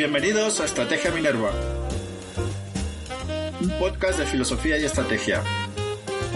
Bienvenidos 0.00 0.58
a 0.60 0.64
Estrategia 0.64 1.10
Minerva, 1.10 1.52
un 3.60 3.68
podcast 3.78 4.18
de 4.18 4.24
filosofía 4.24 4.78
y 4.78 4.84
estrategia. 4.86 5.42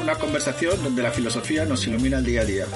Una 0.03 0.17
conversación 0.17 0.85
donde 0.85 1.03
la 1.03 1.11
filosofía 1.11 1.65
nos 1.65 1.87
ilumina 1.87 2.19
el 2.19 2.27
día 2.27 2.43
a 2.43 2.45
día. 2.45 2.67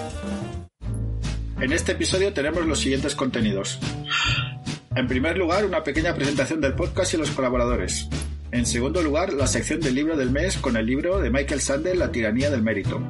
En 1.60 1.74
este 1.74 1.92
episodio 1.92 2.32
tenemos 2.32 2.64
los 2.64 2.78
siguientes 2.80 3.14
contenidos. 3.14 3.78
En 4.96 5.06
primer 5.06 5.36
lugar, 5.36 5.66
una 5.66 5.84
pequeña 5.84 6.14
presentación 6.14 6.62
del 6.62 6.72
podcast 6.72 7.12
y 7.12 7.18
los 7.18 7.32
colaboradores. 7.32 8.08
En 8.50 8.64
segundo 8.64 9.02
lugar, 9.02 9.34
la 9.34 9.46
sección 9.46 9.80
del 9.80 9.94
libro 9.94 10.16
del 10.16 10.30
mes 10.30 10.56
con 10.56 10.78
el 10.78 10.86
libro 10.86 11.20
de 11.20 11.28
Michael 11.28 11.60
Sandel, 11.60 11.98
La 11.98 12.10
tiranía 12.10 12.50
del 12.50 12.62
mérito. 12.62 13.06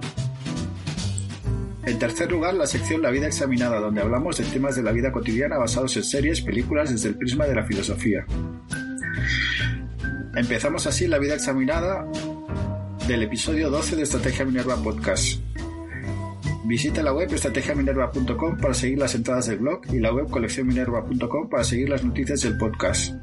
En 1.88 1.98
tercer 1.98 2.30
lugar, 2.30 2.52
la 2.52 2.66
sección 2.66 3.00
La 3.00 3.10
vida 3.10 3.28
examinada, 3.28 3.80
donde 3.80 4.02
hablamos 4.02 4.36
de 4.36 4.44
temas 4.44 4.76
de 4.76 4.82
la 4.82 4.92
vida 4.92 5.10
cotidiana 5.10 5.56
basados 5.56 5.96
en 5.96 6.04
series, 6.04 6.42
películas 6.42 6.90
desde 6.90 7.08
el 7.08 7.16
prisma 7.16 7.46
de 7.46 7.54
la 7.54 7.64
filosofía. 7.64 8.26
Empezamos 10.36 10.86
así 10.86 11.06
la 11.06 11.18
vida 11.18 11.34
examinada 11.34 12.06
del 13.06 13.22
episodio 13.22 13.70
12 13.70 13.96
de 13.96 14.02
Estrategia 14.02 14.44
Minerva 14.44 14.76
Podcast. 14.76 15.40
Visita 16.66 17.02
la 17.02 17.14
web 17.14 17.32
estrategiaminerva.com 17.32 18.58
para 18.58 18.74
seguir 18.74 18.98
las 18.98 19.14
entradas 19.14 19.46
del 19.46 19.60
blog 19.60 19.80
y 19.90 19.98
la 19.98 20.12
web 20.12 20.28
coleccionminerva.com 20.28 21.48
para 21.48 21.64
seguir 21.64 21.88
las 21.88 22.04
noticias 22.04 22.42
del 22.42 22.58
podcast. 22.58 23.14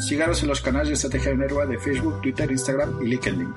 Síganos 0.00 0.42
en 0.42 0.48
los 0.48 0.60
canales 0.60 0.88
de 0.88 0.94
Estrategia 0.94 1.30
Minerva 1.30 1.66
de 1.66 1.78
Facebook, 1.78 2.20
Twitter, 2.20 2.50
Instagram 2.50 3.00
y 3.00 3.10
LinkedIn. 3.10 3.54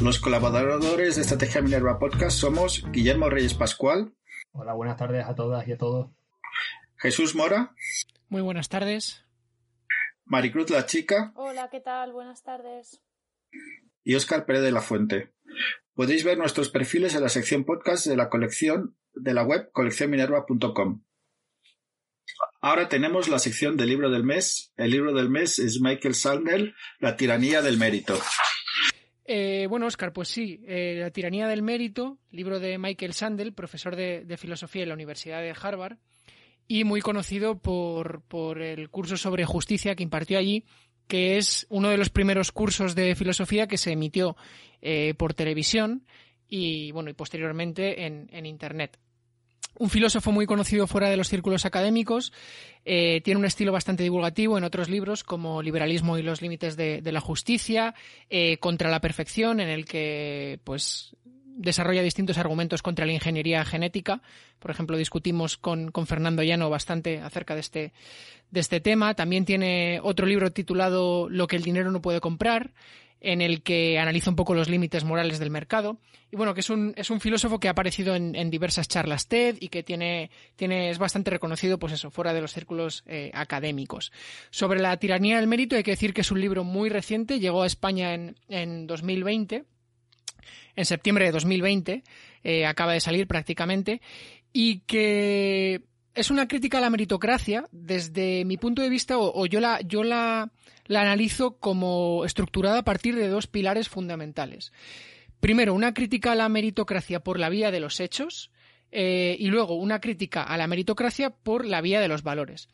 Los 0.00 0.18
colaboradores 0.18 1.16
de 1.16 1.22
Estrategia 1.22 1.60
Minerva 1.60 1.98
Podcast 1.98 2.38
somos 2.38 2.84
Guillermo 2.90 3.28
Reyes 3.28 3.52
Pascual. 3.52 4.14
Hola, 4.52 4.72
buenas 4.72 4.96
tardes 4.96 5.26
a 5.26 5.34
todas 5.34 5.68
y 5.68 5.72
a 5.72 5.76
todos. 5.76 6.10
Jesús 6.96 7.34
Mora. 7.34 7.74
Muy 8.30 8.40
buenas 8.40 8.70
tardes. 8.70 9.26
Maricruz 10.24 10.70
La 10.70 10.86
Chica. 10.86 11.32
Hola, 11.36 11.68
¿qué 11.70 11.80
tal? 11.80 12.12
Buenas 12.12 12.42
tardes. 12.42 13.02
Y 14.02 14.14
Óscar 14.14 14.46
Pérez 14.46 14.62
de 14.62 14.72
la 14.72 14.80
Fuente. 14.80 15.34
Podéis 15.94 16.24
ver 16.24 16.38
nuestros 16.38 16.70
perfiles 16.70 17.14
en 17.14 17.22
la 17.22 17.28
sección 17.28 17.64
podcast 17.64 18.06
de 18.06 18.16
la 18.16 18.30
colección 18.30 18.96
de 19.12 19.34
la 19.34 19.42
web 19.42 19.70
coleccionminerva.com. 19.72 21.02
Ahora 22.62 22.88
tenemos 22.88 23.28
la 23.28 23.38
sección 23.38 23.76
del 23.76 23.90
libro 23.90 24.10
del 24.10 24.24
mes. 24.24 24.72
El 24.78 24.92
libro 24.92 25.12
del 25.12 25.28
mes 25.28 25.58
es 25.58 25.82
Michael 25.82 26.14
Sandel, 26.14 26.74
La 27.00 27.16
tiranía 27.16 27.60
del 27.60 27.76
mérito. 27.76 28.18
Eh, 29.32 29.68
bueno, 29.68 29.86
Oscar, 29.86 30.12
pues 30.12 30.26
sí, 30.26 30.60
eh, 30.66 30.96
La 30.98 31.12
tiranía 31.12 31.46
del 31.46 31.62
mérito, 31.62 32.18
libro 32.32 32.58
de 32.58 32.78
Michael 32.78 33.14
Sandel, 33.14 33.52
profesor 33.52 33.94
de, 33.94 34.36
filosofía 34.36 34.82
en 34.82 34.88
la 34.88 34.96
Universidad 34.96 35.40
de 35.40 35.54
Harvard 35.54 35.98
y 36.66 36.82
muy 36.82 37.00
conocido 37.00 37.56
por, 37.56 38.22
por 38.22 38.60
el 38.60 38.90
curso 38.90 39.16
sobre 39.16 39.44
justicia 39.44 39.94
que 39.94 40.02
impartió 40.02 40.36
allí, 40.36 40.64
que 41.06 41.38
es 41.38 41.64
uno 41.70 41.90
de 41.90 41.96
los 41.96 42.10
primeros 42.10 42.50
cursos 42.50 42.96
de 42.96 43.14
filosofía 43.14 43.68
que 43.68 43.78
se 43.78 43.92
emitió 43.92 44.36
eh, 44.82 45.14
por 45.16 45.32
televisión 45.32 46.04
y, 46.48 46.90
bueno, 46.90 47.08
y 47.10 47.14
posteriormente 47.14 48.06
en, 48.06 48.28
en 48.32 48.46
Internet 48.46 48.98
un 49.80 49.88
filósofo 49.88 50.30
muy 50.30 50.44
conocido 50.44 50.86
fuera 50.86 51.08
de 51.08 51.16
los 51.16 51.30
círculos 51.30 51.64
académicos, 51.64 52.34
eh, 52.84 53.22
tiene 53.24 53.40
un 53.40 53.46
estilo 53.46 53.72
bastante 53.72 54.02
divulgativo 54.02 54.58
en 54.58 54.64
otros 54.64 54.90
libros 54.90 55.24
como 55.24 55.62
Liberalismo 55.62 56.18
y 56.18 56.22
los 56.22 56.42
límites 56.42 56.76
de, 56.76 57.00
la 57.02 57.20
justicia, 57.20 57.94
eh, 58.28 58.58
Contra 58.58 58.90
la 58.90 59.00
perfección, 59.00 59.58
en 59.58 59.70
el 59.70 59.86
que 59.86 60.60
pues 60.64 61.16
desarrolla 61.46 62.02
distintos 62.02 62.36
argumentos 62.36 62.82
contra 62.82 63.06
la 63.06 63.12
ingeniería 63.12 63.64
genética. 63.64 64.20
Por 64.58 64.70
ejemplo, 64.70 64.98
discutimos 64.98 65.56
con, 65.56 65.90
con 65.90 66.06
Fernando 66.06 66.42
Llano 66.42 66.68
bastante 66.68 67.20
acerca 67.22 67.54
de 67.54 67.60
este, 67.60 67.92
de 68.50 68.60
este 68.60 68.80
tema. 68.80 69.14
También 69.14 69.46
tiene 69.46 69.98
otro 70.02 70.26
libro 70.26 70.52
titulado 70.52 71.30
Lo 71.30 71.46
que 71.46 71.56
el 71.56 71.62
dinero 71.62 71.90
no 71.90 72.02
puede 72.02 72.20
comprar, 72.20 72.72
en 73.20 73.42
el 73.42 73.62
que 73.62 73.98
analiza 73.98 74.30
un 74.30 74.36
poco 74.36 74.54
los 74.54 74.68
límites 74.68 75.04
morales 75.04 75.38
del 75.38 75.50
mercado. 75.50 75.98
Y 76.32 76.36
bueno, 76.36 76.54
que 76.54 76.60
es 76.60 76.70
un, 76.70 76.94
es 76.96 77.10
un 77.10 77.20
filósofo 77.20 77.58
que 77.58 77.68
ha 77.68 77.72
aparecido 77.72 78.14
en, 78.14 78.34
en 78.36 78.50
diversas 78.50 78.88
charlas 78.88 79.26
TED 79.26 79.56
y 79.60 79.68
que 79.68 79.82
tiene, 79.82 80.30
tiene, 80.56 80.90
es 80.90 80.98
bastante 80.98 81.30
reconocido, 81.30 81.78
pues 81.78 81.92
eso, 81.92 82.10
fuera 82.10 82.32
de 82.32 82.40
los 82.40 82.52
círculos 82.52 83.02
eh, 83.06 83.30
académicos. 83.34 84.12
Sobre 84.50 84.80
la 84.80 84.96
tiranía 84.96 85.36
del 85.36 85.48
mérito, 85.48 85.76
hay 85.76 85.82
que 85.82 85.90
decir 85.90 86.14
que 86.14 86.20
es 86.20 86.30
un 86.30 86.40
libro 86.40 86.64
muy 86.64 86.88
reciente, 86.88 87.40
llegó 87.40 87.62
a 87.62 87.66
España 87.66 88.14
en, 88.14 88.36
en 88.48 88.86
2020, 88.86 89.64
en 90.76 90.84
septiembre 90.84 91.26
de 91.26 91.32
2020, 91.32 92.04
eh, 92.44 92.66
acaba 92.66 92.92
de 92.92 93.00
salir 93.00 93.26
prácticamente, 93.26 94.00
y 94.52 94.80
que 94.80 95.82
es 96.20 96.30
una 96.30 96.46
crítica 96.46 96.78
a 96.78 96.80
la 96.82 96.90
meritocracia 96.90 97.66
desde 97.72 98.44
mi 98.44 98.58
punto 98.58 98.82
de 98.82 98.90
vista, 98.90 99.18
o, 99.18 99.46
yo 99.46 99.58
la, 99.58 99.80
yo 99.80 100.04
la, 100.04 100.50
la 100.86 101.00
analizo 101.00 101.56
como 101.56 102.24
estructurada 102.26 102.80
a 102.80 102.84
partir 102.84 103.16
de 103.16 103.28
dos 103.28 103.46
pilares 103.46 103.88
fundamentales. 103.88 104.72
Primero, 105.40 105.72
una 105.72 105.94
crítica 105.94 106.32
a 106.32 106.34
la 106.34 106.50
meritocracia 106.50 107.20
por 107.20 107.38
la 107.38 107.48
vía 107.48 107.70
de 107.70 107.80
los 107.80 108.00
hechos 108.00 108.50
eh, 108.92 109.36
y 109.38 109.46
luego 109.46 109.74
una 109.74 110.00
crítica 110.00 110.42
a 110.42 110.58
la 110.58 110.66
meritocracia 110.66 111.30
por 111.30 111.64
la 111.64 111.80
vía 111.80 112.00
de 112.00 112.08
los 112.08 112.22
valores. 112.22 112.68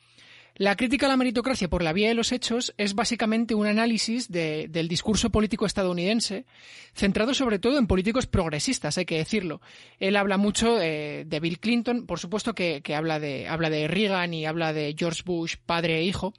La 0.59 0.75
crítica 0.75 1.05
a 1.05 1.11
la 1.11 1.19
meritocracia 1.19 1.69
por 1.69 1.83
la 1.83 1.93
vía 1.93 2.09
de 2.09 2.15
los 2.15 2.33
hechos 2.33 2.73
es 2.79 2.95
básicamente 2.95 3.55
un 3.55 3.67
análisis 3.67 4.31
de, 4.33 4.69
del 4.71 4.89
discurso 4.89 5.29
político 5.29 5.67
estadounidense, 5.67 6.47
centrado 6.95 7.35
sobre 7.35 7.59
todo 7.59 7.79
en 7.79 7.87
políticos 7.87 8.27
progresistas, 8.27 8.97
hay 8.97 9.05
que 9.05 9.19
decirlo. 9.19 9.61
Él 9.99 10.17
habla 10.17 10.39
mucho 10.39 10.81
eh, 10.81 11.25
de 11.27 11.41
Bill 11.41 11.61
Clinton, 11.61 12.07
por 12.07 12.19
supuesto 12.19 12.55
que, 12.55 12.81
que, 12.81 12.95
habla, 12.95 13.21
de, 13.21 13.47
habla 13.49 13.69
de 13.69 13.87
Reagan 13.87 14.33
y 14.33 14.47
habla 14.47 14.73
de 14.73 14.95
George 14.99 15.25
Bush, 15.27 15.57
padre 15.67 15.99
e 15.99 16.05
hijo, 16.05 16.33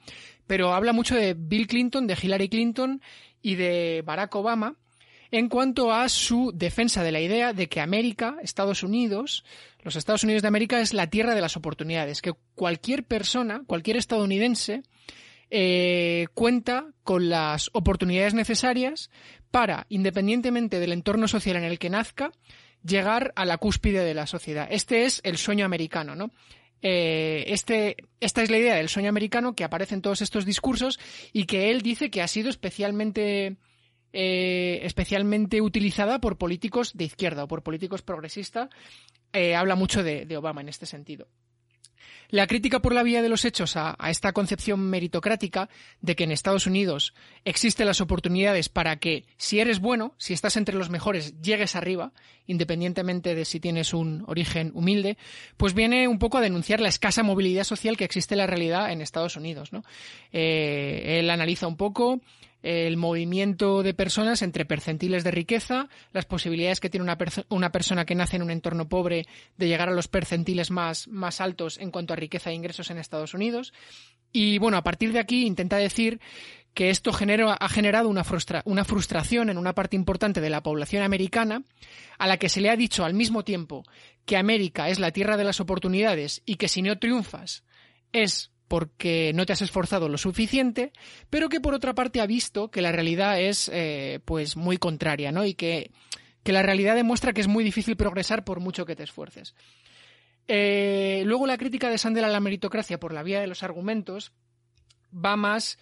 pero 0.48 0.74
habla 0.74 0.92
mucho 0.92 1.14
de 1.14 1.34
Bill 1.38 1.68
Clinton, 1.68 2.08
de 2.08 2.18
Hillary 2.20 2.48
Clinton 2.48 3.00
y 3.40 3.54
de 3.54 4.02
Barack 4.04 4.34
Obama, 4.34 4.74
en 5.30 5.48
cuanto 5.48 5.92
a 5.92 6.08
su 6.08 6.52
defensa 6.54 7.02
de 7.02 7.12
la 7.12 7.20
idea 7.20 7.52
de 7.52 7.68
que 7.68 7.80
América, 7.80 8.36
Estados 8.42 8.82
Unidos, 8.82 9.44
los 9.82 9.96
Estados 9.96 10.24
Unidos 10.24 10.42
de 10.42 10.48
América 10.48 10.80
es 10.80 10.94
la 10.94 11.08
tierra 11.08 11.34
de 11.34 11.40
las 11.40 11.56
oportunidades, 11.56 12.22
que 12.22 12.32
cualquier 12.54 13.04
persona, 13.04 13.62
cualquier 13.66 13.96
estadounidense, 13.96 14.82
eh, 15.50 16.26
cuenta 16.34 16.88
con 17.04 17.28
las 17.28 17.70
oportunidades 17.72 18.34
necesarias 18.34 19.10
para, 19.50 19.86
independientemente 19.88 20.78
del 20.78 20.92
entorno 20.92 21.28
social 21.28 21.56
en 21.56 21.64
el 21.64 21.78
que 21.78 21.90
nazca, 21.90 22.32
llegar 22.84 23.32
a 23.34 23.44
la 23.44 23.58
cúspide 23.58 24.04
de 24.04 24.14
la 24.14 24.26
sociedad. 24.26 24.68
Este 24.70 25.04
es 25.04 25.20
el 25.24 25.36
sueño 25.36 25.64
americano, 25.64 26.14
¿no? 26.14 26.30
Eh, 26.80 27.44
este, 27.48 27.96
esta 28.20 28.42
es 28.42 28.50
la 28.50 28.58
idea 28.58 28.76
del 28.76 28.88
sueño 28.88 29.08
americano 29.08 29.54
que 29.54 29.64
aparece 29.64 29.94
en 29.94 30.02
todos 30.02 30.22
estos 30.22 30.44
discursos 30.44 31.00
y 31.32 31.44
que 31.44 31.70
él 31.70 31.82
dice 31.82 32.10
que 32.10 32.22
ha 32.22 32.28
sido 32.28 32.50
especialmente 32.50 33.56
eh, 34.12 34.80
especialmente 34.84 35.60
utilizada 35.60 36.18
por 36.18 36.38
políticos 36.38 36.92
de 36.94 37.04
izquierda 37.04 37.44
o 37.44 37.48
por 37.48 37.62
políticos 37.62 38.02
progresistas. 38.02 38.70
Eh, 39.32 39.54
habla 39.54 39.74
mucho 39.74 40.02
de, 40.02 40.36
Obama 40.36 40.62
en 40.62 40.68
este 40.68 40.86
sentido. 40.86 41.28
La 42.30 42.46
crítica 42.46 42.80
por 42.80 42.94
la 42.94 43.02
vía 43.02 43.22
de 43.22 43.28
los 43.30 43.44
hechos 43.46 43.76
a, 43.76 43.96
a, 43.98 44.10
esta 44.10 44.32
concepción 44.32 44.80
meritocrática 44.80 45.70
de 46.02 46.14
que 46.14 46.24
en 46.24 46.32
Estados 46.32 46.66
Unidos 46.66 47.14
existen 47.44 47.86
las 47.86 48.02
oportunidades 48.02 48.68
para 48.68 48.96
que, 48.96 49.24
si 49.38 49.60
eres 49.60 49.78
bueno, 49.78 50.14
si 50.18 50.34
estás 50.34 50.58
entre 50.58 50.74
los 50.74 50.90
mejores, 50.90 51.40
llegues 51.40 51.74
arriba, 51.74 52.12
independientemente 52.46 53.34
de 53.34 53.46
si 53.46 53.60
tienes 53.60 53.94
un 53.94 54.24
origen 54.26 54.72
humilde, 54.74 55.16
pues 55.56 55.72
viene 55.72 56.06
un 56.06 56.18
poco 56.18 56.36
a 56.38 56.42
denunciar 56.42 56.80
la 56.80 56.88
escasa 56.88 57.22
movilidad 57.22 57.64
social 57.64 57.96
que 57.96 58.04
existe 58.04 58.34
en 58.34 58.38
la 58.38 58.46
realidad 58.46 58.90
en 58.90 59.00
Estados 59.00 59.36
Unidos. 59.36 59.72
¿no? 59.72 59.82
Eh, 60.32 61.18
él 61.18 61.30
analiza 61.30 61.66
un 61.66 61.76
poco 61.76 62.20
el 62.62 62.96
movimiento 62.96 63.82
de 63.82 63.94
personas 63.94 64.42
entre 64.42 64.64
percentiles 64.64 65.24
de 65.24 65.30
riqueza, 65.30 65.88
las 66.12 66.24
posibilidades 66.24 66.80
que 66.80 66.90
tiene 66.90 67.04
una, 67.04 67.18
una, 67.48 67.70
persona 67.70 68.04
que 68.04 68.14
nace 68.14 68.36
en 68.36 68.42
un 68.42 68.50
entorno 68.50 68.88
pobre 68.88 69.26
de 69.56 69.68
llegar 69.68 69.88
a 69.88 69.94
los 69.94 70.08
percentiles 70.08 70.70
más, 70.70 71.06
más 71.08 71.40
altos 71.40 71.78
en 71.78 71.90
cuanto 71.90 72.12
a 72.12 72.16
riqueza 72.16 72.50
e 72.50 72.54
ingresos 72.54 72.90
en 72.90 72.98
Estados 72.98 73.34
Unidos. 73.34 73.72
Y 74.32 74.58
bueno, 74.58 74.76
a 74.76 74.82
partir 74.82 75.12
de 75.12 75.20
aquí 75.20 75.46
intenta 75.46 75.76
decir 75.76 76.20
que 76.74 76.90
esto 76.90 77.10
ha 77.10 77.68
generado 77.68 78.08
una, 78.08 78.24
una 78.64 78.84
frustración 78.84 79.50
en 79.50 79.58
una 79.58 79.74
parte 79.74 79.96
importante 79.96 80.40
de 80.40 80.50
la 80.50 80.62
población 80.62 81.02
americana, 81.02 81.62
a 82.18 82.26
la 82.26 82.36
que 82.36 82.48
se 82.48 82.60
le 82.60 82.70
ha 82.70 82.76
dicho 82.76 83.04
al 83.04 83.14
mismo 83.14 83.42
tiempo 83.42 83.84
que 84.26 84.36
América 84.36 84.88
es 84.88 84.98
la 85.00 85.10
tierra 85.10 85.36
de 85.36 85.44
las 85.44 85.60
oportunidades 85.60 86.42
y 86.44 86.56
que 86.56 86.68
si 86.68 86.82
no 86.82 86.98
triunfas 86.98 87.64
es 88.12 88.52
porque 88.68 89.32
no 89.34 89.46
te 89.46 89.54
has 89.54 89.62
esforzado 89.62 90.08
lo 90.08 90.18
suficiente, 90.18 90.92
pero 91.30 91.48
que 91.48 91.60
por 91.60 91.74
otra 91.74 91.94
parte 91.94 92.20
ha 92.20 92.26
visto 92.26 92.70
que 92.70 92.82
la 92.82 92.92
realidad 92.92 93.40
es 93.40 93.70
eh, 93.72 94.20
pues 94.24 94.56
muy 94.56 94.76
contraria, 94.76 95.32
¿no? 95.32 95.44
Y 95.44 95.54
que, 95.54 95.90
que, 96.42 96.52
la 96.52 96.62
realidad 96.62 96.94
demuestra 96.94 97.32
que 97.32 97.40
es 97.40 97.48
muy 97.48 97.64
difícil 97.64 97.96
progresar 97.96 98.44
por 98.44 98.60
mucho 98.60 98.84
que 98.84 98.94
te 98.94 99.02
esfuerces. 99.02 99.54
Eh, 100.46 101.22
luego 101.26 101.46
la 101.46 101.58
crítica 101.58 101.90
de 101.90 101.98
Sandel 101.98 102.24
a 102.24 102.28
la 102.28 102.40
meritocracia 102.40 103.00
por 103.00 103.12
la 103.12 103.22
vía 103.22 103.40
de 103.40 103.46
los 103.46 103.62
argumentos 103.62 104.32
va 105.12 105.36
más 105.36 105.78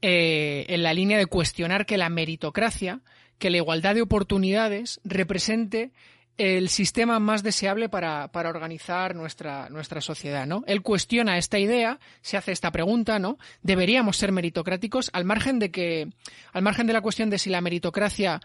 eh, 0.00 0.64
en 0.68 0.82
la 0.82 0.94
línea 0.94 1.18
de 1.18 1.26
cuestionar 1.26 1.86
que 1.86 1.98
la 1.98 2.08
meritocracia, 2.08 3.00
que 3.38 3.50
la 3.50 3.58
igualdad 3.58 3.94
de 3.94 4.02
oportunidades 4.02 5.00
represente 5.04 5.92
el 6.38 6.68
sistema 6.68 7.18
más 7.18 7.42
deseable 7.42 7.88
para, 7.88 8.28
para, 8.28 8.48
organizar 8.48 9.16
nuestra, 9.16 9.68
nuestra 9.70 10.00
sociedad, 10.00 10.46
¿no? 10.46 10.62
Él 10.68 10.82
cuestiona 10.82 11.36
esta 11.36 11.58
idea, 11.58 11.98
se 12.22 12.36
hace 12.36 12.52
esta 12.52 12.70
pregunta, 12.70 13.18
¿no? 13.18 13.38
¿Deberíamos 13.62 14.16
ser 14.16 14.30
meritocráticos? 14.30 15.10
Al 15.12 15.24
margen 15.24 15.58
de 15.58 15.72
que, 15.72 16.08
al 16.52 16.62
margen 16.62 16.86
de 16.86 16.92
la 16.92 17.00
cuestión 17.00 17.28
de 17.28 17.38
si 17.38 17.50
la 17.50 17.60
meritocracia 17.60 18.40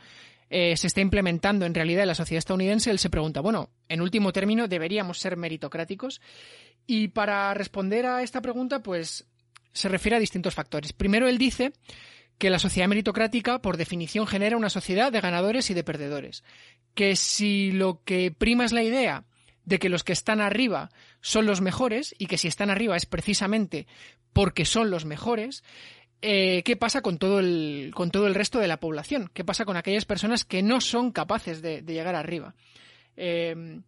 eh, 0.49 0.75
se 0.75 0.87
está 0.87 1.01
implementando 1.01 1.67
en 1.67 1.75
realidad 1.75 2.01
en 2.01 2.07
la 2.07 2.15
sociedad 2.15 2.39
estadounidense, 2.39 2.89
él 2.89 2.97
se 2.97 3.11
pregunta, 3.11 3.41
bueno, 3.41 3.69
en 3.87 4.01
último 4.01 4.33
término, 4.33 4.67
¿deberíamos 4.67 5.19
ser 5.19 5.37
meritocráticos? 5.37 6.19
Y 6.87 7.09
para 7.09 7.53
responder 7.53 8.07
a 8.07 8.23
esta 8.23 8.41
pregunta, 8.41 8.81
pues 8.81 9.25
se 9.71 9.87
refiere 9.87 10.17
a 10.17 10.19
distintos 10.19 10.55
factores. 10.55 10.93
Primero, 10.93 11.27
él 11.27 11.37
dice 11.37 11.73
que 12.37 12.49
la 12.49 12.59
sociedad 12.59 12.87
meritocrática, 12.87 13.59
por 13.59 13.77
definición, 13.77 14.27
genera 14.27 14.57
una 14.57 14.69
sociedad 14.69 15.11
de 15.11 15.21
ganadores 15.21 15.69
y 15.69 15.73
de 15.73 15.83
perdedores. 15.83 16.43
Que 16.93 17.15
si 17.15 17.71
lo 17.71 18.01
que 18.03 18.31
prima 18.31 18.65
es 18.65 18.71
la 18.71 18.83
idea 18.83 19.23
de 19.65 19.79
que 19.79 19.89
los 19.89 20.03
que 20.03 20.13
están 20.13 20.41
arriba 20.41 20.89
son 21.21 21.45
los 21.45 21.61
mejores 21.61 22.13
y 22.17 22.27
que 22.27 22.37
si 22.37 22.47
están 22.47 22.69
arriba 22.69 22.97
es 22.97 23.05
precisamente 23.05 23.87
porque 24.33 24.65
son 24.65 24.89
los 24.89 25.05
mejores, 25.05 25.63
eh, 26.21 26.63
¿qué 26.63 26.75
pasa 26.75 27.01
con 27.01 27.17
todo, 27.17 27.39
el, 27.39 27.91
con 27.93 28.11
todo 28.11 28.27
el 28.27 28.35
resto 28.35 28.59
de 28.59 28.67
la 28.67 28.79
población? 28.79 29.29
¿Qué 29.33 29.43
pasa 29.43 29.65
con 29.65 29.77
aquellas 29.77 30.05
personas 30.05 30.43
que 30.43 30.63
no 30.63 30.81
son 30.81 31.11
capaces 31.11 31.61
de, 31.61 31.81
llegar 31.81 32.15
arriba? 32.15 32.55
Eh, 33.15 33.81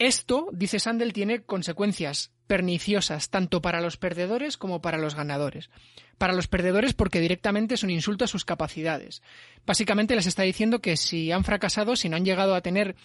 esto, 0.00 0.48
dice 0.50 0.80
Sandel, 0.80 1.12
tiene 1.12 1.42
consecuencias 1.42 2.32
perniciosas 2.46 3.28
tanto 3.28 3.60
para 3.60 3.82
los 3.82 3.98
perdedores 3.98 4.56
como 4.56 4.80
para 4.80 4.96
los 4.96 5.14
ganadores. 5.14 5.68
Para 6.16 6.32
los 6.32 6.48
perdedores 6.48 6.94
porque 6.94 7.20
directamente 7.20 7.74
es 7.74 7.82
un 7.82 7.90
insulto 7.90 8.24
a 8.24 8.28
sus 8.28 8.46
capacidades. 8.46 9.22
Básicamente 9.66 10.16
les 10.16 10.26
está 10.26 10.42
diciendo 10.42 10.80
que 10.80 10.96
si 10.96 11.30
han 11.32 11.44
fracasado, 11.44 11.96
si 11.96 12.08
no 12.08 12.16
han 12.16 12.24
llegado 12.24 12.54
a 12.54 12.62
tener 12.62 12.96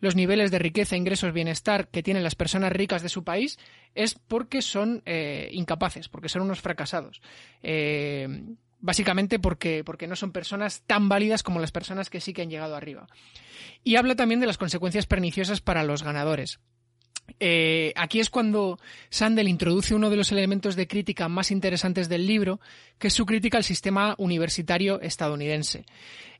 los 0.00 0.16
niveles 0.16 0.50
de 0.50 0.58
riqueza, 0.58 0.96
ingresos, 0.96 1.32
bienestar 1.32 1.86
que 1.86 2.02
tienen 2.02 2.24
las 2.24 2.34
personas 2.34 2.72
ricas 2.72 3.02
de 3.02 3.10
su 3.10 3.22
país, 3.22 3.56
es 3.94 4.14
porque 4.14 4.60
son 4.60 5.02
eh, 5.06 5.50
incapaces, 5.52 6.08
porque 6.08 6.28
son 6.28 6.42
unos 6.42 6.60
fracasados. 6.60 7.22
Eh, 7.62 8.28
básicamente 8.80 9.38
porque, 9.38 9.84
porque 9.84 10.06
no 10.06 10.16
son 10.16 10.32
personas 10.32 10.82
tan 10.86 11.08
válidas 11.08 11.42
como 11.42 11.60
las 11.60 11.72
personas 11.72 12.10
que 12.10 12.20
sí 12.20 12.32
que 12.32 12.42
han 12.42 12.50
llegado 12.50 12.76
arriba. 12.76 13.06
Y 13.84 13.96
habla 13.96 14.16
también 14.16 14.40
de 14.40 14.46
las 14.46 14.58
consecuencias 14.58 15.06
perniciosas 15.06 15.60
para 15.60 15.84
los 15.84 16.02
ganadores. 16.02 16.60
Eh, 17.38 17.92
aquí 17.96 18.18
es 18.18 18.28
cuando 18.28 18.78
Sandel 19.08 19.48
introduce 19.48 19.94
uno 19.94 20.10
de 20.10 20.16
los 20.16 20.32
elementos 20.32 20.74
de 20.74 20.88
crítica 20.88 21.28
más 21.28 21.50
interesantes 21.50 22.08
del 22.08 22.26
libro, 22.26 22.60
que 22.98 23.08
es 23.08 23.14
su 23.14 23.26
crítica 23.26 23.58
al 23.58 23.64
sistema 23.64 24.14
universitario 24.18 25.00
estadounidense. 25.00 25.84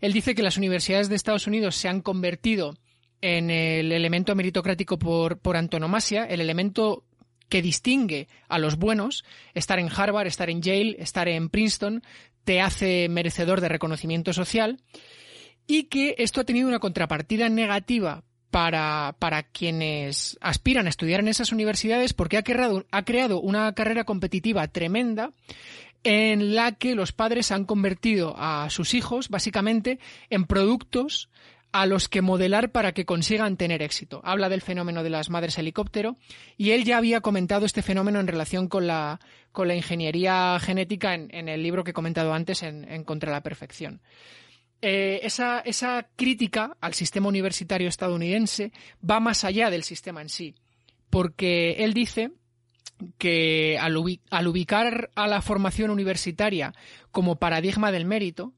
Él 0.00 0.12
dice 0.12 0.34
que 0.34 0.42
las 0.42 0.56
universidades 0.56 1.08
de 1.08 1.16
Estados 1.16 1.46
Unidos 1.46 1.76
se 1.76 1.88
han 1.88 2.00
convertido 2.00 2.76
en 3.20 3.50
el 3.50 3.92
elemento 3.92 4.34
meritocrático 4.34 4.98
por, 4.98 5.38
por 5.38 5.56
antonomasia, 5.56 6.24
el 6.24 6.40
elemento 6.40 7.04
que 7.50 7.60
distingue 7.60 8.28
a 8.48 8.58
los 8.58 8.76
buenos, 8.76 9.24
estar 9.54 9.78
en 9.78 9.90
Harvard, 9.94 10.26
estar 10.26 10.48
en 10.48 10.62
Yale, 10.62 10.96
estar 10.98 11.28
en 11.28 11.50
Princeton, 11.50 12.02
te 12.44 12.60
hace 12.60 13.08
merecedor 13.08 13.60
de 13.60 13.68
reconocimiento 13.68 14.32
social 14.32 14.80
y 15.66 15.84
que 15.84 16.14
esto 16.18 16.40
ha 16.40 16.44
tenido 16.44 16.68
una 16.68 16.78
contrapartida 16.78 17.48
negativa 17.48 18.24
para, 18.50 19.14
para 19.18 19.44
quienes 19.44 20.36
aspiran 20.40 20.86
a 20.86 20.90
estudiar 20.90 21.20
en 21.20 21.28
esas 21.28 21.52
universidades 21.52 22.12
porque 22.12 22.36
ha 22.36 22.42
creado, 22.42 22.84
ha 22.90 23.04
creado 23.04 23.40
una 23.40 23.72
carrera 23.74 24.04
competitiva 24.04 24.66
tremenda 24.68 25.32
en 26.02 26.54
la 26.54 26.72
que 26.72 26.94
los 26.94 27.12
padres 27.12 27.52
han 27.52 27.64
convertido 27.64 28.34
a 28.36 28.68
sus 28.70 28.94
hijos 28.94 29.28
básicamente 29.28 29.98
en 30.30 30.46
productos 30.46 31.30
a 31.72 31.86
los 31.86 32.08
que 32.08 32.22
modelar 32.22 32.72
para 32.72 32.92
que 32.92 33.04
consigan 33.04 33.56
tener 33.56 33.82
éxito. 33.82 34.20
Habla 34.24 34.48
del 34.48 34.60
fenómeno 34.60 35.02
de 35.02 35.10
las 35.10 35.30
madres 35.30 35.58
helicóptero 35.58 36.16
y 36.56 36.70
él 36.70 36.84
ya 36.84 36.98
había 36.98 37.20
comentado 37.20 37.66
este 37.66 37.82
fenómeno 37.82 38.20
en 38.20 38.26
relación 38.26 38.68
con 38.68 38.86
la, 38.86 39.20
con 39.52 39.68
la 39.68 39.74
ingeniería 39.74 40.58
genética 40.60 41.14
en, 41.14 41.48
el 41.48 41.62
libro 41.62 41.84
que 41.84 41.92
he 41.92 41.94
comentado 41.94 42.32
antes 42.32 42.62
en, 42.62 43.04
Contra 43.04 43.30
la 43.30 43.42
Perfección. 43.42 44.00
Eh, 44.82 45.20
esa, 45.22 45.60
esa 45.60 46.08
crítica 46.16 46.76
al 46.80 46.94
sistema 46.94 47.28
universitario 47.28 47.88
estadounidense 47.88 48.72
va 49.08 49.20
más 49.20 49.44
allá 49.44 49.70
del 49.70 49.84
sistema 49.84 50.22
en 50.22 50.30
sí, 50.30 50.54
porque 51.10 51.84
él 51.84 51.92
dice 51.92 52.32
que 53.18 53.78
al, 53.78 53.96
ubicar 53.96 55.10
a 55.14 55.26
la 55.26 55.42
formación 55.42 55.90
universitaria 55.90 56.72
como 57.10 57.36
paradigma 57.36 57.92
del 57.92 58.04
mérito, 58.04 58.54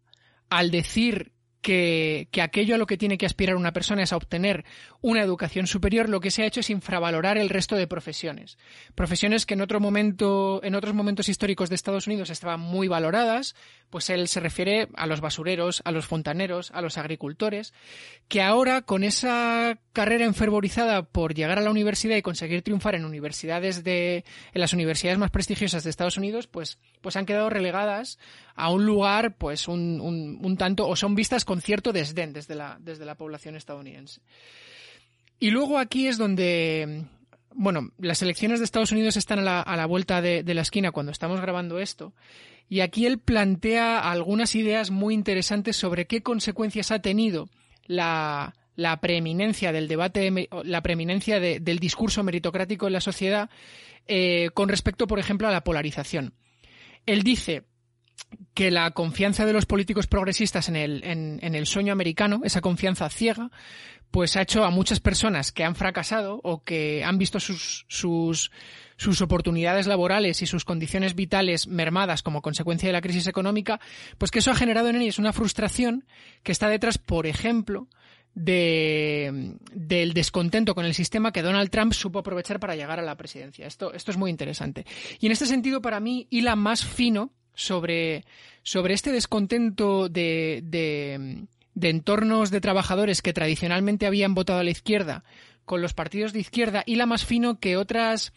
al 0.48 0.70
decir 0.70 1.32
que, 1.62 2.28
aquello 2.42 2.74
a 2.74 2.78
lo 2.78 2.86
que 2.86 2.98
tiene 2.98 3.16
que 3.16 3.24
aspirar 3.24 3.56
una 3.56 3.72
persona 3.72 4.02
es 4.02 4.12
a 4.12 4.16
obtener 4.16 4.64
una 5.00 5.22
educación 5.22 5.66
superior, 5.66 6.08
lo 6.08 6.20
que 6.20 6.30
se 6.30 6.42
ha 6.42 6.46
hecho 6.46 6.60
es 6.60 6.68
infravalorar 6.68 7.38
el 7.38 7.48
resto 7.48 7.76
de 7.76 7.86
profesiones. 7.86 8.58
Profesiones 8.94 9.46
que 9.46 9.54
en 9.54 9.62
otro 9.62 9.80
momento, 9.80 10.60
en 10.64 10.74
otros 10.74 10.94
momentos 10.94 11.28
históricos 11.28 11.70
de 11.70 11.76
Estados 11.76 12.06
Unidos 12.06 12.30
estaban 12.30 12.60
muy 12.60 12.88
valoradas, 12.88 13.54
pues 13.92 14.08
él 14.08 14.26
se 14.26 14.40
refiere 14.40 14.88
a 14.94 15.06
los 15.06 15.20
basureros, 15.20 15.82
a 15.84 15.92
los 15.92 16.06
fontaneros, 16.06 16.70
a 16.70 16.80
los 16.80 16.96
agricultores, 16.96 17.74
que 18.26 18.40
ahora 18.40 18.80
con 18.80 19.04
esa 19.04 19.78
carrera 19.92 20.24
enfervorizada 20.24 21.02
por 21.02 21.34
llegar 21.34 21.58
a 21.58 21.62
la 21.62 21.70
universidad 21.70 22.16
y 22.16 22.22
conseguir 22.22 22.62
triunfar 22.62 22.94
en 22.94 23.04
universidades 23.04 23.84
de, 23.84 24.24
en 24.54 24.60
las 24.62 24.72
universidades 24.72 25.18
más 25.18 25.30
prestigiosas 25.30 25.84
de 25.84 25.90
Estados 25.90 26.16
Unidos, 26.16 26.46
pues, 26.46 26.78
pues 27.02 27.16
han 27.16 27.26
quedado 27.26 27.50
relegadas 27.50 28.18
a 28.54 28.70
un 28.70 28.86
lugar, 28.86 29.36
pues 29.36 29.68
un, 29.68 30.00
un, 30.00 30.40
un 30.42 30.56
tanto, 30.56 30.88
o 30.88 30.96
son 30.96 31.14
vistas 31.14 31.44
con 31.44 31.60
cierto 31.60 31.92
desdén 31.92 32.32
desde 32.32 32.54
la, 32.54 32.78
desde 32.80 33.04
la 33.04 33.16
población 33.16 33.56
estadounidense. 33.56 34.22
Y 35.38 35.50
luego 35.50 35.78
aquí 35.78 36.06
es 36.08 36.16
donde, 36.16 37.04
bueno, 37.54 37.90
las 37.98 38.22
elecciones 38.22 38.58
de 38.58 38.64
Estados 38.64 38.92
Unidos 38.92 39.18
están 39.18 39.40
a 39.40 39.42
la, 39.42 39.60
a 39.60 39.76
la 39.76 39.84
vuelta 39.84 40.22
de, 40.22 40.42
de, 40.42 40.54
la 40.54 40.62
esquina 40.62 40.92
cuando 40.92 41.12
estamos 41.12 41.42
grabando 41.42 41.78
esto. 41.78 42.14
Y 42.72 42.80
aquí 42.80 43.04
él 43.04 43.18
plantea 43.18 43.98
algunas 43.98 44.54
ideas 44.54 44.90
muy 44.90 45.12
interesantes 45.12 45.76
sobre 45.76 46.06
qué 46.06 46.22
consecuencias 46.22 46.90
ha 46.90 47.02
tenido 47.02 47.50
la, 47.84 48.54
la 48.76 48.98
preeminencia 48.98 49.72
del 49.72 49.88
debate, 49.88 50.48
la 50.64 50.80
preeminencia 50.80 51.38
de, 51.38 51.60
del 51.60 51.78
discurso 51.80 52.22
meritocrático 52.22 52.86
en 52.86 52.94
la 52.94 53.02
sociedad 53.02 53.50
eh, 54.08 54.48
con 54.54 54.70
respecto, 54.70 55.06
por 55.06 55.18
ejemplo, 55.18 55.46
a 55.46 55.50
la 55.50 55.64
polarización. 55.64 56.32
Él 57.04 57.24
dice 57.24 57.64
que 58.54 58.70
la 58.70 58.90
confianza 58.90 59.46
de 59.46 59.52
los 59.52 59.66
políticos 59.66 60.06
progresistas 60.06 60.68
en 60.68 60.76
el, 60.76 61.04
en, 61.04 61.54
el 61.54 61.66
sueño 61.66 61.92
americano, 61.92 62.42
esa 62.44 62.60
confianza 62.60 63.08
ciega, 63.08 63.50
pues 64.10 64.36
ha 64.36 64.42
hecho 64.42 64.64
a 64.64 64.70
muchas 64.70 65.00
personas 65.00 65.52
que 65.52 65.64
han 65.64 65.74
fracasado 65.74 66.38
o 66.44 66.62
que 66.62 67.02
han 67.02 67.16
visto 67.16 67.40
sus, 67.40 67.86
sus, 67.88 68.50
oportunidades 69.22 69.86
laborales 69.86 70.42
y 70.42 70.46
sus 70.46 70.64
condiciones 70.64 71.14
vitales 71.14 71.66
mermadas 71.66 72.22
como 72.22 72.42
consecuencia 72.42 72.88
de 72.88 72.92
la 72.92 73.00
crisis 73.00 73.26
económica, 73.26 73.80
pues 74.18 74.30
que 74.30 74.40
eso 74.40 74.50
ha 74.50 74.54
generado 74.54 74.88
en 74.90 75.00
ellos 75.00 75.18
una 75.18 75.32
frustración 75.32 76.04
que 76.42 76.52
está 76.52 76.68
detrás, 76.68 76.98
por 76.98 77.26
ejemplo, 77.26 77.88
de, 78.34 79.56
del 79.72 80.12
descontento 80.12 80.74
con 80.74 80.84
el 80.84 80.94
sistema 80.94 81.32
que 81.32 81.42
Donald 81.42 81.70
Trump 81.70 81.94
supo 81.94 82.18
aprovechar 82.18 82.60
para 82.60 82.76
llegar 82.76 82.98
a 82.98 83.02
la 83.02 83.16
presidencia. 83.16 83.66
Esto, 83.66 83.94
esto 83.94 84.10
es 84.10 84.18
muy 84.18 84.30
interesante. 84.30 84.84
Y 85.20 85.26
en 85.26 85.32
este 85.32 85.46
sentido, 85.46 85.80
para 85.80 86.00
mí, 86.00 86.26
hila 86.30 86.54
más 86.54 86.84
fino 86.84 87.32
sobre, 87.54 88.24
sobre 88.62 88.94
este 88.94 89.12
descontento 89.12 90.08
de, 90.08 90.60
de, 90.64 91.46
de 91.74 91.88
entornos 91.88 92.50
de 92.50 92.60
trabajadores 92.60 93.22
que 93.22 93.32
tradicionalmente 93.32 94.06
habían 94.06 94.34
votado 94.34 94.60
a 94.60 94.64
la 94.64 94.70
izquierda 94.70 95.24
con 95.64 95.80
los 95.80 95.94
partidos 95.94 96.32
de 96.32 96.40
izquierda 96.40 96.82
y 96.86 96.96
la 96.96 97.06
más 97.06 97.24
fino 97.24 97.58
que 97.60 97.76
otras 97.76 98.32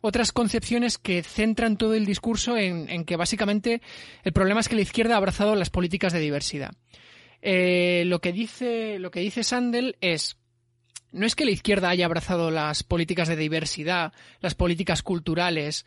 otras 0.00 0.32
concepciones 0.32 0.98
que 0.98 1.22
centran 1.22 1.78
todo 1.78 1.94
el 1.94 2.04
discurso 2.04 2.58
en, 2.58 2.90
en, 2.90 3.06
que 3.06 3.16
básicamente 3.16 3.80
el 4.22 4.34
problema 4.34 4.60
es 4.60 4.68
que 4.68 4.74
la 4.74 4.82
izquierda 4.82 5.14
ha 5.14 5.16
abrazado 5.16 5.54
las 5.54 5.70
políticas 5.70 6.12
de 6.12 6.20
diversidad. 6.20 6.74
Eh, 7.40 8.02
lo 8.06 8.20
que 8.20 8.32
dice 8.32 8.98
lo 8.98 9.10
que 9.10 9.20
dice 9.20 9.44
Sandel 9.44 9.96
es 10.02 10.36
no 11.10 11.26
es 11.26 11.36
que 11.36 11.44
la 11.44 11.52
izquierda 11.52 11.88
haya 11.88 12.06
abrazado 12.06 12.50
las 12.50 12.82
políticas 12.82 13.28
de 13.28 13.36
diversidad, 13.36 14.12
las 14.40 14.54
políticas 14.54 15.02
culturales, 15.02 15.86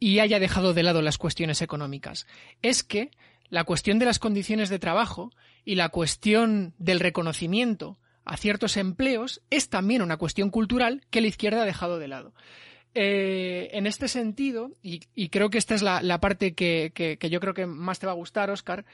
y 0.00 0.18
haya 0.18 0.40
dejado 0.40 0.74
de 0.74 0.82
lado 0.82 1.02
las 1.02 1.18
cuestiones 1.18 1.62
económicas. 1.62 2.26
Es 2.62 2.82
que 2.82 3.10
la 3.50 3.64
cuestión 3.64 3.98
de 3.98 4.06
las 4.06 4.18
condiciones 4.18 4.70
de 4.70 4.78
trabajo 4.78 5.30
y 5.64 5.74
la 5.74 5.90
cuestión 5.90 6.74
del 6.78 6.98
reconocimiento 6.98 7.98
a 8.24 8.36
ciertos 8.36 8.76
empleos 8.76 9.42
es 9.50 9.68
también 9.68 10.02
una 10.02 10.16
cuestión 10.16 10.50
cultural 10.50 11.02
que 11.10 11.20
la 11.20 11.26
izquierda 11.28 11.62
ha 11.62 11.66
dejado 11.66 11.98
de 11.98 12.08
lado. 12.08 12.32
Eh, 12.94 13.70
en 13.72 13.86
este 13.86 14.08
sentido, 14.08 14.72
y, 14.82 15.28
creo 15.28 15.50
que 15.50 15.58
esta 15.58 15.74
es 15.74 15.82
la, 15.82 16.20
parte 16.20 16.54
que, 16.54 16.92
que, 16.94 17.30
yo 17.30 17.38
creo 17.38 17.54
que 17.54 17.66
más 17.66 17.98
te 18.00 18.06
va 18.06 18.12
a 18.12 18.16
gustar, 18.16 18.50
Oscar, 18.50 18.84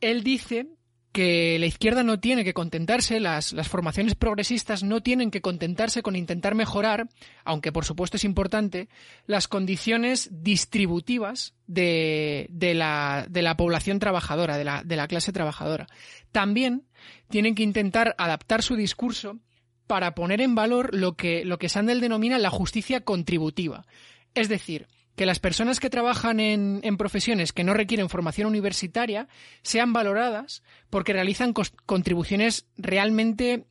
él 0.00 0.22
dice 0.22 0.68
que 1.16 1.58
la 1.58 1.64
izquierda 1.64 2.02
no 2.02 2.20
tiene 2.20 2.44
que 2.44 2.52
contentarse, 2.52 3.20
las, 3.20 3.54
formaciones 3.66 4.14
progresistas 4.14 4.82
no 4.82 5.02
tienen 5.02 5.30
que 5.30 5.40
contentarse 5.40 6.02
con 6.02 6.14
intentar 6.14 6.54
mejorar, 6.54 7.08
aunque 7.42 7.72
por 7.72 7.86
supuesto 7.86 8.18
es 8.18 8.24
importante, 8.24 8.90
las 9.26 9.48
condiciones 9.48 10.28
distributivas 10.30 11.54
de, 11.66 12.50
la, 12.74 13.54
población 13.56 13.98
trabajadora, 13.98 14.58
de 14.58 14.96
la, 14.96 15.08
clase 15.08 15.32
trabajadora. 15.32 15.86
También 16.32 16.82
tienen 17.30 17.54
que 17.54 17.62
intentar 17.62 18.14
adaptar 18.18 18.60
su 18.60 18.76
discurso 18.76 19.38
para 19.86 20.14
poner 20.14 20.42
en 20.42 20.54
valor 20.54 20.94
lo 20.94 21.16
que 21.16 21.68
Sandel 21.70 22.02
denomina 22.02 22.36
la 22.38 22.50
justicia 22.50 23.00
contributiva. 23.00 23.86
Es 24.34 24.50
decir, 24.50 24.86
que 25.16 25.26
las 25.26 25.40
personas 25.40 25.80
que 25.80 25.90
trabajan 25.90 26.40
en, 26.40 26.96
profesiones 26.98 27.52
que 27.52 27.64
no 27.64 27.74
requieren 27.74 28.10
formación 28.10 28.46
universitaria 28.46 29.28
sean 29.62 29.92
valoradas 29.92 30.62
porque 30.90 31.14
realizan 31.14 31.54
contribuciones 31.86 32.66
realmente 32.76 33.64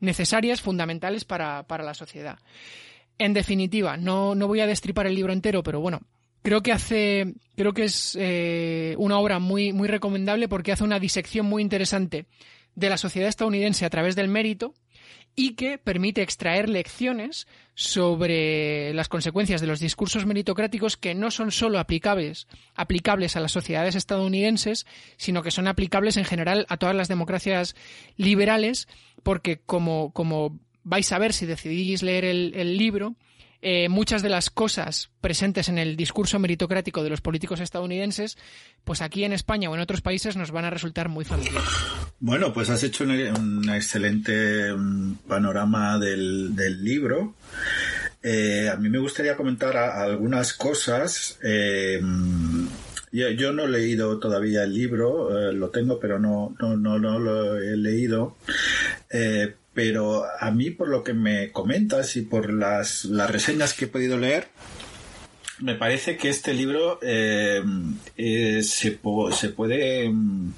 necesarias, 0.00 0.60
fundamentales 0.60 1.24
para, 1.24 1.64
la 1.68 1.94
sociedad. 1.94 2.38
En 3.16 3.32
definitiva, 3.32 3.96
no, 3.96 4.34
voy 4.34 4.60
a 4.60 4.66
destripar 4.66 5.06
el 5.06 5.14
libro 5.14 5.32
entero, 5.32 5.62
pero 5.62 5.80
bueno, 5.80 6.00
creo 6.42 6.62
que 6.62 6.72
hace, 6.72 7.34
creo 7.56 7.72
que 7.72 7.84
es 7.84 8.16
eh, 8.20 8.96
una 8.98 9.18
obra 9.18 9.38
muy, 9.38 9.72
muy 9.72 9.86
recomendable 9.86 10.48
porque 10.48 10.72
hace 10.72 10.84
una 10.84 10.98
disección 10.98 11.46
muy 11.46 11.62
interesante 11.62 12.26
de 12.74 12.90
la 12.90 12.96
sociedad 12.96 13.28
estadounidense 13.28 13.84
a 13.84 13.90
través 13.90 14.16
del 14.16 14.28
mérito 14.28 14.74
y 15.38 15.52
que 15.52 15.78
permite 15.78 16.20
extraer 16.20 16.68
lecciones 16.68 17.46
sobre 17.76 18.92
las 18.92 19.08
consecuencias 19.08 19.60
de 19.60 19.68
los 19.68 19.78
discursos 19.78 20.26
meritocráticos 20.26 20.96
que 20.96 21.14
no 21.14 21.30
son 21.30 21.52
solo 21.52 21.78
aplicables, 21.78 22.48
aplicables 22.74 23.36
a 23.36 23.40
las 23.40 23.52
sociedades 23.52 23.94
estadounidenses, 23.94 24.84
sino 25.16 25.44
que 25.44 25.52
son 25.52 25.68
aplicables 25.68 26.16
en 26.16 26.24
general 26.24 26.66
a 26.68 26.76
todas 26.76 26.96
las 26.96 27.06
democracias 27.06 27.76
liberales, 28.16 28.88
porque 29.22 29.60
como, 29.60 30.12
como 30.12 30.58
vais 30.82 31.12
a 31.12 31.20
ver 31.20 31.32
si 31.32 31.46
decidís 31.46 32.02
leer 32.02 32.24
el 32.24 32.76
libro, 32.76 33.14
eh, 33.62 33.88
muchas 33.88 34.22
de 34.22 34.30
las 34.30 34.50
cosas 34.50 35.10
presentes 35.20 35.68
en 35.68 35.78
el 35.78 35.96
discurso 35.96 36.40
meritocrático 36.40 37.04
de 37.04 37.10
los 37.10 37.20
políticos 37.20 37.60
estadounidenses, 37.60 38.38
pues 38.82 39.02
aquí 39.02 39.22
en 39.22 39.32
España 39.32 39.70
o 39.70 39.74
en 39.76 39.80
otros 39.80 40.00
países 40.00 40.36
nos 40.36 40.50
van 40.50 40.64
a 40.64 40.70
resultar 40.70 41.08
muy 41.08 41.24
familiares. 41.24 41.68
Bueno, 42.20 42.52
pues 42.52 42.68
has 42.70 42.82
hecho 42.82 43.04
un, 43.04 43.70
excelente 43.70 44.72
mm, 44.74 45.14
panorama 45.28 45.98
del, 45.98 46.84
libro. 46.84 47.34
Eh, 48.22 48.68
a 48.68 48.76
mí 48.76 48.88
me 48.88 48.98
gustaría 48.98 49.36
comentar 49.36 49.76
algunas 49.76 50.52
cosas. 50.52 51.38
Eh, 51.42 52.00
yo, 53.12 53.52
no 53.52 53.64
he 53.64 53.68
leído 53.68 54.18
todavía 54.18 54.64
el 54.64 54.74
libro, 54.74 55.52
lo 55.52 55.70
tengo, 55.70 55.98
pero 55.98 56.18
no, 56.18 56.54
no, 56.60 56.76
no, 56.76 56.98
no 56.98 57.18
lo 57.18 57.58
he 57.58 57.76
leído 57.76 58.36
pero 59.78 60.24
a 60.40 60.50
mí 60.50 60.70
por 60.70 60.88
lo 60.88 61.04
que 61.04 61.14
me 61.14 61.52
comentas 61.52 62.16
y 62.16 62.22
por 62.22 62.52
las, 62.52 63.08
reseñas 63.30 63.74
que 63.74 63.84
he 63.84 63.88
podido 63.88 64.18
leer, 64.18 64.48
me 65.60 65.74
parece 65.74 66.16
que 66.16 66.28
este 66.28 66.54
libro 66.54 66.98
eh, 67.02 67.62
eh, 68.16 68.62
se, 68.62 68.98
se, 69.32 69.48
puede 69.50 70.08
mm, 70.08 70.52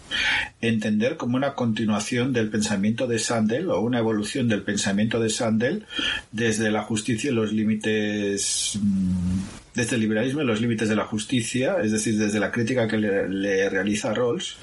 entender 0.60 1.16
como 1.16 1.36
una 1.36 1.54
continuación 1.54 2.32
del 2.32 2.50
pensamiento 2.50 3.06
de 3.06 3.18
Sandel 3.18 3.70
o 3.70 3.80
una 3.80 3.98
evolución 3.98 4.48
del 4.48 4.62
pensamiento 4.62 5.18
de 5.20 5.30
Sandel 5.30 5.86
desde 6.32 6.70
la 6.70 6.82
justicia 6.82 7.30
y 7.30 7.34
los 7.34 7.52
límites 7.52 8.78
mm, 8.80 9.38
desde 9.74 9.96
el 9.96 10.02
liberalismo 10.02 10.42
y 10.42 10.44
los 10.44 10.60
límites 10.60 10.88
de 10.88 10.96
la 10.96 11.04
justicia, 11.04 11.76
es 11.82 11.92
decir, 11.92 12.18
desde 12.18 12.40
la 12.40 12.50
crítica 12.50 12.88
que 12.88 12.98
le, 12.98 13.68
realiza 13.70 14.12
Rawls, 14.12 14.56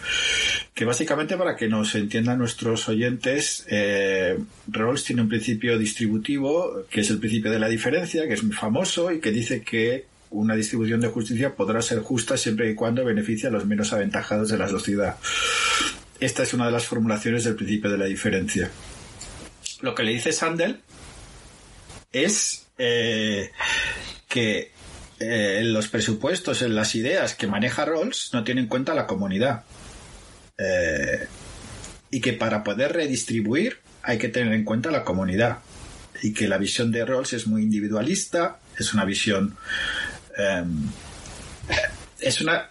que 0.73 0.85
básicamente 0.85 1.37
para 1.37 1.55
que 1.55 1.67
nos 1.69 1.95
entiendan 1.95 2.37
nuestros 2.37 2.87
oyentes, 2.89 3.65
eh, 3.69 4.37
Rawls 4.67 5.05
tiene 5.05 5.21
un 5.21 5.29
principio 5.29 5.77
distributivo, 5.77 6.83
que 6.89 7.01
es 7.01 7.09
el 7.09 7.19
principio 7.19 7.51
de 7.51 7.59
la 7.59 7.69
diferencia, 7.69 8.27
que 8.27 8.33
es 8.33 8.43
muy 8.43 8.53
famoso 8.53 9.11
y 9.11 9.19
que 9.19 9.31
dice 9.31 9.61
que 9.61 10.05
una 10.29 10.55
distribución 10.55 11.01
de 11.01 11.07
justicia 11.07 11.55
podrá 11.55 11.81
ser 11.81 11.99
justa 11.99 12.37
siempre 12.37 12.69
y 12.69 12.75
cuando 12.75 13.05
beneficie 13.05 13.47
a 13.47 13.51
los 13.51 13.65
menos 13.65 13.93
aventajados 13.93 14.49
de 14.49 14.57
la 14.57 14.67
sociedad. 14.67 15.17
Esta 16.19 16.43
es 16.43 16.53
una 16.53 16.65
de 16.65 16.71
las 16.71 16.85
formulaciones 16.85 17.43
del 17.43 17.55
principio 17.55 17.89
de 17.89 17.97
la 17.97 18.05
diferencia. 18.05 18.69
Lo 19.81 19.93
que 19.93 20.03
le 20.03 20.13
dice 20.13 20.31
Sandel 20.31 20.81
es 22.11 22.67
eh, 22.77 23.51
que 24.27 24.71
eh, 25.19 25.61
los 25.63 25.87
presupuestos, 25.87 26.61
en 26.61 26.75
las 26.75 26.95
ideas 26.95 27.35
que 27.35 27.47
maneja 27.47 27.85
Rawls, 27.85 28.31
no 28.33 28.43
tiene 28.43 28.61
en 28.61 28.67
cuenta 28.67 28.93
la 28.93 29.07
comunidad. 29.07 29.63
Eh, 30.57 31.27
y 32.09 32.21
que 32.21 32.33
para 32.33 32.63
poder 32.63 32.93
redistribuir 32.93 33.79
hay 34.01 34.17
que 34.17 34.29
tener 34.29 34.53
en 34.53 34.63
cuenta 34.63 34.91
la 34.91 35.03
comunidad. 35.03 35.59
Y 36.23 36.33
que 36.33 36.47
la 36.47 36.57
visión 36.57 36.91
de 36.91 37.05
Rawls 37.05 37.33
es 37.33 37.47
muy 37.47 37.61
individualista, 37.61 38.59
es 38.77 38.93
una 38.93 39.05
visión. 39.05 39.55
Em, 40.37 40.89
es 42.19 42.41
una. 42.41 42.69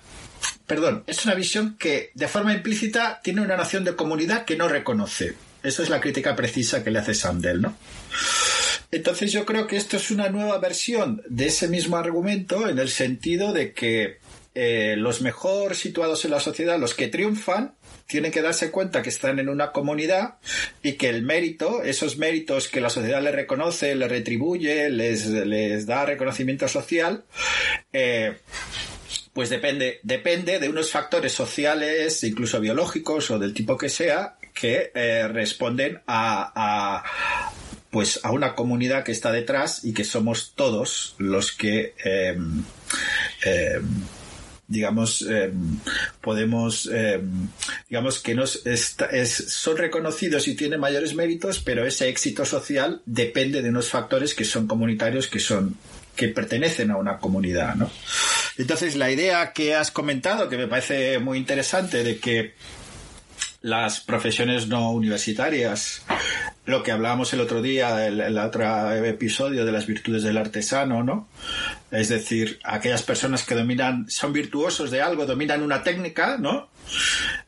Perdón, 0.66 1.04
es 1.06 1.24
una 1.24 1.34
visión 1.34 1.76
que 1.78 2.10
de 2.14 2.28
forma 2.28 2.52
implícita 2.52 3.20
tiene 3.22 3.40
una 3.40 3.56
noción 3.56 3.84
de 3.84 3.94
comunidad 3.94 4.44
que 4.44 4.56
no 4.56 4.68
reconoce. 4.68 5.34
Esa 5.62 5.82
es 5.82 5.90
la 5.90 6.00
crítica 6.00 6.34
precisa 6.36 6.82
que 6.82 6.90
le 6.90 6.98
hace 6.98 7.14
Sandel, 7.14 7.62
¿no? 7.62 7.76
Entonces 8.90 9.32
yo 9.32 9.44
creo 9.44 9.66
que 9.66 9.76
esto 9.76 9.96
es 9.96 10.10
una 10.10 10.28
nueva 10.28 10.58
versión 10.58 11.22
de 11.28 11.46
ese 11.46 11.68
mismo 11.68 11.96
argumento 11.96 12.68
en 12.68 12.78
el 12.78 12.88
sentido 12.88 13.52
de 13.52 13.72
que 13.72 14.18
eh, 14.58 14.96
los 14.96 15.20
mejor 15.20 15.76
situados 15.76 16.24
en 16.24 16.30
la 16.30 16.40
sociedad, 16.40 16.78
los 16.78 16.94
que 16.94 17.08
triunfan, 17.08 17.74
tienen 18.06 18.32
que 18.32 18.40
darse 18.40 18.70
cuenta 18.70 19.02
que 19.02 19.10
están 19.10 19.38
en 19.38 19.50
una 19.50 19.70
comunidad 19.70 20.36
y 20.82 20.92
que 20.92 21.10
el 21.10 21.20
mérito, 21.20 21.82
esos 21.82 22.16
méritos 22.16 22.68
que 22.68 22.80
la 22.80 22.88
sociedad 22.88 23.20
les 23.20 23.34
reconoce, 23.34 23.94
les 23.94 24.08
retribuye, 24.08 24.88
les, 24.88 25.26
les 25.26 25.84
da 25.84 26.06
reconocimiento 26.06 26.68
social, 26.68 27.24
eh, 27.92 28.38
pues 29.34 29.50
depende, 29.50 30.00
depende 30.02 30.58
de 30.58 30.70
unos 30.70 30.90
factores 30.90 31.32
sociales, 31.32 32.24
incluso 32.24 32.58
biológicos 32.58 33.30
o 33.30 33.38
del 33.38 33.52
tipo 33.52 33.76
que 33.76 33.90
sea, 33.90 34.38
que 34.54 34.90
eh, 34.94 35.28
responden 35.28 36.00
a, 36.06 37.04
pues 37.90 38.20
a 38.22 38.32
una 38.32 38.54
comunidad 38.54 39.04
que 39.04 39.12
está 39.12 39.32
detrás 39.32 39.84
y 39.84 39.92
que 39.92 40.04
somos 40.04 40.54
todos 40.54 41.14
los 41.18 41.52
que 41.52 41.92
digamos 44.68 45.22
em, 45.22 45.78
podemos 46.20 46.90
digamos 47.88 48.18
que 48.18 48.34
nos 48.34 48.62
son 49.24 49.76
reconocidos 49.76 50.48
y 50.48 50.56
tienen 50.56 50.80
mayores 50.80 51.14
méritos 51.14 51.60
pero 51.60 51.86
ese 51.86 52.08
éxito 52.08 52.44
social 52.44 53.02
depende 53.06 53.62
de 53.62 53.68
unos 53.68 53.88
factores 53.88 54.34
que 54.34 54.44
son 54.44 54.66
comunitarios 54.66 55.28
que 55.28 55.38
son 55.38 55.76
que 56.16 56.28
pertenecen 56.28 56.90
a 56.90 56.96
una 56.96 57.18
comunidad 57.18 57.76
¿no? 57.76 57.90
entonces 58.58 58.96
la 58.96 59.10
idea 59.10 59.52
que 59.52 59.74
has 59.74 59.90
comentado 59.90 60.48
que 60.48 60.56
me 60.56 60.66
parece 60.66 61.18
muy 61.18 61.38
interesante 61.38 62.02
de 62.02 62.18
que 62.18 62.54
las 63.66 63.98
profesiones 63.98 64.68
no 64.68 64.92
universitarias, 64.92 66.04
lo 66.66 66.84
que 66.84 66.92
hablábamos 66.92 67.32
el 67.32 67.40
otro 67.40 67.60
día, 67.60 68.06
el, 68.06 68.20
el, 68.20 68.38
otro 68.38 68.92
episodio 68.92 69.66
de 69.66 69.72
las 69.72 69.88
virtudes 69.88 70.22
del 70.22 70.36
artesano, 70.36 71.02
¿no? 71.02 71.28
Es 71.90 72.08
decir, 72.08 72.60
aquellas 72.62 73.02
personas 73.02 73.42
que 73.42 73.56
dominan, 73.56 74.08
son 74.08 74.32
virtuosos 74.32 74.92
de 74.92 75.02
algo, 75.02 75.26
dominan 75.26 75.62
una 75.62 75.82
técnica, 75.82 76.36
¿no? 76.38 76.68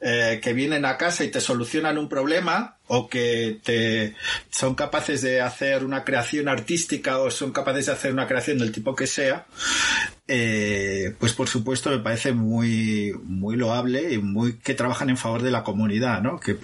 Eh, 0.00 0.38
que 0.40 0.52
vienen 0.52 0.85
a 0.85 0.97
casa 0.97 1.25
y 1.25 1.28
te 1.28 1.40
solucionan 1.40 1.99
un 1.99 2.09
problema 2.09 2.76
o 2.87 3.09
que 3.09 3.59
te 3.64 4.14
son 4.49 4.76
capaces 4.76 5.23
de 5.23 5.40
hacer 5.40 5.85
una 5.85 6.04
creación 6.04 6.49
artística 6.49 7.18
o 7.18 7.33
son 7.33 7.50
capaces 7.50 7.87
de 7.87 7.92
hacer 7.92 8.12
una 8.12 8.28
creación 8.28 8.59
del 8.59 8.71
tipo 8.71 8.95
que 8.95 9.09
sea, 9.09 9.47
eh, 10.28 11.14
pues 11.18 11.33
por 11.33 11.49
supuesto 11.49 11.90
me 11.90 11.99
parece 11.99 12.33
muy, 12.33 13.12
muy 13.25 13.57
loable 13.57 14.12
y 14.12 14.18
muy 14.18 14.59
que 14.59 14.75
trabajan 14.75 15.11
en 15.11 15.16
favor 15.16 15.42
de 15.42 15.50
la 15.50 15.64
comunidad, 15.64 16.23
¿no? 16.23 16.38
Que 16.38 16.57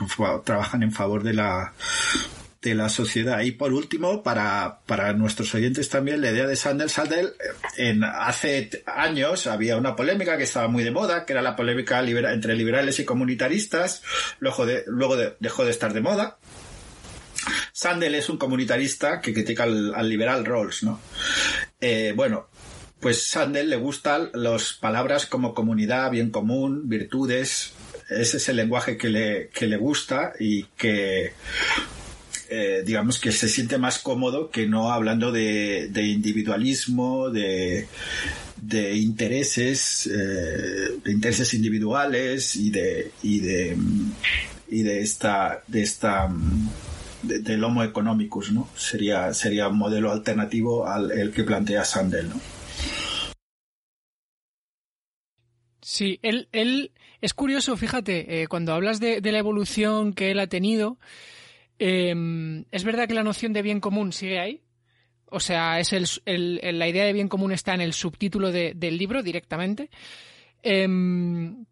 trabajan 0.45 0.85
en 0.85 0.93
favor 0.93 1.25
de 1.25 1.35
la 1.35 1.73
de 2.65 2.75
la 2.75 2.89
sociedad. 2.89 3.43
Y 3.43 3.53
por 3.53 3.73
último, 3.73 4.23
para, 4.23 4.81
para 4.87 5.13
nuestros 5.13 5.55
oyentes 5.55 5.89
también, 5.91 6.23
la 6.23 6.31
idea 6.31 6.47
de 6.47 6.57
Sandel. 6.57 6.89
Sandel, 6.89 7.35
en, 7.77 8.03
hace 8.03 8.83
años 8.87 9.47
había 9.47 9.77
una 9.77 9.95
polémica 9.95 10.39
que 10.39 10.45
estaba 10.45 10.69
muy 10.69 10.83
de 10.83 10.91
moda, 10.91 11.27
que 11.27 11.35
era 11.35 11.43
la 11.43 11.57
polémica 11.57 12.01
entre 12.01 12.57
liberales 12.57 12.99
y 12.99 13.05
comunitaristas, 13.05 14.03
luego, 14.39 14.65
de, 14.65 14.85
luego 14.87 15.17
dejó 15.39 15.65
de 15.65 15.71
estar 15.71 15.93
de 15.93 16.01
moda. 16.01 16.39
Sandel 17.73 18.15
es 18.15 18.31
un 18.31 18.39
comunitarista 18.39 19.21
que 19.21 19.35
critica 19.35 19.65
al, 19.65 20.09
liberal 20.09 20.47
Rawls, 20.47 20.83
¿no? 20.85 21.01
Eh, 21.81 22.15
bueno, 22.17 22.49
pues 23.01 23.27
Sandel 23.27 23.69
le 23.69 23.77
gustan 23.77 24.31
las 24.33 24.73
palabras 24.73 25.27
como 25.27 25.53
comunidad, 25.53 26.11
bien 26.11 26.31
común, 26.31 26.89
virtudes. 26.89 27.75
Ese 28.09 28.39
es 28.39 28.49
el 28.49 28.57
lenguaje 28.57 28.97
que 28.97 29.11
le, 29.11 29.49
que 29.49 29.67
le 29.67 29.77
gusta 29.77 30.33
y 30.39 30.65
que 30.77 31.35
eh, 32.51 32.83
digamos 32.85 33.19
que 33.19 33.33
se 33.33 33.49
siente 33.49 33.79
más 33.79 33.99
cómodo 33.99 34.51
que 34.51 34.67
no 34.67 34.93
hablando 34.93 35.33
de, 35.33 35.91
individualismo, 35.95 37.31
de, 37.31 37.89
de 38.61 38.97
intereses, 38.97 40.07
eh, 40.07 40.99
de 41.03 41.13
intereses 41.13 41.55
individuales 41.55 42.57
y 42.57 42.71
de, 42.71 43.11
y 43.23 43.41
de, 43.41 43.77
y 44.69 44.83
de 44.83 45.01
esta, 45.01 45.63
de 45.67 45.83
esta, 45.83 46.29
del 47.23 47.65
homo 47.65 47.83
economicus, 47.83 48.53
¿no? 48.53 48.69
Sería, 48.77 49.33
sería 49.35 49.69
un 49.69 49.79
modelo 49.79 50.13
alternativo 50.13 50.87
al 50.87 51.11
el 51.13 51.33
que 51.33 51.45
plantea 51.45 51.85
Sandel, 51.85 52.29
¿no? 52.29 52.41
Sí, 55.81 56.19
él, 56.23 56.49
él 56.53 56.93
es 57.25 57.33
curioso, 57.33 57.75
fíjate, 57.77 58.43
eh, 58.43 58.49
cuando 58.49 58.75
hablas 58.75 59.01
de, 59.01 59.21
la 59.23 59.39
evolución 59.39 60.13
que 60.13 60.31
él 60.31 60.41
ha 60.41 60.47
tenido, 60.47 60.99
em, 61.79 62.65
es 62.71 62.85
verdad 62.85 63.09
que 63.09 63.15
la 63.15 63.23
noción 63.23 63.53
de 63.53 63.63
bien 63.63 63.81
común 63.81 64.13
sigue 64.13 64.41
ahí. 64.41 64.61
O 65.27 65.41
sea, 65.41 65.81
es 65.81 65.93
el, 65.93 66.61
la 66.79 66.89
idea 66.89 67.05
de 67.05 67.13
bien 67.13 67.29
común 67.29 67.53
está 67.53 67.75
en 67.75 67.81
el 67.81 67.93
subtítulo 67.93 68.53
del 68.53 68.99
libro 68.99 69.23
directamente. 69.23 69.91
Em, 70.63 71.67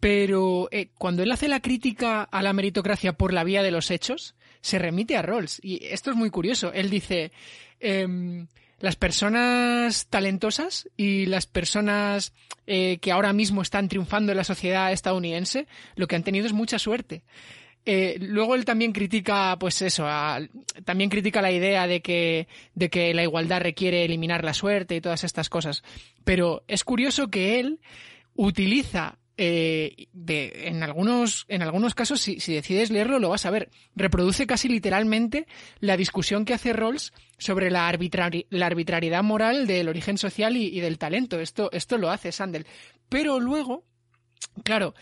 pero 0.00 0.68
eh, 0.70 0.90
cuando 0.98 1.22
él 1.22 1.30
hace 1.30 1.48
la 1.48 1.60
crítica 1.60 2.22
a 2.22 2.42
la 2.42 2.52
meritocracia 2.52 3.12
por 3.12 3.32
la 3.32 3.44
vía 3.44 3.62
de 3.62 3.70
los 3.70 3.90
hechos, 3.90 4.34
se 4.60 4.78
remite 4.78 5.16
a 5.16 5.22
Rawls. 5.22 5.60
Y 5.62 5.84
esto 5.86 6.10
es 6.10 6.16
muy 6.16 6.30
curioso. 6.30 6.72
Él 6.72 6.90
dice, 6.90 7.32
em, 7.80 8.48
las 8.80 8.96
personas 8.96 10.06
talentosas 10.08 10.88
y 10.96 11.26
las 11.26 11.46
personas 11.46 12.32
eh, 12.66 12.98
que 13.00 13.12
ahora 13.12 13.32
mismo 13.32 13.62
están 13.62 13.88
triunfando 13.88 14.32
en 14.32 14.38
la 14.38 14.44
sociedad 14.44 14.92
estadounidense, 14.92 15.66
lo 15.96 16.06
que 16.06 16.16
han 16.16 16.22
tenido 16.22 16.46
es 16.46 16.52
mucha 16.52 16.78
suerte. 16.78 17.22
Eh, 17.84 18.18
luego 18.20 18.54
él 18.54 18.64
también 18.64 18.92
critica, 18.92 19.56
pues 19.58 19.80
eso, 19.80 20.06
también 20.84 21.08
critica 21.08 21.40
la 21.40 21.52
idea 21.52 21.86
de 21.86 22.02
que, 22.02 22.46
de 22.74 22.90
que 22.90 23.14
la 23.14 23.22
igualdad 23.22 23.62
requiere 23.62 24.04
eliminar 24.04 24.44
la 24.44 24.52
suerte 24.52 24.96
y 24.96 25.00
todas 25.00 25.24
estas 25.24 25.48
cosas. 25.48 25.82
Pero 26.24 26.64
es 26.68 26.84
curioso 26.84 27.28
que 27.28 27.60
él 27.60 27.80
utiliza 28.34 29.18
eh, 29.40 30.08
en, 30.26 30.82
algunos, 30.82 31.46
en 31.48 31.62
algunos 31.62 31.94
casos, 31.94 32.20
si, 32.20 32.36
decides 32.36 32.90
leerlo, 32.90 33.20
lo 33.20 33.28
vas 33.28 33.46
a 33.46 33.50
ver. 33.50 33.70
Reproduce 33.94 34.48
casi 34.48 34.68
literalmente 34.68 35.46
la 35.78 35.96
discusión 35.96 36.44
que 36.44 36.54
hace 36.54 36.72
Rawls 36.72 37.12
sobre 37.38 37.70
la, 37.70 37.86
arbitrariedad 37.86 39.22
moral 39.22 39.68
del 39.68 39.88
origen 39.88 40.18
social 40.18 40.56
y, 40.56 40.80
del 40.80 40.98
talento. 40.98 41.38
Esto, 41.38 41.70
esto 41.70 41.98
lo 41.98 42.10
hace 42.10 42.32
Sandel. 42.32 42.66
Pero 43.08 43.38
luego, 43.38 43.84
claro, 44.64 44.94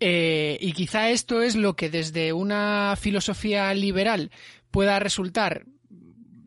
eh, 0.00 0.56
y 0.60 0.72
quizá 0.72 1.10
esto 1.10 1.42
es 1.42 1.54
lo 1.54 1.76
que 1.76 1.90
desde 1.90 2.32
una 2.32 2.96
filosofía 2.98 3.72
liberal 3.74 4.30
pueda 4.70 4.98
resultar 4.98 5.66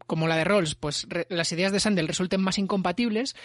como 0.07 0.27
la 0.27 0.35
de 0.35 0.43
Rawls, 0.43 0.75
pues 0.75 1.07
las 1.29 1.51
ideas 1.53 1.71
de 1.71 1.79
Sandel 1.79 2.07
resulten 2.07 2.41
más 2.41 2.57
incompatibles, 2.57 3.35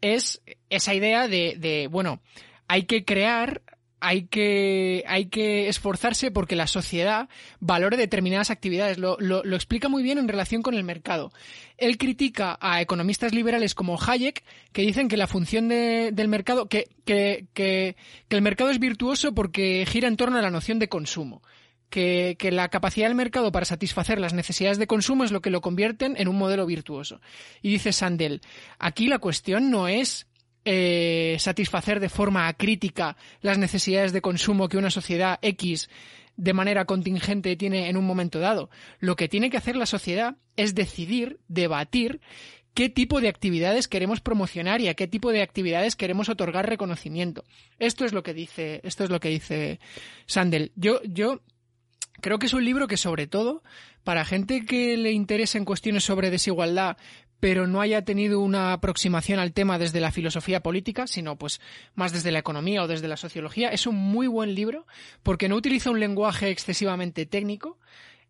es 0.00 0.42
esa 0.68 0.92
idea 0.94 1.28
de, 1.28 1.56
de 1.58 1.86
bueno, 1.86 2.20
hay 2.66 2.82
que 2.84 3.04
crear 3.04 3.62
hay 4.00 4.26
que, 4.26 5.04
hay 5.06 5.26
que 5.26 5.68
esforzarse 5.68 6.30
porque 6.30 6.56
la 6.56 6.66
sociedad 6.66 7.28
valore 7.60 7.96
determinadas 7.96 8.50
actividades. 8.50 8.98
Lo, 8.98 9.16
lo, 9.20 9.42
explica 9.56 9.88
muy 9.88 10.02
bien 10.02 10.18
en 10.18 10.28
relación 10.28 10.62
con 10.62 10.74
el 10.74 10.84
mercado. 10.84 11.32
Él 11.76 11.98
critica 11.98 12.58
a 12.60 12.80
economistas 12.80 13.34
liberales 13.34 13.74
como 13.74 13.98
Hayek, 14.00 14.44
que 14.72 14.82
dicen 14.82 15.08
que 15.08 15.16
la 15.16 15.26
función 15.26 15.68
del 15.68 16.28
mercado, 16.28 16.68
que, 16.68 16.88
que, 17.04 17.46
que, 17.54 17.96
que, 18.28 18.36
el 18.36 18.42
mercado 18.42 18.70
es 18.70 18.78
virtuoso 18.78 19.34
porque 19.34 19.84
gira 19.88 20.08
en 20.08 20.16
torno 20.16 20.38
a 20.38 20.42
la 20.42 20.50
noción 20.50 20.78
de 20.78 20.88
consumo. 20.88 21.42
Que, 21.90 22.36
que 22.38 22.52
la 22.52 22.68
capacidad 22.68 23.06
del 23.06 23.14
mercado 23.14 23.50
para 23.50 23.64
satisfacer 23.64 24.20
las 24.20 24.34
necesidades 24.34 24.76
de 24.76 24.86
consumo 24.86 25.24
es 25.24 25.32
lo 25.32 25.40
que 25.40 25.48
lo 25.48 25.62
convierten 25.62 26.16
en 26.18 26.28
un 26.28 26.36
modelo 26.36 26.66
virtuoso. 26.66 27.22
Y 27.62 27.70
dice 27.70 27.94
Sandel, 27.94 28.42
aquí 28.78 29.06
la 29.06 29.18
cuestión 29.20 29.70
no 29.70 29.88
es 29.88 30.26
eh, 30.64 31.36
satisfacer 31.38 32.00
de 32.00 32.08
forma 32.08 32.52
crítica 32.54 33.16
las 33.40 33.58
necesidades 33.58 34.12
de 34.12 34.20
consumo 34.20 34.68
que 34.68 34.78
una 34.78 34.90
sociedad 34.90 35.38
X 35.42 35.88
de 36.36 36.52
manera 36.52 36.84
contingente 36.84 37.56
tiene 37.56 37.88
en 37.88 37.96
un 37.96 38.06
momento 38.06 38.38
dado. 38.38 38.70
Lo 39.00 39.16
que 39.16 39.28
tiene 39.28 39.50
que 39.50 39.56
hacer 39.56 39.76
la 39.76 39.86
sociedad 39.86 40.36
es 40.56 40.74
decidir, 40.74 41.40
debatir 41.48 42.20
qué 42.74 42.88
tipo 42.88 43.20
de 43.20 43.28
actividades 43.28 43.88
queremos 43.88 44.20
promocionar 44.20 44.80
y 44.80 44.86
a 44.86 44.94
qué 44.94 45.08
tipo 45.08 45.32
de 45.32 45.42
actividades 45.42 45.96
queremos 45.96 46.28
otorgar 46.28 46.68
reconocimiento. 46.68 47.42
Esto 47.80 48.04
es 48.04 48.12
lo 48.12 48.22
que 48.22 48.34
dice, 48.34 48.80
esto 48.84 49.02
es 49.02 49.10
lo 49.10 49.18
que 49.18 49.30
dice 49.30 49.80
Sandel. 50.26 50.70
Yo, 50.76 51.00
yo 51.02 51.40
creo 52.20 52.38
que 52.38 52.46
es 52.46 52.52
un 52.52 52.64
libro 52.64 52.86
que 52.86 52.96
sobre 52.96 53.26
todo 53.26 53.64
para 54.04 54.24
gente 54.24 54.64
que 54.64 54.96
le 54.96 55.10
interesa 55.10 55.58
en 55.58 55.64
cuestiones 55.64 56.04
sobre 56.04 56.30
desigualdad, 56.30 56.96
pero 57.40 57.66
no 57.66 57.80
haya 57.80 58.02
tenido 58.02 58.40
una 58.40 58.72
aproximación 58.72 59.38
al 59.38 59.52
tema 59.52 59.78
desde 59.78 60.00
la 60.00 60.10
filosofía 60.10 60.60
política, 60.60 61.06
sino 61.06 61.36
pues 61.36 61.60
más 61.94 62.12
desde 62.12 62.32
la 62.32 62.40
economía 62.40 62.82
o 62.82 62.88
desde 62.88 63.08
la 63.08 63.16
sociología. 63.16 63.68
Es 63.68 63.86
un 63.86 63.96
muy 63.96 64.26
buen 64.26 64.54
libro 64.54 64.86
porque 65.22 65.48
no 65.48 65.56
utiliza 65.56 65.90
un 65.90 66.00
lenguaje 66.00 66.50
excesivamente 66.50 67.26
técnico. 67.26 67.78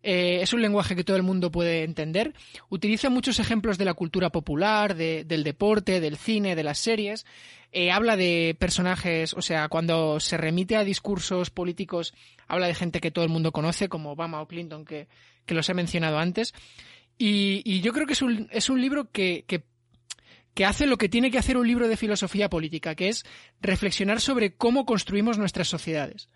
Eh, 0.01 0.39
es 0.41 0.53
un 0.53 0.61
lenguaje 0.61 0.95
que 0.95 1.03
todo 1.03 1.17
el 1.17 1.23
mundo 1.23 1.51
puede 1.51 1.83
entender. 1.83 2.33
Utiliza 2.69 3.09
muchos 3.09 3.39
ejemplos 3.39 3.77
de 3.77 3.85
la 3.85 3.93
cultura 3.93 4.29
popular, 4.29 4.95
del 4.95 5.43
deporte, 5.43 5.99
del 5.99 6.15
cine, 6.15 6.55
de 6.55 6.63
las 6.63 6.77
series. 6.77 7.25
Eh, 7.71 7.91
habla 7.91 8.15
de 8.15 8.55
personajes, 8.59 9.33
o 9.33 9.41
sea, 9.41 9.67
cuando 9.67 10.19
se 10.19 10.37
remite 10.37 10.75
a 10.75 10.83
discursos 10.83 11.49
políticos, 11.49 12.13
habla 12.47 12.67
de 12.67 12.75
gente 12.75 13.01
que 13.01 13.11
todo 13.11 13.25
el 13.25 13.29
mundo 13.29 13.51
conoce, 13.51 13.89
como 13.89 14.11
Obama 14.11 14.41
o 14.41 14.47
Clinton, 14.47 14.85
que, 14.85 15.07
que 15.45 15.53
los 15.53 15.69
he 15.69 15.73
mencionado 15.73 16.17
antes. 16.17 16.53
Y, 17.21 17.81
yo 17.81 17.91
creo 17.91 18.07
que 18.07 18.13
es 18.13 18.21
un, 18.21 18.47
es 18.49 18.69
un 18.69 18.81
libro 18.81 19.11
que, 19.11 19.43
que, 19.45 20.65
hace 20.65 20.87
lo 20.87 20.97
que 20.97 21.09
tiene 21.09 21.31
que 21.31 21.37
hacer 21.37 21.57
un 21.57 21.67
libro 21.67 21.87
de 21.87 21.97
filosofía 21.97 22.49
política, 22.49 22.95
que 22.95 23.09
es 23.09 23.25
reflexionar 23.61 24.21
sobre 24.21 24.55
cómo 24.55 24.85
construimos 24.85 25.37
nuestras 25.37 25.67
sociedades. 25.67 26.29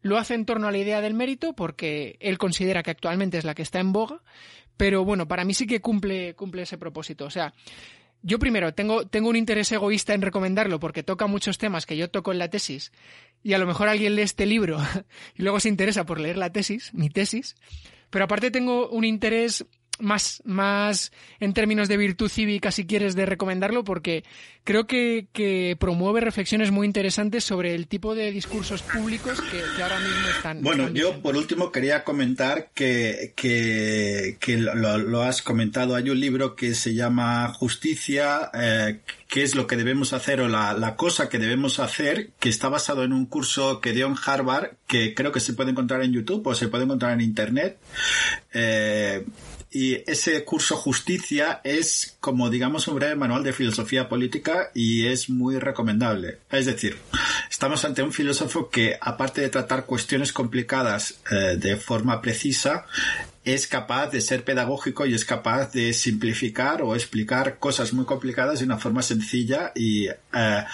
Lo 0.00 0.18
hace 0.18 0.34
en 0.34 0.46
torno 0.46 0.68
a 0.68 0.72
la 0.72 0.78
idea 0.78 1.00
del 1.00 1.14
mérito 1.14 1.54
porque 1.54 2.16
él 2.20 2.38
considera 2.38 2.82
que 2.82 2.90
actualmente 2.90 3.38
es 3.38 3.44
la 3.44 3.54
que 3.54 3.62
está 3.62 3.80
en 3.80 3.92
boga, 3.92 4.22
pero 4.76 5.04
bueno, 5.04 5.28
para 5.28 5.44
mí 5.44 5.54
sí 5.54 5.66
que 5.66 5.80
cumple, 5.80 6.34
cumple 6.34 6.62
ese 6.62 6.78
propósito. 6.78 7.24
O 7.24 7.30
sea, 7.30 7.54
yo 8.22 8.38
primero 8.38 8.74
tengo, 8.74 9.06
tengo 9.06 9.28
un 9.28 9.36
interés 9.36 9.70
egoísta 9.72 10.14
en 10.14 10.22
recomendarlo 10.22 10.80
porque 10.80 11.02
toca 11.02 11.26
muchos 11.26 11.58
temas 11.58 11.86
que 11.86 11.96
yo 11.96 12.10
toco 12.10 12.32
en 12.32 12.38
la 12.38 12.48
tesis 12.48 12.92
y 13.42 13.52
a 13.52 13.58
lo 13.58 13.66
mejor 13.66 13.88
alguien 13.88 14.14
lee 14.16 14.22
este 14.22 14.46
libro 14.46 14.78
y 15.36 15.42
luego 15.42 15.60
se 15.60 15.68
interesa 15.68 16.06
por 16.06 16.20
leer 16.20 16.36
la 16.36 16.50
tesis, 16.50 16.94
mi 16.94 17.10
tesis, 17.10 17.56
pero 18.10 18.24
aparte 18.24 18.50
tengo 18.50 18.88
un 18.88 19.04
interés 19.04 19.66
más, 20.02 20.42
más 20.44 21.12
en 21.40 21.54
términos 21.54 21.88
de 21.88 21.96
virtud 21.96 22.28
cívica, 22.28 22.70
si 22.70 22.86
quieres, 22.86 23.14
de 23.14 23.24
recomendarlo, 23.24 23.84
porque 23.84 24.24
creo 24.64 24.86
que, 24.86 25.26
que 25.32 25.76
promueve 25.78 26.20
reflexiones 26.20 26.70
muy 26.70 26.86
interesantes 26.86 27.44
sobre 27.44 27.74
el 27.74 27.86
tipo 27.86 28.14
de 28.14 28.30
discursos 28.30 28.82
públicos 28.82 29.40
que, 29.40 29.82
ahora 29.82 29.98
mismo 30.00 30.28
están. 30.28 30.62
Bueno, 30.62 30.88
yo 30.90 31.20
por 31.20 31.36
último 31.36 31.72
quería 31.72 32.04
comentar 32.04 32.70
que, 32.74 33.32
que, 33.36 34.36
que 34.40 34.58
lo, 34.58 35.22
has 35.22 35.42
comentado. 35.42 35.94
Hay 35.94 36.10
un 36.10 36.20
libro 36.20 36.56
que 36.56 36.74
se 36.74 36.94
llama 36.94 37.52
Justicia, 37.54 38.50
eh, 38.54 39.00
qué 39.28 39.42
es 39.42 39.54
lo 39.54 39.66
que 39.66 39.76
debemos 39.76 40.12
hacer 40.12 40.40
o 40.40 40.48
la, 40.48 40.74
la, 40.74 40.96
cosa 40.96 41.28
que 41.28 41.38
debemos 41.38 41.78
hacer, 41.78 42.30
que 42.38 42.48
está 42.48 42.68
basado 42.68 43.04
en 43.04 43.12
un 43.12 43.26
curso 43.26 43.80
que 43.80 43.92
dio 43.92 44.06
en 44.06 44.16
Harvard, 44.24 44.72
que 44.86 45.14
creo 45.14 45.32
que 45.32 45.40
se 45.40 45.54
puede 45.54 45.70
encontrar 45.70 46.02
en 46.02 46.12
YouTube 46.12 46.46
o 46.46 46.54
se 46.54 46.68
puede 46.68 46.84
encontrar 46.84 47.12
en 47.12 47.20
Internet. 47.20 47.78
Eh, 48.52 49.24
y 49.72 50.08
ese 50.10 50.44
curso 50.44 50.76
Justicia 50.76 51.60
es 51.64 52.16
como 52.20 52.50
digamos 52.50 52.86
un 52.88 52.96
breve 52.96 53.16
manual 53.16 53.42
de 53.42 53.52
filosofía 53.52 54.08
política 54.08 54.70
y 54.74 55.06
es 55.06 55.30
muy 55.30 55.58
recomendable. 55.58 56.38
Es 56.50 56.66
decir, 56.66 56.98
estamos 57.50 57.84
ante 57.84 58.02
un 58.02 58.12
filósofo 58.12 58.68
que 58.68 58.96
aparte 59.00 59.40
de 59.40 59.48
tratar 59.48 59.86
cuestiones 59.86 60.32
complicadas 60.32 61.20
eh, 61.30 61.56
de 61.56 61.76
forma 61.76 62.20
precisa, 62.20 62.86
es 63.44 63.66
capaz 63.66 64.10
de 64.10 64.20
ser 64.20 64.44
pedagógico 64.44 65.04
y 65.04 65.14
es 65.14 65.24
capaz 65.24 65.72
de 65.72 65.92
simplificar 65.92 66.82
o 66.82 66.94
explicar 66.94 67.58
cosas 67.58 67.92
muy 67.92 68.04
complicadas 68.04 68.60
de 68.60 68.64
una 68.64 68.78
forma 68.78 69.02
sencilla 69.02 69.72
y 69.74 70.06
eh, 70.06 70.14
eh, 70.32 70.64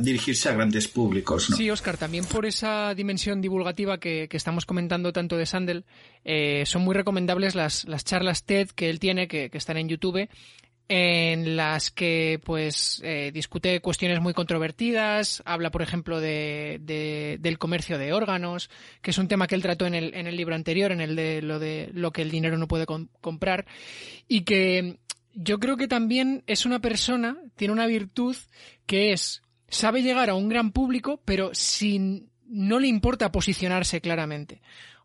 dirigirse 0.00 0.48
a 0.48 0.52
grandes 0.52 0.88
públicos. 0.88 1.48
Sí, 1.56 1.70
Oscar, 1.70 1.98
también 1.98 2.24
por 2.24 2.46
esa 2.46 2.94
dimensión 2.94 3.40
divulgativa 3.40 3.98
que, 3.98 4.28
estamos 4.30 4.64
comentando 4.64 5.12
tanto 5.12 5.36
de 5.36 5.44
Sandel, 5.44 5.84
eh, 6.24 6.62
son 6.64 6.82
muy 6.82 6.94
recomendables 6.94 7.54
las, 7.54 7.84
las 7.84 8.04
charlas 8.04 8.44
TED 8.44 8.70
que 8.70 8.88
él 8.88 8.98
tiene, 8.98 9.28
que 9.28 9.50
están 9.52 9.76
en 9.76 9.88
YouTube, 9.88 10.28
en 10.92 11.54
las 11.56 11.92
que 11.92 12.40
pues 12.44 13.00
eh, 13.04 13.30
discute 13.32 13.80
cuestiones 13.80 14.20
muy 14.20 14.34
controvertidas, 14.34 15.40
habla 15.46 15.70
por 15.70 15.82
ejemplo 15.82 16.18
de, 16.18 17.38
del 17.40 17.58
comercio 17.58 17.96
de 17.96 18.12
órganos, 18.12 18.70
que 19.00 19.12
es 19.12 19.18
un 19.18 19.28
tema 19.28 19.46
que 19.46 19.54
él 19.54 19.62
trató 19.62 19.86
en 19.86 19.94
el, 19.94 20.12
en 20.14 20.26
el 20.26 20.36
libro 20.36 20.56
anterior, 20.56 20.90
en 20.90 21.00
el 21.00 21.14
de 21.14 21.42
lo 21.42 21.60
de 21.60 21.90
lo 21.94 22.10
que 22.10 22.22
el 22.22 22.32
dinero 22.32 22.58
no 22.58 22.66
puede 22.66 22.86
comprar, 23.20 23.66
y 24.26 24.40
que 24.40 24.98
yo 25.32 25.60
creo 25.60 25.76
que 25.76 25.86
también 25.86 26.42
es 26.48 26.66
una 26.66 26.80
persona, 26.80 27.36
tiene 27.54 27.72
una 27.72 27.86
virtud 27.86 28.34
que 28.86 29.12
es, 29.12 29.42
sabe 29.68 30.02
llegar 30.02 30.28
a 30.28 30.34
un 30.34 30.48
gran 30.48 30.72
público, 30.72 31.22
pero 31.24 31.50
sin, 31.52 32.30
no 32.48 32.80
le 32.80 32.88
importa 32.88 33.30
posicionarse 33.30 34.00
claramente. 34.00 34.60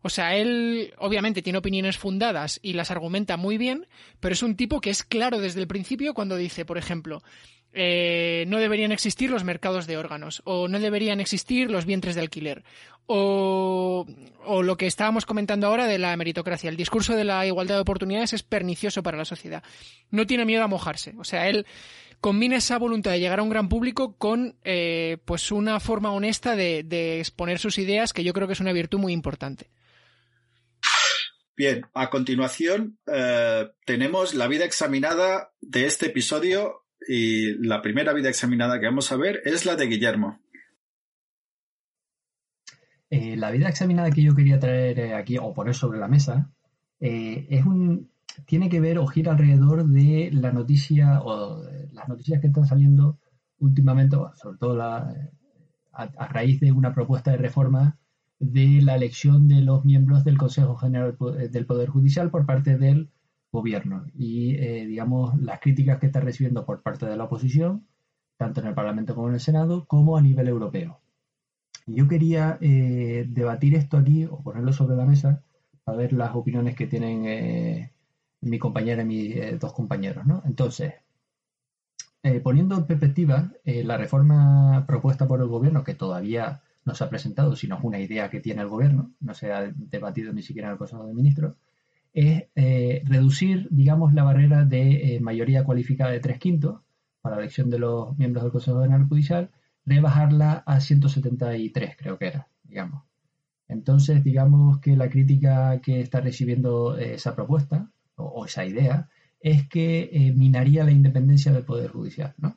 O 0.06 0.08
sea, 0.08 0.36
él 0.36 0.94
obviamente 0.98 1.42
tiene 1.42 1.58
opiniones 1.58 1.98
fundadas 1.98 2.60
y 2.62 2.74
las 2.74 2.92
argumenta 2.92 3.36
muy 3.36 3.58
bien, 3.58 3.88
pero 4.20 4.34
es 4.34 4.42
un 4.44 4.54
tipo 4.54 4.80
que 4.80 4.90
es 4.90 5.02
claro 5.02 5.40
desde 5.40 5.60
el 5.60 5.66
principio 5.66 6.14
cuando 6.14 6.36
dice, 6.36 6.64
por 6.64 6.78
ejemplo, 6.78 7.24
eh, 7.72 8.44
no 8.46 8.58
deberían 8.58 8.92
existir 8.92 9.30
los 9.30 9.42
mercados 9.42 9.88
de 9.88 9.96
órganos, 9.96 10.42
o 10.44 10.68
no 10.68 10.78
deberían 10.78 11.18
existir 11.18 11.72
los 11.72 11.86
vientres 11.86 12.14
de 12.14 12.20
alquiler, 12.20 12.62
o, 13.06 14.06
o, 14.44 14.62
lo 14.62 14.76
que 14.76 14.86
estábamos 14.86 15.26
comentando 15.26 15.66
ahora 15.66 15.88
de 15.88 15.98
la 15.98 16.16
meritocracia. 16.16 16.70
El 16.70 16.76
discurso 16.76 17.16
de 17.16 17.24
la 17.24 17.44
igualdad 17.44 17.74
de 17.74 17.80
oportunidades 17.80 18.32
es 18.32 18.44
pernicioso 18.44 19.02
para 19.02 19.18
la 19.18 19.24
sociedad. 19.24 19.64
No 20.12 20.24
tiene 20.24 20.44
miedo 20.44 20.62
a 20.62 20.68
mojarse. 20.68 21.14
O 21.18 21.24
sea, 21.24 21.48
él 21.48 21.66
combina 22.20 22.58
esa 22.58 22.78
voluntad 22.78 23.10
de 23.10 23.18
llegar 23.18 23.40
a 23.40 23.42
un 23.42 23.50
gran 23.50 23.68
público 23.68 24.14
con 24.16 24.54
eh, 24.62 25.18
pues 25.24 25.50
una 25.50 25.80
forma 25.80 26.12
honesta 26.12 26.54
de, 26.54 26.84
de 26.84 27.18
exponer 27.18 27.58
sus 27.58 27.78
ideas, 27.78 28.12
que 28.12 28.22
yo 28.22 28.32
creo 28.32 28.46
que 28.46 28.52
es 28.52 28.60
una 28.60 28.72
virtud 28.72 29.00
muy 29.00 29.12
importante. 29.12 29.68
Bien, 31.56 31.86
a 31.94 32.10
continuación 32.10 32.98
eh, 33.06 33.70
tenemos 33.86 34.34
la 34.34 34.46
vida 34.46 34.66
examinada 34.66 35.52
de 35.62 35.86
este 35.86 36.06
episodio 36.06 36.84
y 37.08 37.54
la 37.66 37.80
primera 37.80 38.12
vida 38.12 38.28
examinada 38.28 38.78
que 38.78 38.84
vamos 38.84 39.10
a 39.10 39.16
ver 39.16 39.40
es 39.46 39.64
la 39.64 39.74
de 39.74 39.86
Guillermo. 39.86 40.38
Eh, 43.08 43.36
la 43.36 43.50
vida 43.50 43.70
examinada 43.70 44.10
que 44.10 44.22
yo 44.22 44.34
quería 44.34 44.58
traer 44.58 44.98
eh, 44.98 45.14
aquí 45.14 45.38
o 45.38 45.54
poner 45.54 45.74
sobre 45.74 45.98
la 45.98 46.08
mesa 46.08 46.50
es 47.00 47.64
un 47.64 48.10
tiene 48.44 48.68
que 48.68 48.80
ver 48.80 48.98
o 48.98 49.06
gira 49.06 49.32
alrededor 49.32 49.86
de 49.86 50.30
la 50.32 50.52
noticia 50.52 51.20
o 51.22 51.62
las 51.92 52.08
noticias 52.08 52.40
que 52.40 52.48
están 52.48 52.66
saliendo 52.66 53.18
últimamente, 53.60 54.16
sobre 54.34 54.58
todo 54.58 54.76
la, 54.76 55.30
a 55.92 56.28
raíz 56.28 56.60
de 56.60 56.72
una 56.72 56.92
propuesta 56.92 57.30
de 57.30 57.38
reforma 57.38 57.98
de 58.38 58.80
la 58.82 58.96
elección 58.96 59.48
de 59.48 59.62
los 59.62 59.84
miembros 59.84 60.24
del 60.24 60.38
Consejo 60.38 60.76
General 60.76 61.16
del 61.50 61.66
Poder 61.66 61.88
Judicial 61.88 62.30
por 62.30 62.46
parte 62.46 62.76
del 62.76 63.10
gobierno 63.52 64.04
y, 64.14 64.54
eh, 64.56 64.86
digamos, 64.86 65.40
las 65.40 65.60
críticas 65.60 65.98
que 65.98 66.06
está 66.06 66.20
recibiendo 66.20 66.66
por 66.66 66.82
parte 66.82 67.06
de 67.06 67.16
la 67.16 67.24
oposición, 67.24 67.86
tanto 68.36 68.60
en 68.60 68.66
el 68.68 68.74
Parlamento 68.74 69.14
como 69.14 69.28
en 69.28 69.34
el 69.34 69.40
Senado, 69.40 69.86
como 69.86 70.16
a 70.16 70.20
nivel 70.20 70.48
europeo. 70.48 71.00
Yo 71.86 72.08
quería 72.08 72.58
eh, 72.60 73.26
debatir 73.28 73.74
esto 73.74 73.96
aquí 73.96 74.24
o 74.26 74.42
ponerlo 74.42 74.72
sobre 74.72 74.96
la 74.96 75.06
mesa 75.06 75.42
para 75.84 75.98
ver 75.98 76.12
las 76.12 76.34
opiniones 76.34 76.74
que 76.74 76.86
tienen 76.86 77.24
eh, 77.26 77.92
mi 78.40 78.58
compañera 78.58 79.02
y 79.02 79.06
mis 79.06 79.60
dos 79.60 79.72
compañeros. 79.72 80.26
¿no? 80.26 80.42
Entonces, 80.44 80.94
poniendo 82.42 82.76
en 82.76 82.86
perspectiva 82.86 83.52
la 83.64 83.96
reforma 83.96 84.84
propuesta 84.88 85.28
por 85.28 85.40
el 85.40 85.46
gobierno, 85.46 85.84
que 85.84 85.94
todavía 85.94 86.60
no 86.86 86.94
se 86.94 87.04
ha 87.04 87.10
presentado, 87.10 87.54
sino 87.56 87.76
es 87.76 87.84
una 87.84 87.98
idea 87.98 88.30
que 88.30 88.40
tiene 88.40 88.62
el 88.62 88.68
gobierno, 88.68 89.12
no 89.20 89.34
se 89.34 89.52
ha 89.52 89.70
debatido 89.74 90.32
ni 90.32 90.42
siquiera 90.42 90.68
en 90.68 90.72
el 90.72 90.78
Consejo 90.78 91.04
de 91.04 91.12
Ministros, 91.12 91.56
es 92.14 92.44
eh, 92.54 93.02
reducir, 93.04 93.68
digamos, 93.70 94.14
la 94.14 94.22
barrera 94.22 94.64
de 94.64 95.16
eh, 95.16 95.20
mayoría 95.20 95.64
cualificada 95.64 96.12
de 96.12 96.20
tres 96.20 96.38
quintos 96.38 96.80
para 97.20 97.36
la 97.36 97.42
elección 97.42 97.68
de 97.70 97.80
los 97.80 98.16
miembros 98.16 98.44
del 98.44 98.52
Consejo 98.52 98.80
General 98.80 99.06
Judicial, 99.06 99.50
rebajarla 99.84 100.62
a 100.64 100.80
173, 100.80 101.96
creo 101.98 102.18
que 102.18 102.28
era, 102.28 102.48
digamos. 102.62 103.02
Entonces, 103.68 104.22
digamos 104.22 104.78
que 104.78 104.96
la 104.96 105.10
crítica 105.10 105.80
que 105.80 106.00
está 106.00 106.20
recibiendo 106.20 106.96
eh, 106.96 107.14
esa 107.14 107.34
propuesta 107.34 107.90
o, 108.14 108.46
esa 108.46 108.64
idea 108.64 109.10
es 109.40 109.68
que 109.68 110.32
minaría 110.36 110.84
la 110.84 110.92
independencia 110.92 111.52
del 111.52 111.64
Poder 111.64 111.90
Judicial, 111.90 112.34
¿no? 112.38 112.56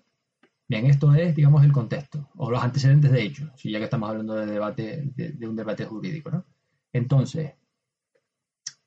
Bien, 0.69 0.85
esto 0.85 1.15
es, 1.15 1.35
digamos, 1.35 1.63
el 1.63 1.71
contexto, 1.71 2.29
o 2.35 2.51
los 2.51 2.63
antecedentes 2.63 3.11
de 3.11 3.23
hecho, 3.23 3.51
si 3.55 3.71
ya 3.71 3.79
que 3.79 3.85
estamos 3.85 4.07
hablando 4.07 4.35
de 4.35 4.45
debate, 4.45 5.11
de, 5.15 5.47
un 5.47 5.55
debate 5.55 5.83
jurídico, 5.85 6.29
¿no? 6.29 6.45
Entonces, 6.93 7.53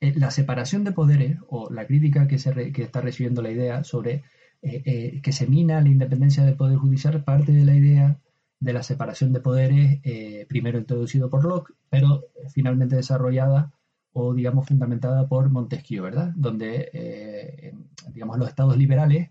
eh, 0.00 0.14
la 0.16 0.30
separación 0.30 0.84
de 0.84 0.92
poderes, 0.92 1.38
o 1.48 1.70
la 1.70 1.84
crítica 1.86 2.28
que, 2.28 2.38
se 2.38 2.72
que 2.72 2.82
está 2.84 3.00
recibiendo 3.00 3.42
la 3.42 3.50
idea 3.50 3.82
sobre 3.82 4.22
eh, 4.62 4.82
eh, 4.86 5.20
que 5.22 5.32
se 5.32 5.48
mina 5.48 5.80
la 5.80 5.88
independencia 5.88 6.44
del 6.44 6.54
Poder 6.54 6.76
Judicial, 6.78 7.24
parte 7.24 7.50
de 7.50 7.64
la 7.64 7.74
idea 7.74 8.20
de 8.60 8.72
la 8.72 8.84
separación 8.84 9.32
de 9.32 9.40
poderes, 9.40 10.00
primero 10.48 10.78
introducido 10.78 11.28
por 11.30 11.44
Locke, 11.44 11.74
pero 11.90 12.22
finalmente 12.50 12.94
desarrollada 12.94 13.72
o, 14.12 14.34
digamos, 14.34 14.68
fundamentada 14.68 15.26
por 15.28 15.50
Montesquieu, 15.50 16.04
¿verdad? 16.04 16.32
Donde, 16.36 17.74
digamos, 18.12 18.38
los 18.38 18.48
estados 18.48 18.76
liberales 18.76 19.30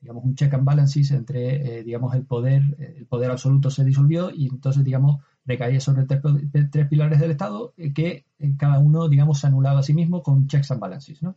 digamos, 0.00 0.24
un 0.24 0.34
check 0.34 0.52
and 0.54 0.64
balances 0.64 1.10
entre, 1.10 1.78
eh, 1.78 1.84
digamos, 1.84 2.14
el 2.14 2.24
poder, 2.24 2.62
el 2.78 3.06
poder 3.06 3.30
absoluto 3.30 3.70
se 3.70 3.84
disolvió 3.84 4.30
y 4.30 4.48
entonces, 4.48 4.82
digamos, 4.82 5.22
recaía 5.44 5.80
sobre 5.80 6.04
tres, 6.04 6.88
pilares 6.88 7.20
del 7.20 7.32
Estado 7.32 7.74
eh, 7.76 7.92
que 7.92 8.24
eh, 8.38 8.56
cada 8.56 8.78
uno, 8.78 9.08
digamos, 9.08 9.40
se 9.40 9.46
anulaba 9.46 9.80
a 9.80 9.82
sí 9.82 9.92
mismo 9.92 10.22
con 10.22 10.46
checks 10.46 10.70
and 10.70 10.80
balances, 10.80 11.22
¿no? 11.22 11.36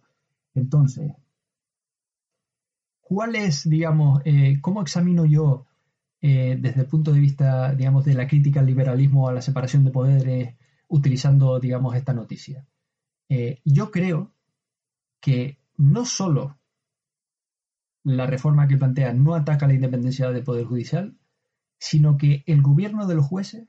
Entonces, 0.56 1.12
¿cuál 3.02 3.36
es, 3.36 3.68
digamos, 3.68 4.22
cómo 4.62 4.82
examino 4.82 5.26
yo 5.26 5.66
desde 6.22 6.82
el 6.82 6.86
punto 6.86 7.12
de 7.12 7.20
vista, 7.20 7.74
digamos, 7.74 8.06
de 8.06 8.14
la 8.14 8.28
crítica 8.28 8.60
al 8.62 8.68
liberalismo, 8.68 9.28
a 9.28 9.34
la 9.34 9.42
separación 9.42 9.84
de 9.84 9.92
poderes, 9.92 10.56
utilizando, 10.88 11.60
digamos, 11.60 11.96
esta 11.96 12.14
noticia? 12.14 12.66
yo 13.66 13.90
creo 13.90 14.32
que 15.20 15.58
no 15.76 16.06
solo 16.06 16.58
la 18.04 18.28
reforma 18.28 18.68
que 18.68 18.78
plantea 18.78 19.14
no 19.14 19.34
ataca 19.34 19.68
la 19.68 19.74
independencia 19.74 20.30
del 20.32 20.44
Poder 20.44 20.66
Judicial, 20.66 21.18
sino 21.80 22.18
que 22.18 22.44
el 22.48 22.62
gobierno 22.62 23.08
de 23.08 23.16
los 23.16 23.26
jueces 23.26 23.68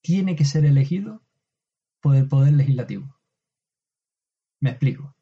tiene 0.00 0.36
que 0.36 0.44
ser 0.44 0.64
elegido 0.64 1.22
por 2.00 2.14
el 2.16 2.28
Poder 2.28 2.52
Legislativo. 2.52 3.16
Me 4.60 4.70
explico. 4.70 5.14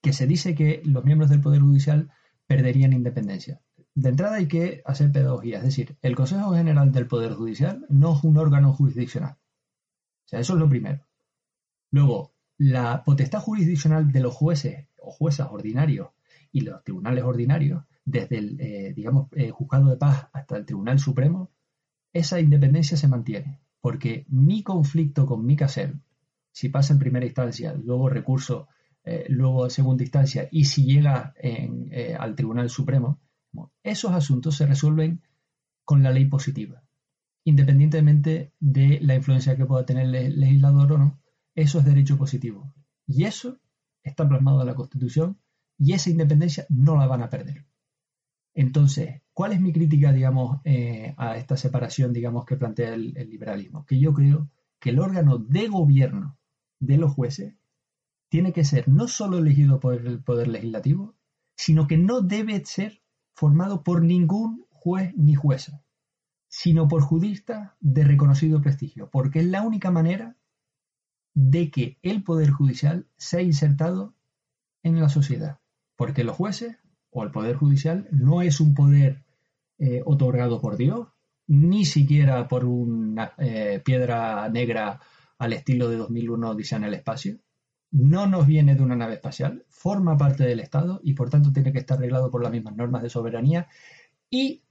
Que 0.00 0.12
se 0.12 0.26
dice 0.26 0.54
que 0.54 0.82
los 0.84 1.04
miembros 1.04 1.30
del 1.30 1.40
Poder 1.40 1.60
Judicial 1.60 2.10
perderían 2.46 2.92
independencia. 2.92 3.60
De 3.94 4.08
entrada 4.08 4.36
hay 4.36 4.48
que 4.48 4.82
hacer 4.84 5.12
pedagogía, 5.12 5.58
es 5.58 5.64
decir, 5.64 5.96
el 6.02 6.16
Consejo 6.16 6.54
General 6.54 6.90
del 6.90 7.06
Poder 7.06 7.34
Judicial 7.34 7.86
no 7.88 8.16
es 8.16 8.24
un 8.24 8.36
órgano 8.36 8.72
jurisdiccional. 8.72 9.32
O 9.32 10.28
sea, 10.28 10.40
eso 10.40 10.54
es 10.54 10.58
lo 10.58 10.68
primero. 10.68 11.06
Luego, 11.90 12.32
la 12.56 13.04
potestad 13.04 13.40
jurisdiccional 13.40 14.12
de 14.12 14.20
los 14.20 14.34
jueces 14.34 14.86
o 14.96 15.10
juezas 15.10 15.48
ordinarios 15.50 16.10
y 16.52 16.62
los 16.62 16.82
tribunales 16.82 17.24
ordinarios, 17.24 17.84
desde 18.04 18.38
el, 18.38 18.60
eh, 18.60 18.92
digamos, 18.94 19.28
eh, 19.32 19.50
juzgado 19.50 19.90
de 19.90 19.96
paz 19.96 20.28
hasta 20.32 20.56
el 20.56 20.66
Tribunal 20.66 20.98
Supremo, 20.98 21.50
esa 22.12 22.40
independencia 22.40 22.96
se 22.96 23.08
mantiene, 23.08 23.60
porque 23.80 24.26
mi 24.28 24.62
conflicto 24.62 25.26
con 25.26 25.44
mi 25.44 25.56
caser, 25.56 25.94
si 26.52 26.68
pasa 26.68 26.92
en 26.92 26.98
primera 26.98 27.26
instancia, 27.26 27.74
luego 27.74 28.08
recurso, 28.08 28.68
eh, 29.04 29.26
luego 29.28 29.70
segunda 29.70 30.02
instancia, 30.02 30.48
y 30.50 30.64
si 30.64 30.84
llega 30.84 31.34
al 32.18 32.34
Tribunal 32.34 32.68
Supremo, 32.68 33.20
esos 33.82 34.12
asuntos 34.12 34.56
se 34.56 34.66
resuelven 34.66 35.22
con 35.84 36.02
la 36.02 36.10
ley 36.10 36.26
positiva, 36.26 36.82
independientemente 37.44 38.52
de 38.58 38.98
la 39.00 39.14
influencia 39.14 39.56
que 39.56 39.66
pueda 39.66 39.86
tener 39.86 40.14
el 40.14 40.38
legislador 40.40 40.92
o 40.92 40.98
no, 40.98 41.20
eso 41.54 41.78
es 41.78 41.84
derecho 41.84 42.16
positivo. 42.16 42.72
Y 43.06 43.24
eso 43.24 43.58
está 44.02 44.28
plasmado 44.28 44.60
en 44.60 44.66
la 44.66 44.74
Constitución 44.74 45.38
y 45.80 45.94
esa 45.94 46.10
independencia 46.10 46.66
no 46.68 46.96
la 46.96 47.06
van 47.06 47.22
a 47.22 47.30
perder. 47.30 47.64
Entonces, 48.52 49.22
¿cuál 49.32 49.52
es 49.52 49.60
mi 49.60 49.72
crítica, 49.72 50.12
digamos, 50.12 50.60
eh, 50.64 51.14
a 51.16 51.38
esta 51.38 51.56
separación, 51.56 52.12
digamos, 52.12 52.44
que 52.44 52.56
plantea 52.56 52.92
el, 52.92 53.14
liberalismo? 53.14 53.86
Que 53.86 53.98
yo 53.98 54.12
creo 54.12 54.50
que 54.78 54.90
el 54.90 54.98
órgano 54.98 55.38
de 55.38 55.68
gobierno 55.68 56.38
de 56.80 56.98
los 56.98 57.14
jueces 57.14 57.54
tiene 58.28 58.52
que 58.52 58.64
ser 58.64 58.88
no 58.88 59.08
solo 59.08 59.38
elegido 59.38 59.80
por 59.80 59.94
el 59.94 60.22
Poder 60.22 60.48
Legislativo, 60.48 61.16
sino 61.56 61.86
que 61.86 61.96
no 61.96 62.20
debe 62.20 62.62
ser 62.66 63.02
formado 63.32 63.82
por 63.82 64.02
ningún 64.02 64.66
juez 64.68 65.14
ni 65.16 65.34
jueza, 65.34 65.82
sino 66.48 66.88
por 66.88 67.00
juristas 67.00 67.72
de 67.80 68.04
reconocido 68.04 68.60
prestigio, 68.60 69.08
porque 69.10 69.40
es 69.40 69.46
la 69.46 69.62
única 69.62 69.90
manera 69.90 70.36
de 71.32 71.70
que 71.70 71.98
el 72.02 72.22
Poder 72.22 72.50
Judicial 72.50 73.08
sea 73.16 73.40
insertado 73.40 74.14
en 74.82 75.00
la 75.00 75.08
sociedad 75.08 75.59
porque 76.00 76.24
los 76.24 76.34
jueces 76.34 76.78
o 77.10 77.24
el 77.24 77.30
Poder 77.30 77.56
Judicial 77.56 78.08
no 78.10 78.40
es 78.40 78.58
un 78.60 78.72
poder 78.72 79.22
eh, 79.76 80.00
otorgado 80.06 80.58
por 80.58 80.78
Dios, 80.78 81.08
ni 81.46 81.84
siquiera 81.84 82.48
por 82.48 82.64
una 82.64 83.34
eh, 83.36 83.82
piedra 83.84 84.48
negra 84.48 84.98
al 85.36 85.52
estilo 85.52 85.90
de 85.90 85.98
2001 85.98 86.48
Odisea 86.48 86.78
en 86.78 86.84
el 86.84 86.94
espacio. 86.94 87.36
No 87.90 88.26
nos 88.26 88.46
viene 88.46 88.76
de 88.76 88.82
una 88.82 88.96
nave 88.96 89.16
espacial, 89.16 89.66
forma 89.68 90.16
parte 90.16 90.44
del 90.44 90.60
Estado 90.60 91.02
y 91.04 91.12
por 91.12 91.28
tanto 91.28 91.52
tiene 91.52 91.70
que 91.70 91.80
estar 91.80 91.98
arreglado 91.98 92.30
por 92.30 92.42
las 92.42 92.52
mismas 92.52 92.76
normas 92.76 93.02
de 93.02 93.10
soberanía 93.10 93.68
y 94.30 94.62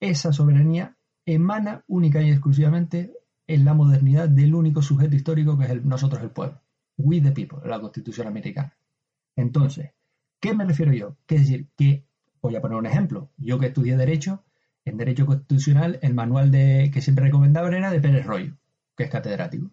esa 0.00 0.32
soberanía 0.32 0.96
emana 1.24 1.84
única 1.86 2.20
y 2.20 2.32
exclusivamente 2.32 3.12
en 3.46 3.64
la 3.64 3.74
modernidad 3.74 4.28
del 4.28 4.56
único 4.56 4.82
sujeto 4.82 5.14
histórico 5.14 5.56
que 5.56 5.66
es 5.66 5.84
nosotros 5.84 6.20
el 6.20 6.30
pueblo, 6.30 6.60
we 6.96 7.20
the 7.20 7.30
people, 7.30 7.60
la 7.64 7.80
Constitución 7.80 8.26
americana. 8.26 8.76
Entonces, 9.36 9.90
¿qué 10.40 10.54
me 10.54 10.64
refiero 10.64 10.92
yo? 10.92 11.16
Que 11.26 11.36
es 11.36 11.42
decir, 11.42 11.68
que, 11.76 12.04
voy 12.40 12.56
a 12.56 12.60
poner 12.60 12.78
un 12.78 12.86
ejemplo, 12.86 13.30
yo 13.36 13.58
que 13.58 13.66
estudié 13.66 13.96
Derecho, 13.96 14.44
en 14.84 14.96
Derecho 14.96 15.26
Constitucional, 15.26 15.98
el 16.02 16.14
manual 16.14 16.50
de, 16.50 16.90
que 16.92 17.00
siempre 17.00 17.24
recomendaba 17.24 17.68
era 17.68 17.90
de 17.90 18.00
Pérez 18.00 18.24
Rollo, 18.24 18.56
que 18.96 19.04
es 19.04 19.10
catedrático. 19.10 19.70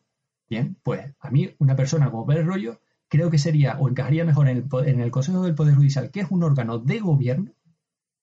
Bien, 0.50 0.76
pues 0.84 1.14
a 1.20 1.30
mí, 1.30 1.56
una 1.60 1.76
persona 1.76 2.10
como 2.10 2.26
Pérez 2.26 2.46
Rollo, 2.46 2.80
creo 3.08 3.30
que 3.30 3.38
sería 3.38 3.78
o 3.80 3.88
encajaría 3.88 4.26
mejor 4.26 4.50
en 4.50 4.58
el, 4.58 4.88
en 4.88 5.00
el 5.00 5.12
Consejo 5.12 5.44
del 5.44 5.56
Poder 5.56 5.76
Judicial, 5.76 6.10
que 6.10 6.22
es 6.22 6.32
un 6.32 6.44
órgano 6.44 6.80
de 6.80 7.00
gobierno, 7.00 7.52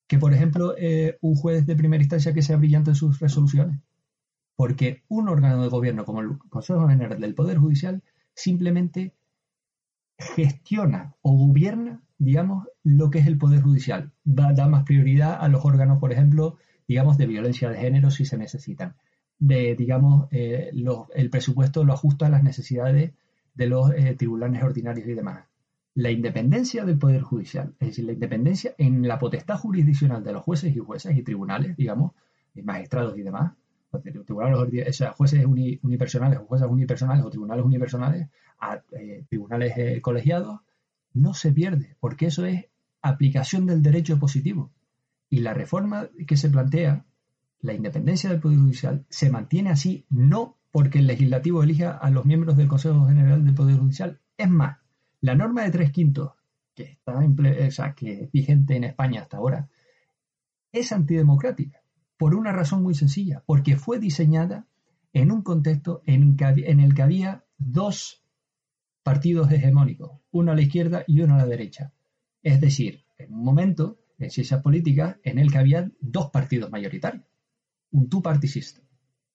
que 0.05 0.19
por 0.19 0.33
ejemplo 0.33 0.75
eh, 0.77 1.17
un 1.21 1.35
juez 1.35 1.65
de 1.65 1.77
primera 1.77 2.03
instancia 2.03 2.33
que 2.33 2.41
sea 2.41 2.57
brillante 2.57 2.91
en 2.91 2.95
sus 2.95 3.19
resoluciones. 3.21 3.79
Porque 4.57 5.03
un 5.07 5.29
órgano 5.29 5.63
de 5.63 5.69
gobierno 5.69 6.03
como 6.03 6.19
el 6.19 6.37
Consejo 6.49 6.85
General 6.89 7.21
del 7.21 7.33
Poder 7.33 7.57
Judicial 7.57 8.03
simplemente 8.33 9.15
gestiona 10.17 11.15
o 11.21 11.37
gobierna, 11.37 12.03
digamos, 12.21 12.67
lo 12.83 13.09
que 13.09 13.17
es 13.17 13.25
el 13.25 13.39
Poder 13.39 13.61
Judicial. 13.61 14.11
Da, 14.23 14.53
da 14.53 14.67
más 14.67 14.83
prioridad 14.83 15.37
a 15.41 15.47
los 15.47 15.65
órganos, 15.65 15.97
por 15.97 16.11
ejemplo, 16.13 16.57
digamos, 16.87 17.17
de 17.17 17.25
violencia 17.25 17.67
de 17.71 17.79
género 17.79 18.11
si 18.11 18.25
se 18.25 18.37
necesitan. 18.37 18.95
De, 19.39 19.75
digamos, 19.75 20.27
eh, 20.29 20.71
el 21.15 21.29
presupuesto 21.31 21.83
lo 21.83 21.93
ajusta 21.93 22.27
a 22.27 22.29
las 22.29 22.43
necesidades 22.43 23.13
de 23.55 23.67
los 23.67 23.91
eh, 23.95 24.13
tribunales 24.15 24.61
ordinarios 24.61 25.07
y 25.07 25.15
demás. 25.15 25.45
La 25.95 26.11
independencia 26.11 26.85
del 26.85 26.99
Poder 26.99 27.23
Judicial, 27.23 27.73
es 27.79 27.87
decir, 27.87 28.05
la 28.05 28.13
independencia 28.13 28.75
en 28.77 29.07
la 29.07 29.17
potestad 29.17 29.57
jurisdiccional 29.57 30.23
de 30.23 30.33
los 30.33 30.43
jueces 30.43 30.75
y 30.75 30.79
jueces 30.79 31.17
y 31.17 31.23
tribunales, 31.23 31.75
digamos, 31.75 32.11
y 32.53 32.61
magistrados 32.61 33.17
y 33.17 33.23
demás, 33.23 33.53
tribunales, 34.25 35.01
o 35.01 35.13
jueces 35.13 35.45
unipersonales 35.81 36.39
o 36.39 36.45
jueces 36.45 36.67
unipersonales 36.67 37.25
o 37.25 37.29
tribunales 37.31 37.65
unipersonales 37.65 38.27
a 38.59 38.79
eh, 38.91 39.25
tribunales 39.27 40.01
colegiados, 40.01 40.61
no 41.13 41.33
se 41.33 41.51
pierde, 41.51 41.95
porque 41.99 42.27
eso 42.27 42.45
es 42.45 42.65
aplicación 43.01 43.65
del 43.65 43.81
derecho 43.81 44.19
positivo. 44.19 44.71
Y 45.29 45.39
la 45.39 45.53
reforma 45.53 46.09
que 46.27 46.37
se 46.37 46.49
plantea, 46.49 47.05
la 47.61 47.73
independencia 47.73 48.29
del 48.29 48.39
Poder 48.39 48.59
Judicial, 48.59 49.05
se 49.09 49.29
mantiene 49.29 49.69
así 49.69 50.05
no 50.09 50.57
porque 50.71 50.99
el 50.99 51.07
legislativo 51.07 51.63
elija 51.63 51.91
a 51.91 52.09
los 52.09 52.25
miembros 52.25 52.55
del 52.57 52.67
Consejo 52.67 53.05
General 53.07 53.43
del 53.43 53.53
Poder 53.53 53.77
Judicial. 53.77 54.19
Es 54.37 54.49
más, 54.49 54.77
la 55.19 55.35
norma 55.35 55.63
de 55.63 55.71
tres 55.71 55.91
quintos, 55.91 56.31
que, 56.73 56.83
está 56.83 57.13
o 57.17 57.95
que 57.95 58.23
es 58.23 58.31
vigente 58.31 58.75
en 58.75 58.85
España 58.85 59.21
hasta 59.21 59.37
ahora, 59.37 59.69
es 60.71 60.91
antidemocrática, 60.91 61.81
por 62.17 62.35
una 62.35 62.53
razón 62.53 62.83
muy 62.83 62.95
sencilla, 62.95 63.43
porque 63.45 63.75
fue 63.75 63.99
diseñada 63.99 64.67
en 65.13 65.31
un 65.31 65.41
contexto 65.41 66.01
en, 66.05 66.37
en 66.39 66.79
el 66.79 66.95
que 66.95 67.01
había 67.01 67.43
dos 67.57 68.20
partidos 69.03 69.51
hegemónicos, 69.51 70.19
uno 70.31 70.51
a 70.51 70.55
la 70.55 70.61
izquierda 70.61 71.03
y 71.07 71.21
uno 71.21 71.35
a 71.35 71.39
la 71.39 71.45
derecha. 71.45 71.93
Es 72.43 72.61
decir, 72.61 73.03
en 73.17 73.33
un 73.33 73.43
momento 73.43 73.99
en 74.17 74.29
ciencias 74.29 74.61
políticas 74.61 75.17
en 75.23 75.39
el 75.39 75.51
que 75.51 75.57
había 75.57 75.91
dos 75.99 76.29
partidos 76.29 76.71
mayoritarios, 76.71 77.25
un 77.91 78.09
two-party. 78.09 78.47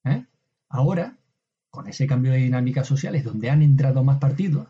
¿eh? 0.04 0.26
Ahora, 0.68 1.18
con 1.70 1.88
ese 1.88 2.06
cambio 2.06 2.32
de 2.32 2.38
dinámicas 2.38 2.86
sociales 2.86 3.24
donde 3.24 3.50
han 3.50 3.62
entrado 3.62 4.04
más 4.04 4.18
partidos, 4.18 4.68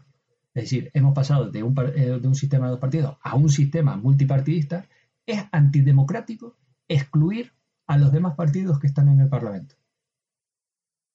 es 0.55 0.65
decir, 0.65 0.91
hemos 0.95 1.15
pasado 1.15 1.51
de 1.51 1.63
un, 1.63 1.75
eh, 1.95 2.19
de 2.19 2.29
un 2.29 2.35
sistema 2.35 2.67
de 2.67 2.73
dos 2.73 2.81
partidos 2.81 3.19
a 3.23 3.37
un 3.37 3.51
sistema 3.51 3.97
multipartidista, 3.97 4.87
es 5.27 5.45
antidemocrático 5.53 6.57
excluir 6.89 7.53
a 7.87 7.99
los 7.99 8.11
demás 8.11 8.35
partidos 8.37 8.79
que 8.79 8.87
están 8.87 9.09
en 9.09 9.21
el 9.21 9.29
Parlamento. 9.29 9.77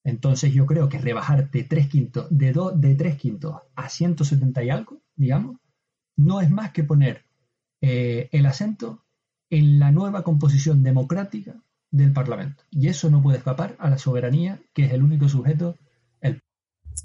Entonces 0.04 0.54
yo 0.54 0.66
creo 0.66 0.90
que 0.90 0.98
rebajar 0.98 1.52
de 1.52 1.64
tres 1.64 1.88
quintos, 1.88 2.28
de, 2.30 2.54
de 2.76 2.96
tres 2.96 3.18
quintos 3.18 3.56
a 3.76 3.90
170 3.90 4.64
y 4.64 4.70
algo, 4.70 5.02
digamos, 5.16 5.58
no 6.16 6.42
es 6.42 6.50
más 6.50 6.72
que 6.72 6.84
poner 6.84 7.26
eh, 7.82 8.30
el 8.32 8.46
acento 8.46 9.06
en 9.50 9.80
la 9.80 9.92
nueva 9.92 10.24
composición 10.24 10.84
democrática 10.84 11.56
del 11.92 12.14
Parlamento. 12.14 12.64
Y 12.72 12.88
eso 12.88 13.10
no 13.10 13.22
puede 13.22 13.38
escapar 13.38 13.76
a 13.80 13.90
la 13.90 13.98
soberanía, 13.98 14.60
que 14.74 14.86
es 14.86 14.94
el 14.94 15.04
único 15.04 15.28
sujeto. 15.28 15.78
El... 16.22 16.42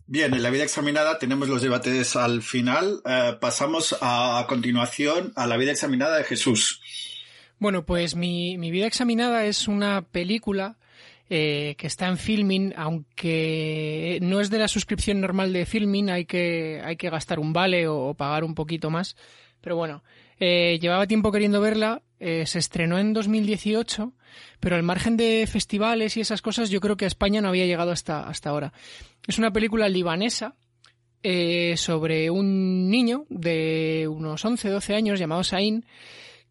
Bien, 0.07 0.33
en 0.33 0.43
la 0.43 0.51
vida 0.51 0.63
examinada 0.63 1.19
tenemos 1.19 1.49
los 1.49 1.61
debates 1.61 2.15
al 2.15 2.43
final. 2.43 3.01
Eh, 3.05 3.37
pasamos 3.41 3.97
a, 4.01 4.45
continuación 4.49 5.33
a 5.35 5.47
la 5.47 5.57
vida 5.57 5.73
examinada 5.73 6.19
de 6.19 6.25
Jesús. 6.25 6.81
Bueno, 7.59 7.85
pues 7.85 8.15
mi, 8.15 8.57
vida 8.59 8.87
examinada 8.87 9.45
es 9.45 9.67
una 9.67 10.03
película 10.03 10.77
eh, 11.29 11.75
que 11.77 11.89
está 11.89 12.07
en 12.07 12.19
filming, 12.19 12.73
aunque 12.77 14.21
no 14.23 14.41
es 14.41 14.49
de 14.49 14.59
la 14.59 14.69
suscripción 14.69 15.21
normal 15.21 15.53
de 15.53 15.67
filming, 15.67 16.09
hay 16.09 16.25
que, 16.25 16.81
hay 16.85 16.97
que 16.97 17.11
gastar 17.11 17.41
un 17.41 17.53
vale 17.53 17.89
o, 17.89 18.15
pagar 18.15 18.45
un 18.45 18.55
poquito 18.55 18.91
más. 18.91 19.17
Pero 19.61 19.75
bueno, 19.75 20.05
eh, 20.39 20.79
llevaba 20.81 21.09
tiempo 21.09 21.33
queriendo 21.33 21.61
verla, 21.61 22.03
eh, 22.21 22.47
se 22.47 22.61
estrenó 22.61 22.99
en 22.99 23.13
2018, 23.13 24.13
pero 24.61 24.77
al 24.77 24.85
margen 24.85 25.17
de 25.17 25.49
festivales 25.51 26.17
y 26.17 26.21
esas 26.21 26.43
cosas, 26.43 26.71
yo 26.71 26.81
creo 26.81 26.97
que 26.97 27.07
a 27.07 27.09
España 27.09 27.41
no 27.41 27.49
había 27.49 27.67
llegado 27.67 27.91
hasta, 27.91 28.29
hasta 28.29 28.51
ahora. 28.51 28.73
Es 29.27 29.39
una 29.39 29.51
película 29.51 29.89
libanesa 29.89 30.55
sobre 31.75 32.31
un 32.31 32.89
niño 32.89 33.25
de 33.29 34.07
unos 34.09 34.45
11, 34.45 34.69
12 34.69 34.95
años 34.95 35.19
llamado 35.19 35.43
Sain, 35.43 35.85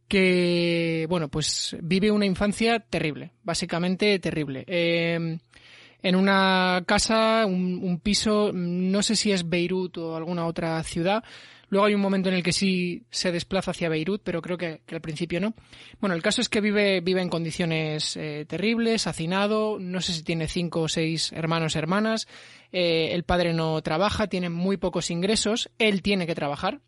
que, 0.08 1.06
bueno, 1.10 1.30
pues 1.30 1.76
vive 1.82 2.12
una 2.12 2.26
infancia 2.26 2.80
terrible, 2.80 3.32
básicamente 3.44 4.20
terrible. 4.20 4.64
en 4.68 6.16
una 6.16 6.84
casa, 6.86 7.46
un, 7.46 7.80
un, 7.84 8.00
piso, 8.00 8.52
no 8.54 9.02
sé 9.02 9.16
si 9.16 9.32
es 9.32 9.50
Beirut 9.50 9.98
o 9.98 10.16
alguna 10.16 10.46
otra 10.46 10.82
ciudad, 10.84 11.24
Luego 11.70 11.88
hay 11.88 11.96
un 11.96 12.02
momento 12.02 12.30
en 12.30 12.36
el 12.36 12.44
que 12.44 12.54
sí 12.54 13.04
se 13.10 13.32
desplaza 13.32 13.72
hacia 13.72 13.90
Beirut, 13.90 14.22
pero 14.24 14.42
creo 14.42 14.58
que, 14.58 14.82
al 14.92 15.02
principio 15.02 15.40
no. 15.40 15.54
Bueno, 16.00 16.16
el 16.16 16.22
caso 16.22 16.42
es 16.42 16.50
que 16.50 16.62
vive, 16.62 17.02
vive 17.02 17.22
en 17.22 17.30
condiciones 17.30 18.16
eh, 18.18 18.46
terribles, 18.48 19.08
hacinado, 19.08 19.80
no 19.80 20.02
sé 20.02 20.14
si 20.14 20.24
tiene 20.24 20.48
cinco 20.48 20.82
o 20.82 20.88
seis 20.88 21.32
hermanos 21.34 21.76
hermanas, 21.76 22.28
eh, 22.72 23.10
el 23.12 23.24
padre 23.24 23.54
no 23.54 23.82
trabaja, 23.82 24.28
tiene 24.28 24.50
muy 24.50 24.78
pocos 24.78 25.10
ingresos, 25.10 25.70
él 25.80 26.02
tiene 26.02 26.28
que 26.28 26.36
trabajar, 26.36 26.82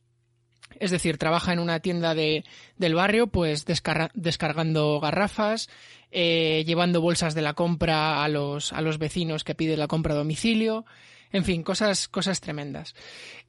es 0.80 0.92
decir, 0.92 1.18
trabaja 1.18 1.54
en 1.54 1.60
una 1.60 1.80
tienda 1.80 2.16
de, 2.16 2.44
del 2.78 2.96
barrio, 2.96 3.28
pues 3.28 3.66
descargando 3.66 5.00
garrafas, 5.00 5.70
eh, 6.12 6.64
llevando 6.66 7.02
bolsas 7.02 7.36
de 7.36 7.42
la 7.42 7.54
compra 7.54 8.24
a 8.24 8.28
los, 8.30 8.74
a 8.74 8.82
los 8.82 8.98
vecinos 8.98 9.44
que 9.44 9.56
piden 9.56 9.80
la 9.80 9.88
compra 9.88 10.14
a 10.14 10.18
domicilio, 10.18 10.86
en 11.32 11.44
fin, 11.44 11.64
cosas, 11.64 12.08
cosas 12.08 12.40
tremendas. 12.40 12.96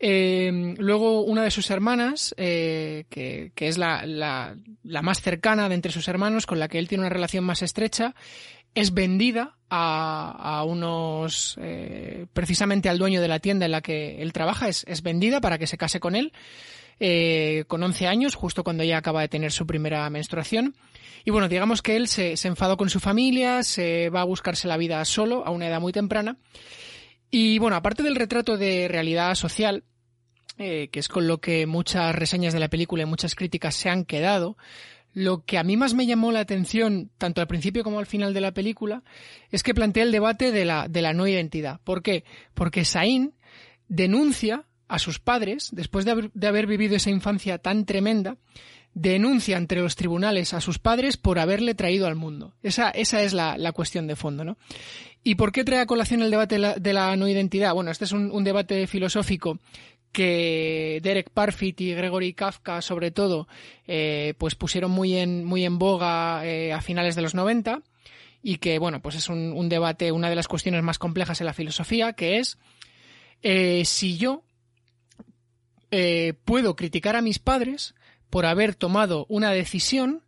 Eh, 0.01 0.75
luego, 0.79 1.23
una 1.23 1.43
de 1.43 1.51
sus 1.51 1.71
hermanas, 1.71 2.35
eh, 2.37 3.05
que, 3.09 3.53
es 3.57 3.79
la, 3.79 4.05
la, 4.05 5.03
más 5.03 5.21
cercana 5.21 5.69
de 5.69 5.75
entre 5.75 5.93
sus 5.93 6.09
hermanos, 6.09 6.47
con 6.47 6.59
la 6.59 6.69
que 6.69 6.79
él 6.79 6.88
tiene 6.88 7.03
una 7.03 7.11
relación 7.11 7.45
más 7.45 7.62
estrecha, 7.62 8.14
es 8.75 8.93
vendida 8.93 9.57
a, 9.71 10.59
a 10.59 10.64
unos, 10.64 11.57
eh, 11.61 12.27
precisamente 12.33 12.88
al 12.88 12.99
dueño 12.99 13.21
de 13.21 13.29
la 13.29 13.38
tienda 13.38 13.67
en 13.67 13.73
la 13.73 13.81
que 13.81 14.23
él 14.23 14.33
trabaja, 14.33 14.69
es, 14.69 14.85
es 14.88 15.03
vendida 15.03 15.41
para 15.41 15.59
que 15.59 15.67
se 15.67 15.79
case 15.79 16.01
con 16.01 16.17
él. 16.17 16.33
Con 17.68 17.82
11 17.82 18.06
años, 18.06 18.34
justo 18.34 18.64
cuando 18.64 18.82
ella 18.82 18.98
acaba 18.98 19.20
de 19.20 19.28
tener 19.28 19.52
su 19.52 19.66
primera 19.66 20.08
menstruación. 20.11 20.74
Y 21.24 21.30
bueno, 21.30 21.48
digamos 21.48 21.82
que 21.82 21.96
él 21.96 22.08
se, 22.08 22.37
se 22.37 22.48
enfadó 22.48 22.76
con 22.76 22.90
su 22.90 23.00
familia, 23.00 23.62
se 23.62 24.11
va 24.11 24.22
a 24.22 24.24
buscarse 24.24 24.68
la 24.68 24.76
vida 24.76 25.04
solo 25.04 25.44
a 25.46 25.50
una 25.50 25.68
edad 25.68 25.80
muy 25.80 25.92
temprana 25.92 26.38
y 27.30 27.58
bueno, 27.58 27.76
aparte 27.76 28.02
del 28.02 28.16
retrato 28.16 28.56
de 28.56 28.88
realidad 28.88 29.34
social, 29.34 29.84
eh, 30.56 30.88
que 30.88 31.00
es 31.00 31.08
con 31.08 31.26
lo 31.26 31.38
que 31.38 31.66
muchas 31.66 32.14
reseñas 32.14 32.54
de 32.54 32.61
la 32.61 32.68
película 32.68 33.02
y 33.02 33.06
muchas 33.06 33.34
críticas 33.34 33.76
se 33.76 33.90
han 33.90 34.04
quedado, 34.04 34.56
lo 35.12 35.44
que 35.44 35.58
a 35.58 35.64
mí 35.64 35.76
más 35.76 35.94
me 35.94 36.06
llamó 36.06 36.32
la 36.32 36.40
atención, 36.40 37.11
tanto 37.18 37.40
al 37.40 37.46
principio 37.46 37.84
como 37.84 37.98
al 37.98 38.06
final 38.06 38.32
de 38.32 38.40
la 38.40 38.52
película, 38.52 39.02
es 39.50 39.62
que 39.62 39.74
plantea 39.74 40.04
el 40.04 40.12
debate 40.12 40.52
de 40.52 40.64
la, 40.64 40.88
de 40.88 41.02
la 41.02 41.12
no 41.12 41.26
identidad. 41.26 41.80
¿Por 41.84 42.02
qué? 42.02 42.24
Porque 42.54 42.84
Sain 42.84 43.34
denuncia 43.88 44.64
a 44.88 44.98
sus 44.98 45.18
padres, 45.18 45.68
después 45.72 46.05
de 46.05 46.48
haber, 46.48 46.66
vivido 46.66 46.96
esa 46.96 47.11
infancia 47.11 47.59
tan 47.59 47.85
tremenda, 47.85 48.37
denuncia 48.94 49.57
ante 49.57 49.77
los 49.77 49.96
tribunales 49.96 50.55
a 50.55 50.61
sus 50.61 50.79
padres 50.79 51.16
por 51.16 51.38
haberle 51.38 51.74
traído 51.74 52.07
al 52.07 52.16
mundo. 52.16 52.55
Esa, 52.62 52.90
esa 52.90 53.22
es 53.22 53.33
la, 53.33 53.59
la 53.59 53.72
cuestión 53.72 54.07
de 54.07 54.16
fondo, 54.16 54.44
¿no? 54.44 54.57
¿Y 55.22 55.35
por 55.35 55.53
qué 55.53 55.64
trae 55.64 55.81
a 55.81 55.87
colación 55.87 56.22
el 56.22 56.31
debate 56.31 56.59
de 56.59 56.92
la, 56.92 57.16
no 57.16 57.29
identidad? 57.29 57.74
Bueno, 57.74 57.90
este 57.90 58.07
es 58.07 58.12
un, 58.12 58.44
debate 58.44 58.87
filosófico 58.87 59.59
que 60.12 61.01
Derek 61.03 61.31
Parfit 61.31 61.81
y 61.83 61.92
Gregory 61.92 62.33
Kafka, 62.33 62.81
sobre 62.81 63.11
todo, 63.11 63.46
eh, 63.87 64.33
pues 64.38 64.55
pusieron 64.55 64.90
muy 64.90 65.16
en, 65.16 65.44
muy 65.44 65.66
en 65.66 65.79
boga 65.79 66.46
eh, 66.46 66.72
a 66.72 66.81
finales 66.81 67.14
de 67.14 67.22
los 67.22 67.35
90 67.35 67.83
y 68.42 68.57
que, 68.57 68.79
bueno, 68.79 69.03
pues 69.03 69.16
es 69.16 69.29
un, 69.29 69.68
debate, 69.68 70.12
una 70.12 70.31
de 70.31 70.37
las 70.37 70.48
cuestiones 70.48 70.83
más 70.83 70.98
complejas 70.98 71.40
en 71.40 71.46
la 71.46 71.53
filosofía, 71.53 72.14
que 72.14 72.38
es 72.38 72.57
eh, 73.42 73.83
si 73.85 74.16
yo 74.16 74.44
puedo 76.44 76.77
criticar 76.77 77.16
a 77.16 77.22
mis 77.22 77.38
padres 77.38 77.94
por 78.31 78.46
haber 78.46 78.74
tomado 78.74 79.27
una 79.29 79.53
decisión 79.53 80.22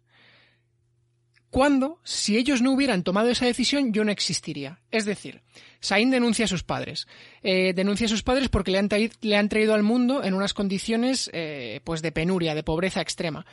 cuando, 1.51 1.99
si 2.05 2.37
ellos 2.37 2.62
no 2.62 2.73
hubieran 2.73 3.03
tomado 3.03 3.29
esa 3.29 3.44
decisión, 3.44 3.92
yo 3.92 4.05
no 4.05 4.12
existiría. 4.12 4.81
Es 4.92 5.05
decir, 5.05 5.42
Sain 5.81 6.11
denuncia 6.11 6.44
a 6.44 6.49
sus 6.49 6.62
padres. 6.62 7.09
Eh, 7.42 7.73
denuncia 7.75 8.07
a 8.07 8.09
sus 8.09 8.23
padres 8.23 8.49
porque 8.49 8.70
le 8.70 8.79
han, 8.79 8.88
le 9.23 9.37
han, 9.37 9.49
traído 9.49 9.75
al 9.75 9.83
mundo 9.83 10.23
en 10.23 10.35
unas 10.35 10.55
condiciones 10.55 11.31
eh, 11.33 11.81
pues 11.85 12.03
de 12.03 12.12
penuria, 12.12 12.55
de 12.55 12.62
pobreza 12.62 13.01
extrema. 13.01 13.46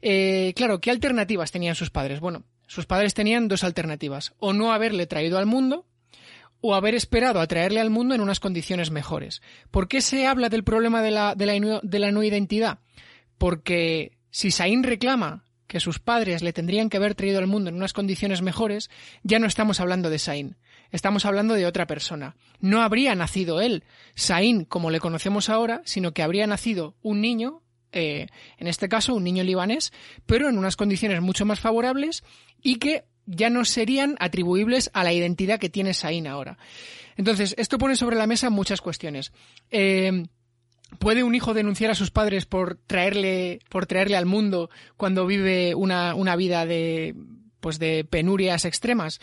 Eh, 0.00 0.54
claro, 0.56 0.80
¿qué 0.80 0.90
alternativas 0.90 1.52
tenían 1.52 1.74
sus 1.74 1.90
padres? 1.90 2.18
Bueno, 2.18 2.44
sus 2.66 2.86
padres 2.86 3.14
tenían 3.14 3.46
dos 3.46 3.62
alternativas. 3.62 4.32
O 4.38 4.52
no 4.52 4.72
haberle 4.72 5.06
traído 5.06 5.38
al 5.38 5.46
mundo, 5.46 5.86
o 6.66 6.74
haber 6.74 6.94
esperado 6.94 7.40
a 7.40 7.46
traerle 7.46 7.80
al 7.80 7.90
mundo 7.90 8.14
en 8.14 8.20
unas 8.20 8.40
condiciones 8.40 8.90
mejores. 8.90 9.42
¿Por 9.70 9.88
qué 9.88 10.00
se 10.00 10.26
habla 10.26 10.48
del 10.48 10.64
problema 10.64 11.02
de 11.02 11.10
la, 11.10 11.34
de 11.34 11.98
la, 11.98 12.10
no 12.10 12.22
identidad? 12.22 12.80
Porque 13.38 14.18
si 14.30 14.50
Sain 14.50 14.82
reclama 14.82 15.44
que 15.66 15.80
sus 15.80 15.98
padres 15.98 16.42
le 16.42 16.52
tendrían 16.52 16.88
que 16.88 16.96
haber 16.96 17.14
traído 17.14 17.38
al 17.38 17.46
mundo 17.46 17.70
en 17.70 17.76
unas 17.76 17.92
condiciones 17.92 18.42
mejores, 18.42 18.90
ya 19.22 19.38
no 19.38 19.46
estamos 19.46 19.80
hablando 19.80 20.10
de 20.10 20.18
Sain, 20.18 20.56
estamos 20.90 21.24
hablando 21.24 21.54
de 21.54 21.66
otra 21.66 21.86
persona. 21.86 22.36
No 22.60 22.82
habría 22.82 23.14
nacido 23.14 23.60
él, 23.60 23.84
Sain, 24.14 24.64
como 24.64 24.90
le 24.90 25.00
conocemos 25.00 25.48
ahora, 25.48 25.82
sino 25.84 26.12
que 26.12 26.22
habría 26.22 26.46
nacido 26.46 26.96
un 27.02 27.20
niño, 27.20 27.62
eh, 27.92 28.26
en 28.58 28.66
este 28.66 28.88
caso 28.88 29.14
un 29.14 29.24
niño 29.24 29.42
libanés, 29.44 29.92
pero 30.26 30.48
en 30.48 30.58
unas 30.58 30.76
condiciones 30.76 31.20
mucho 31.20 31.44
más 31.44 31.60
favorables 31.60 32.24
y 32.62 32.76
que 32.76 33.04
ya 33.26 33.50
no 33.50 33.64
serían 33.64 34.16
atribuibles 34.18 34.90
a 34.94 35.04
la 35.04 35.12
identidad 35.12 35.58
que 35.58 35.68
tiene 35.68 35.94
Sain 35.94 36.26
ahora. 36.26 36.58
Entonces, 37.16 37.54
esto 37.58 37.78
pone 37.78 37.96
sobre 37.96 38.16
la 38.16 38.26
mesa 38.26 38.50
muchas 38.50 38.80
cuestiones. 38.80 39.32
Eh, 39.70 40.26
¿Puede 40.98 41.24
un 41.24 41.34
hijo 41.34 41.52
denunciar 41.52 41.90
a 41.90 41.96
sus 41.96 42.10
padres 42.10 42.46
por 42.46 42.76
traerle, 42.76 43.58
por 43.68 43.86
traerle 43.86 44.16
al 44.16 44.26
mundo 44.26 44.70
cuando 44.96 45.26
vive 45.26 45.74
una, 45.74 46.14
una 46.14 46.36
vida 46.36 46.64
de, 46.64 47.14
pues 47.60 47.78
de 47.78 48.04
penurias 48.04 48.64
extremas? 48.64 49.20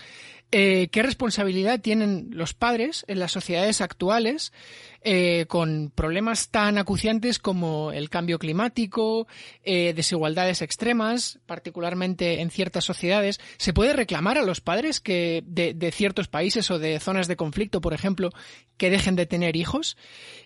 Eh, 0.55 0.89
¿Qué 0.91 1.01
responsabilidad 1.01 1.81
tienen 1.81 2.27
los 2.29 2.53
padres 2.53 3.05
en 3.07 3.17
las 3.17 3.31
sociedades 3.31 3.81
actuales 3.81 4.53
eh, 5.01 5.47
con 5.47 5.89
problemas 5.89 6.49
tan 6.49 6.77
acuciantes 6.77 7.39
como 7.39 7.91
el 7.91 8.11
cambio 8.11 8.37
climático, 8.37 9.25
eh, 9.63 9.93
desigualdades 9.95 10.61
extremas, 10.61 11.39
particularmente 11.47 12.41
en 12.41 12.51
ciertas 12.51 12.85
sociedades? 12.85 13.39
¿Se 13.57 13.73
puede 13.73 13.93
reclamar 13.93 14.37
a 14.37 14.43
los 14.43 14.61
padres 14.61 14.99
que 14.99 15.43
de, 15.47 15.91
ciertos 15.91 16.27
países 16.27 16.69
o 16.69 16.77
de 16.77 16.99
zonas 16.99 17.27
de 17.27 17.35
conflicto, 17.35 17.81
por 17.81 17.95
ejemplo, 17.95 18.29
que 18.77 18.91
dejen 18.91 19.15
de 19.15 19.25
tener 19.25 19.55
hijos? 19.55 19.97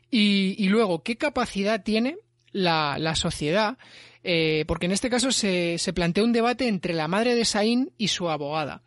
Y, 0.09 0.69
luego, 0.69 1.03
¿qué 1.03 1.17
capacidad 1.17 1.83
tiene 1.83 2.15
la, 2.53 3.13
sociedad? 3.15 3.77
Porque 4.23 4.85
en 4.85 4.93
este 4.93 5.09
caso 5.09 5.33
se, 5.33 5.77
se 5.77 5.91
plantea 5.91 6.23
un 6.23 6.31
debate 6.31 6.69
entre 6.69 6.93
la 6.93 7.09
madre 7.09 7.35
de 7.35 7.43
Saín 7.43 7.91
y 7.97 8.07
su 8.07 8.29
abogada. 8.29 8.83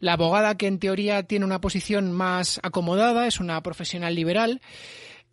La 0.00 0.12
abogada, 0.12 0.56
que 0.56 0.66
en 0.66 0.78
teoría 0.78 1.22
tiene 1.24 1.44
una 1.44 1.60
posición 1.60 2.12
más 2.12 2.60
acomodada, 2.62 3.26
es 3.26 3.40
una 3.40 3.60
profesional 3.62 4.14
liberal, 4.14 4.60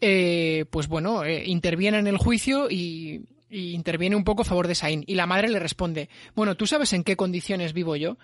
eh, 0.02 0.66
pues 0.72 0.88
bueno, 0.88 1.24
eh, 1.24 1.44
interviene 1.46 2.00
en 2.00 2.08
el 2.08 2.18
juicio 2.18 2.70
y, 2.70 3.26
y, 3.50 3.74
interviene 3.74 4.16
un 4.16 4.24
poco 4.24 4.42
a 4.42 4.46
favor 4.46 4.68
de 4.68 4.76
Saín. 4.76 5.04
Y 5.08 5.16
la 5.16 5.28
madre 5.28 5.50
le 5.50 5.60
responde, 5.60 6.10
bueno, 6.36 6.56
¿tú 6.56 6.68
sabes 6.68 6.94
en 6.94 7.04
qué 7.04 7.16
condiciones 7.16 7.74
vivo 7.74 7.96
yo? 7.96 8.18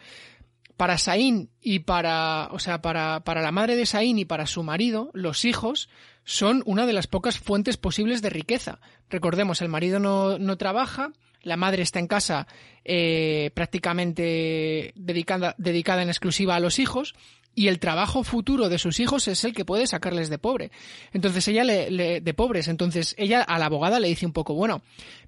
Para 0.77 0.97
Saín 0.97 1.49
y 1.61 1.79
para, 1.79 2.49
o 2.51 2.59
sea, 2.59 2.81
para, 2.81 3.19
para 3.19 3.41
la 3.41 3.51
madre 3.51 3.75
de 3.75 3.85
Saín 3.85 4.17
y 4.17 4.25
para 4.25 4.47
su 4.47 4.63
marido, 4.63 5.11
los 5.13 5.45
hijos 5.45 5.89
son 6.23 6.63
una 6.65 6.85
de 6.85 6.93
las 6.93 7.07
pocas 7.07 7.39
fuentes 7.39 7.77
posibles 7.77 8.21
de 8.21 8.29
riqueza. 8.31 8.79
Recordemos, 9.09 9.61
el 9.61 9.69
marido 9.69 9.99
no, 9.99 10.39
no 10.39 10.57
trabaja, 10.57 11.11
la 11.43 11.57
madre 11.57 11.83
está 11.83 11.99
en 11.99 12.07
casa 12.07 12.47
eh, 12.85 13.51
prácticamente 13.53 14.93
dedicada, 14.95 15.55
dedicada 15.57 16.03
en 16.03 16.09
exclusiva 16.09 16.55
a 16.55 16.59
los 16.59 16.79
hijos 16.79 17.15
y 17.53 17.67
el 17.67 17.79
trabajo 17.79 18.23
futuro 18.23 18.69
de 18.69 18.79
sus 18.79 18.99
hijos 18.99 19.27
es 19.27 19.43
el 19.43 19.53
que 19.53 19.65
puede 19.65 19.85
sacarles 19.85 20.29
de 20.29 20.37
pobre. 20.37 20.71
Entonces 21.11 21.47
ella 21.47 21.63
le, 21.63 22.21
de 22.21 22.33
pobres. 22.33 22.67
Entonces 22.67 23.13
ella 23.17 23.41
a 23.41 23.59
la 23.59 23.65
abogada 23.65 23.99
le 23.99 24.07
dice 24.07 24.25
un 24.25 24.31
poco, 24.31 24.53
bueno, 24.53 24.81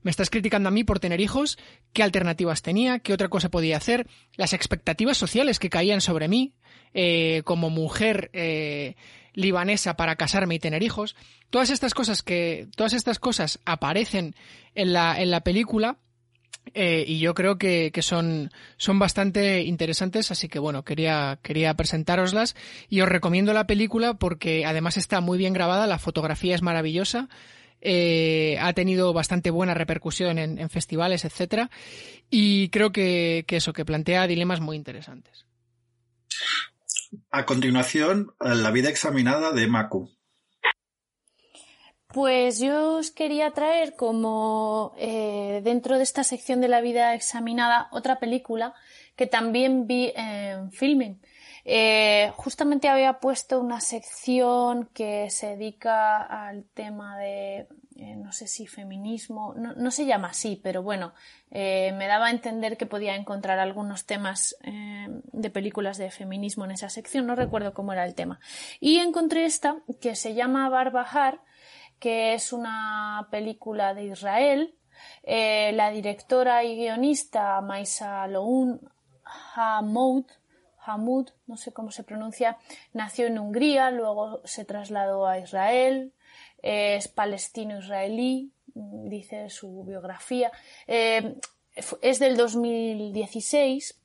me 0.03 0.11
estás 0.11 0.29
criticando 0.29 0.69
a 0.69 0.71
mí 0.71 0.83
por 0.83 0.99
tener 0.99 1.19
hijos, 1.19 1.57
qué 1.91 2.03
alternativas 2.03 2.61
tenía, 2.61 2.99
qué 2.99 3.13
otra 3.13 3.27
cosa 3.27 3.49
podía 3.49 3.77
hacer, 3.77 4.07
las 4.35 4.53
expectativas 4.53 5.17
sociales 5.17 5.59
que 5.59 5.69
caían 5.69 6.01
sobre 6.01 6.27
mí 6.27 6.53
eh, 6.93 7.41
como 7.43 7.69
mujer 7.69 8.29
eh, 8.33 8.95
libanesa 9.33 9.95
para 9.95 10.15
casarme 10.15 10.55
y 10.55 10.59
tener 10.59 10.81
hijos. 10.81 11.15
Todas 11.49 11.69
estas 11.69 11.93
cosas 11.93 12.23
que, 12.23 12.67
todas 12.75 12.93
estas 12.93 13.19
cosas 13.19 13.59
aparecen 13.65 14.35
en 14.75 14.93
la, 14.93 15.19
en 15.19 15.29
la 15.29 15.41
película. 15.41 15.97
Eh, 16.73 17.03
y 17.07 17.19
yo 17.19 17.33
creo 17.33 17.57
que, 17.57 17.91
que, 17.93 18.01
son, 18.01 18.49
son 18.77 18.97
bastante 18.97 19.61
interesantes, 19.63 20.31
así 20.31 20.47
que 20.47 20.59
bueno, 20.59 20.83
quería, 20.83 21.37
quería 21.41 21.73
presentároslas 21.73 22.55
y 22.89 23.01
os 23.01 23.09
recomiendo 23.09 23.53
la 23.53 23.67
película 23.67 24.13
porque 24.15 24.65
además 24.65 24.97
está 24.97 25.21
muy 25.21 25.37
bien 25.37 25.53
grabada, 25.53 25.87
la 25.87 25.99
fotografía 25.99 26.55
es 26.55 26.61
maravillosa, 26.61 27.27
eh, 27.81 28.57
ha 28.61 28.71
tenido 28.73 29.11
bastante 29.11 29.51
buena 29.51 29.73
repercusión 29.73 30.39
en, 30.39 30.69
festivales, 30.69 31.25
etcétera, 31.25 31.69
y 32.29 32.69
creo 32.69 32.91
que, 32.91 33.43
que 33.45 33.57
eso, 33.57 33.73
que 33.73 33.85
plantea 33.85 34.25
dilemas 34.25 34.61
muy 34.61 34.77
interesantes. 34.77 35.45
A 37.29 37.45
continuación, 37.45 38.33
la 38.39 38.71
vida 38.71 38.89
examinada 38.89 39.51
de 39.51 39.67
Maku. 39.67 40.09
Pues 42.13 42.59
yo 42.59 42.97
os 42.97 43.09
quería 43.09 43.49
traer 43.51 43.95
como 43.95 44.93
eh, 44.99 45.61
dentro 45.63 45.97
de 45.97 46.03
esta 46.03 46.23
sección 46.23 46.61
de 46.61 46.67
la 46.67 46.79
vida 46.79 47.15
examinada 47.15 47.87
otra 47.91 48.19
película 48.19 48.75
que 49.15 49.25
también 49.25 49.87
vi 49.87 50.13
en 50.15 50.71
filming. 50.71 51.19
Eh, 51.65 52.31
justamente 52.35 52.87
había 52.87 53.13
puesto 53.13 53.59
una 53.59 53.81
sección 53.81 54.89
que 54.93 55.31
se 55.31 55.55
dedica 55.55 56.21
al 56.21 56.65
tema 56.75 57.17
de 57.17 57.67
eh, 57.95 58.15
no 58.15 58.31
sé 58.31 58.45
si 58.45 58.67
feminismo, 58.67 59.55
no, 59.55 59.89
se 59.89 60.05
llama 60.05 60.29
así, 60.29 60.59
pero 60.61 60.83
bueno, 60.83 61.13
me 61.49 62.07
daba 62.07 62.27
a 62.27 62.31
entender 62.31 62.77
que 62.77 62.85
podía 62.85 63.15
encontrar 63.15 63.59
algunos 63.59 64.05
temas 64.05 64.55
de 64.63 65.49
películas 65.51 65.97
de 65.97 66.11
feminismo 66.11 66.65
en 66.65 66.71
esa 66.71 66.89
sección, 66.89 67.27
no 67.27 67.35
recuerdo 67.35 67.73
cómo 67.73 67.93
era 67.93 68.05
el 68.05 68.13
tema. 68.13 68.39
Y 68.79 68.97
encontré 68.97 69.45
esta 69.45 69.77
que 70.01 70.15
se 70.15 70.33
llama 70.33 70.69
Barbahar, 70.69 71.39
que 72.03 72.33
es 72.33 72.51
una 72.51 73.29
película 73.31 73.93
de 73.93 74.03
Israel. 74.03 74.75
la 75.25 75.89
directora 75.89 76.65
y 76.65 76.75
guionista 76.75 77.61
Maisa 77.61 78.27
Loun 78.27 78.81
Hamoud, 79.55 80.25
no 81.47 81.55
sé 81.55 81.71
cómo 81.71 81.91
se 81.91 82.03
pronuncia, 82.03 82.57
nació 82.91 83.27
en 83.27 83.39
Hungría, 83.39 83.89
luego 83.89 84.41
se 84.43 84.65
trasladó 84.65 85.25
a 85.25 85.39
Israel, 85.39 86.11
es 86.61 87.07
palestino-israelí, 87.07 88.51
dice 88.75 89.49
su 89.49 89.85
biografía. 89.85 90.51
Eh, 90.87 91.37
es 92.01 92.19
del 92.19 92.35
2016 92.35 93.97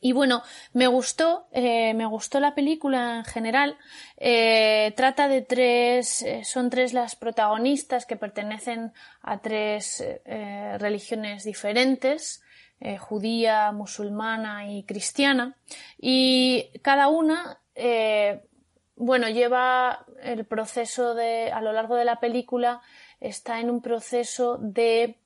y 0.00 0.12
bueno, 0.12 0.42
me 0.72 0.86
gustó, 0.86 1.46
eh, 1.52 1.94
me 1.94 2.06
gustó 2.06 2.40
la 2.40 2.54
película 2.54 3.18
en 3.18 3.24
general. 3.24 3.76
Eh, 4.16 4.92
trata 4.96 5.28
de 5.28 5.42
tres, 5.42 6.24
son 6.44 6.70
tres 6.70 6.92
las 6.92 7.16
protagonistas 7.16 8.06
que 8.06 8.16
pertenecen 8.16 8.92
a 9.22 9.38
tres 9.38 10.02
religiones 10.78 11.44
diferentes, 11.44 12.42
judía, 12.98 13.72
musulmana 13.72 14.72
y 14.72 14.84
cristiana. 14.84 15.56
Y 15.98 16.70
cada 16.82 17.08
una 17.08 17.58
bueno, 19.00 19.30
lleva 19.30 20.04
el 20.22 20.44
proceso 20.44 21.14
de, 21.14 21.50
a 21.50 21.62
lo 21.62 21.72
largo 21.72 21.96
de 21.96 22.04
la 22.04 22.20
película, 22.20 22.82
está 23.18 23.58
en 23.58 23.70
un 23.70 23.80
proceso 23.80 24.58
de 24.60 25.16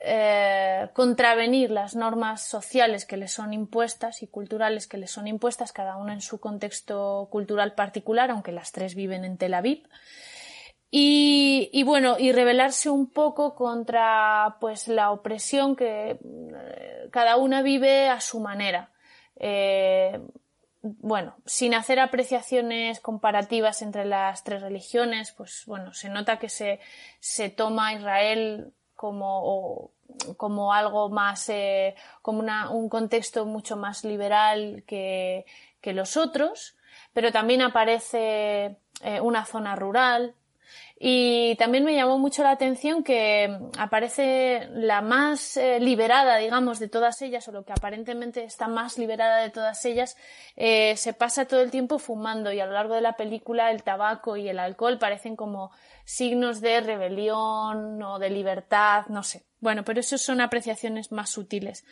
eh, 0.00 0.88
contravenir 0.92 1.70
las 1.70 1.96
normas 1.96 2.42
sociales 2.42 3.04
que 3.04 3.16
le 3.16 3.26
son 3.26 3.52
impuestas 3.52 4.22
y 4.22 4.28
culturales 4.28 4.86
que 4.86 4.98
le 4.98 5.08
son 5.08 5.26
impuestas, 5.26 5.72
cada 5.72 5.96
una 5.96 6.12
en 6.12 6.20
su 6.20 6.38
contexto 6.38 7.28
cultural 7.30 7.74
particular, 7.74 8.30
aunque 8.30 8.52
las 8.52 8.70
tres 8.70 8.94
viven 8.94 9.24
en 9.24 9.38
Tel 9.38 9.54
Aviv. 9.54 9.88
Y, 10.90 11.68
y 11.72 11.82
bueno, 11.82 12.16
y 12.18 12.32
rebelarse 12.32 12.88
un 12.88 13.10
poco 13.10 13.54
contra 13.54 14.56
pues 14.60 14.88
la 14.88 15.10
opresión 15.10 15.76
que 15.76 16.12
eh, 16.20 17.08
cada 17.10 17.36
una 17.36 17.60
vive 17.62 18.08
a 18.08 18.20
su 18.20 18.40
manera. 18.40 18.92
Eh, 19.36 20.20
bueno, 20.80 21.36
sin 21.44 21.74
hacer 21.74 21.98
apreciaciones 21.98 23.00
comparativas 23.00 23.82
entre 23.82 24.04
las 24.04 24.44
tres 24.44 24.62
religiones, 24.62 25.32
pues 25.32 25.64
bueno, 25.66 25.92
se 25.92 26.08
nota 26.08 26.38
que 26.38 26.48
se, 26.48 26.80
se 27.20 27.50
toma 27.50 27.92
Israel 27.92 28.72
como, 28.98 29.92
como 30.36 30.72
algo 30.72 31.08
más, 31.08 31.48
eh, 31.50 31.94
como 32.20 32.40
un 32.40 32.88
contexto 32.88 33.46
mucho 33.46 33.76
más 33.76 34.02
liberal 34.02 34.82
que, 34.88 35.46
que 35.80 35.92
los 35.92 36.16
otros, 36.16 36.76
pero 37.12 37.30
también 37.30 37.62
aparece 37.62 38.76
eh, 39.02 39.20
una 39.20 39.44
zona 39.44 39.76
rural 39.76 40.34
Y 41.00 41.54
también 41.56 41.84
me 41.84 41.94
llamó 41.94 42.18
mucho 42.18 42.42
la 42.42 42.50
atención 42.50 43.04
que 43.04 43.56
aparece 43.78 44.68
la 44.72 45.00
más 45.00 45.56
eh, 45.56 45.78
liberada, 45.78 46.38
digamos, 46.38 46.80
de 46.80 46.88
todas 46.88 47.22
ellas, 47.22 47.46
o 47.46 47.52
lo 47.52 47.64
que 47.64 47.72
aparentemente 47.72 48.42
está 48.42 48.66
más 48.66 48.98
liberada 48.98 49.38
de 49.38 49.50
todas 49.50 49.84
ellas, 49.84 50.16
eh, 50.56 50.96
se 50.96 51.12
pasa 51.12 51.44
todo 51.44 51.60
el 51.60 51.70
tiempo 51.70 52.00
fumando 52.00 52.52
y 52.52 52.58
a 52.58 52.66
lo 52.66 52.72
largo 52.72 52.94
de 52.94 53.00
la 53.00 53.16
película 53.16 53.70
el 53.70 53.84
tabaco 53.84 54.36
y 54.36 54.48
el 54.48 54.58
alcohol 54.58 54.98
parecen 54.98 55.36
como 55.36 55.70
signos 56.04 56.60
de 56.60 56.80
rebelión 56.80 58.02
o 58.02 58.18
de 58.18 58.30
libertad, 58.30 59.06
no 59.08 59.22
sé. 59.22 59.44
Bueno, 59.60 59.84
pero 59.84 60.00
eso 60.00 60.18
son 60.18 60.40
apreciaciones 60.40 61.12
más 61.12 61.30
sutiles. 61.30 61.84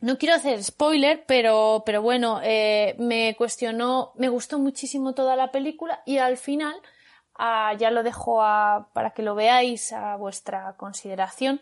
No 0.00 0.18
quiero 0.18 0.36
hacer 0.36 0.62
spoiler, 0.62 1.24
pero, 1.26 1.82
pero 1.84 2.00
bueno, 2.00 2.40
eh, 2.44 2.94
me 3.00 3.34
cuestionó, 3.36 4.12
me 4.14 4.28
gustó 4.28 4.60
muchísimo 4.60 5.14
toda 5.14 5.34
la 5.34 5.50
película 5.50 6.02
y 6.06 6.18
al 6.18 6.36
final 6.36 6.80
Ya 7.38 7.90
lo 7.90 8.02
dejo 8.02 8.38
para 8.92 9.10
que 9.14 9.22
lo 9.22 9.34
veáis 9.34 9.92
a 9.92 10.16
vuestra 10.16 10.74
consideración. 10.76 11.60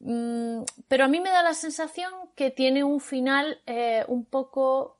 Mm, 0.00 0.62
pero 0.88 1.04
a 1.04 1.08
mí 1.08 1.20
me 1.20 1.30
da 1.30 1.42
la 1.42 1.54
sensación 1.54 2.12
que 2.34 2.50
tiene 2.50 2.84
un 2.84 3.00
final 3.00 3.62
eh, 3.66 4.04
un 4.08 4.24
poco 4.24 4.98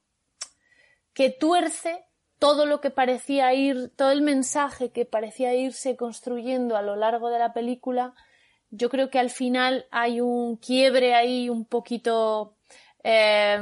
que 1.12 1.30
tuerce 1.30 2.04
todo 2.38 2.66
lo 2.66 2.80
que 2.80 2.90
parecía 2.90 3.52
ir, 3.54 3.92
todo 3.96 4.10
el 4.10 4.22
mensaje 4.22 4.90
que 4.90 5.04
parecía 5.04 5.54
irse 5.54 5.96
construyendo 5.96 6.76
a 6.76 6.82
lo 6.82 6.96
largo 6.96 7.30
de 7.30 7.38
la 7.38 7.52
película. 7.52 8.14
Yo 8.70 8.90
creo 8.90 9.10
que 9.10 9.18
al 9.18 9.30
final 9.30 9.86
hay 9.90 10.20
un 10.20 10.56
quiebre 10.56 11.14
ahí 11.14 11.48
un 11.48 11.64
poquito 11.64 12.54
eh, 13.02 13.58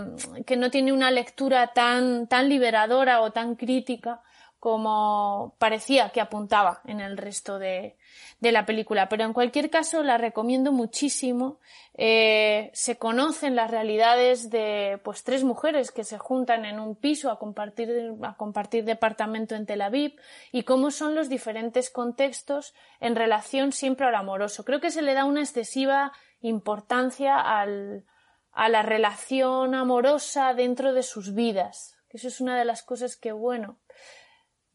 que 0.46 0.56
no 0.56 0.70
tiene 0.70 0.92
una 0.92 1.10
lectura 1.10 1.72
tan, 1.72 2.26
tan 2.26 2.48
liberadora 2.48 3.20
o 3.20 3.32
tan 3.32 3.56
crítica 3.56 4.22
como 4.64 5.56
parecía 5.58 6.08
que 6.08 6.22
apuntaba 6.22 6.80
en 6.86 7.00
el 7.00 7.18
resto 7.18 7.58
de, 7.58 7.98
la 8.40 8.64
película. 8.64 9.10
Pero 9.10 9.24
en 9.24 9.34
cualquier 9.34 9.68
caso 9.68 10.02
la 10.02 10.16
recomiendo 10.16 10.72
muchísimo. 10.72 11.60
Eh, 11.92 12.70
se 12.72 12.96
conocen 12.96 13.56
las 13.56 13.70
realidades 13.70 14.48
de 14.48 14.98
pues 15.04 15.22
tres 15.22 15.44
mujeres 15.44 15.90
que 15.90 16.02
se 16.02 16.16
juntan 16.16 16.64
en 16.64 16.80
un 16.80 16.96
piso 16.96 17.30
a 17.30 17.38
compartir, 17.38 18.14
a 18.22 18.38
compartir 18.38 18.86
departamento 18.86 19.54
en 19.54 19.66
Tel 19.66 19.82
Aviv 19.82 20.18
y 20.50 20.62
cómo 20.62 20.90
son 20.90 21.14
los 21.14 21.28
diferentes 21.28 21.90
contextos 21.90 22.72
en 23.00 23.16
relación 23.16 23.70
siempre 23.70 24.06
al 24.06 24.14
amoroso. 24.14 24.64
Creo 24.64 24.80
que 24.80 24.90
se 24.90 25.02
le 25.02 25.12
da 25.12 25.26
una 25.26 25.42
excesiva 25.42 26.12
importancia 26.40 27.38
al, 27.38 28.06
a 28.50 28.70
la 28.70 28.80
relación 28.80 29.74
amorosa 29.74 30.54
dentro 30.54 30.94
de 30.94 31.02
sus 31.02 31.34
vidas. 31.34 31.98
Eso 32.08 32.28
es 32.28 32.40
una 32.40 32.58
de 32.58 32.64
las 32.64 32.82
cosas 32.82 33.16
que, 33.16 33.32
bueno, 33.32 33.76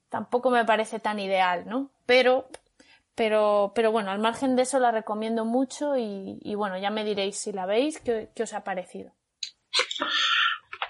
tampoco 0.09 0.49
me 0.49 0.65
parece 0.65 0.99
tan 0.99 1.19
ideal, 1.19 1.65
¿no? 1.67 1.91
Pero, 2.05 2.49
pero, 3.15 3.71
pero 3.75 3.91
bueno, 3.91 4.11
al 4.11 4.19
margen 4.19 4.55
de 4.55 4.63
eso 4.63 4.79
la 4.79 4.91
recomiendo 4.91 5.45
mucho 5.45 5.95
y, 5.97 6.55
bueno, 6.55 6.77
ya 6.77 6.89
me 6.89 7.05
diréis 7.05 7.37
si 7.37 7.51
la 7.51 7.65
veis, 7.65 7.99
qué, 7.99 8.29
os 8.41 8.53
ha 8.53 8.63
parecido. 8.63 9.13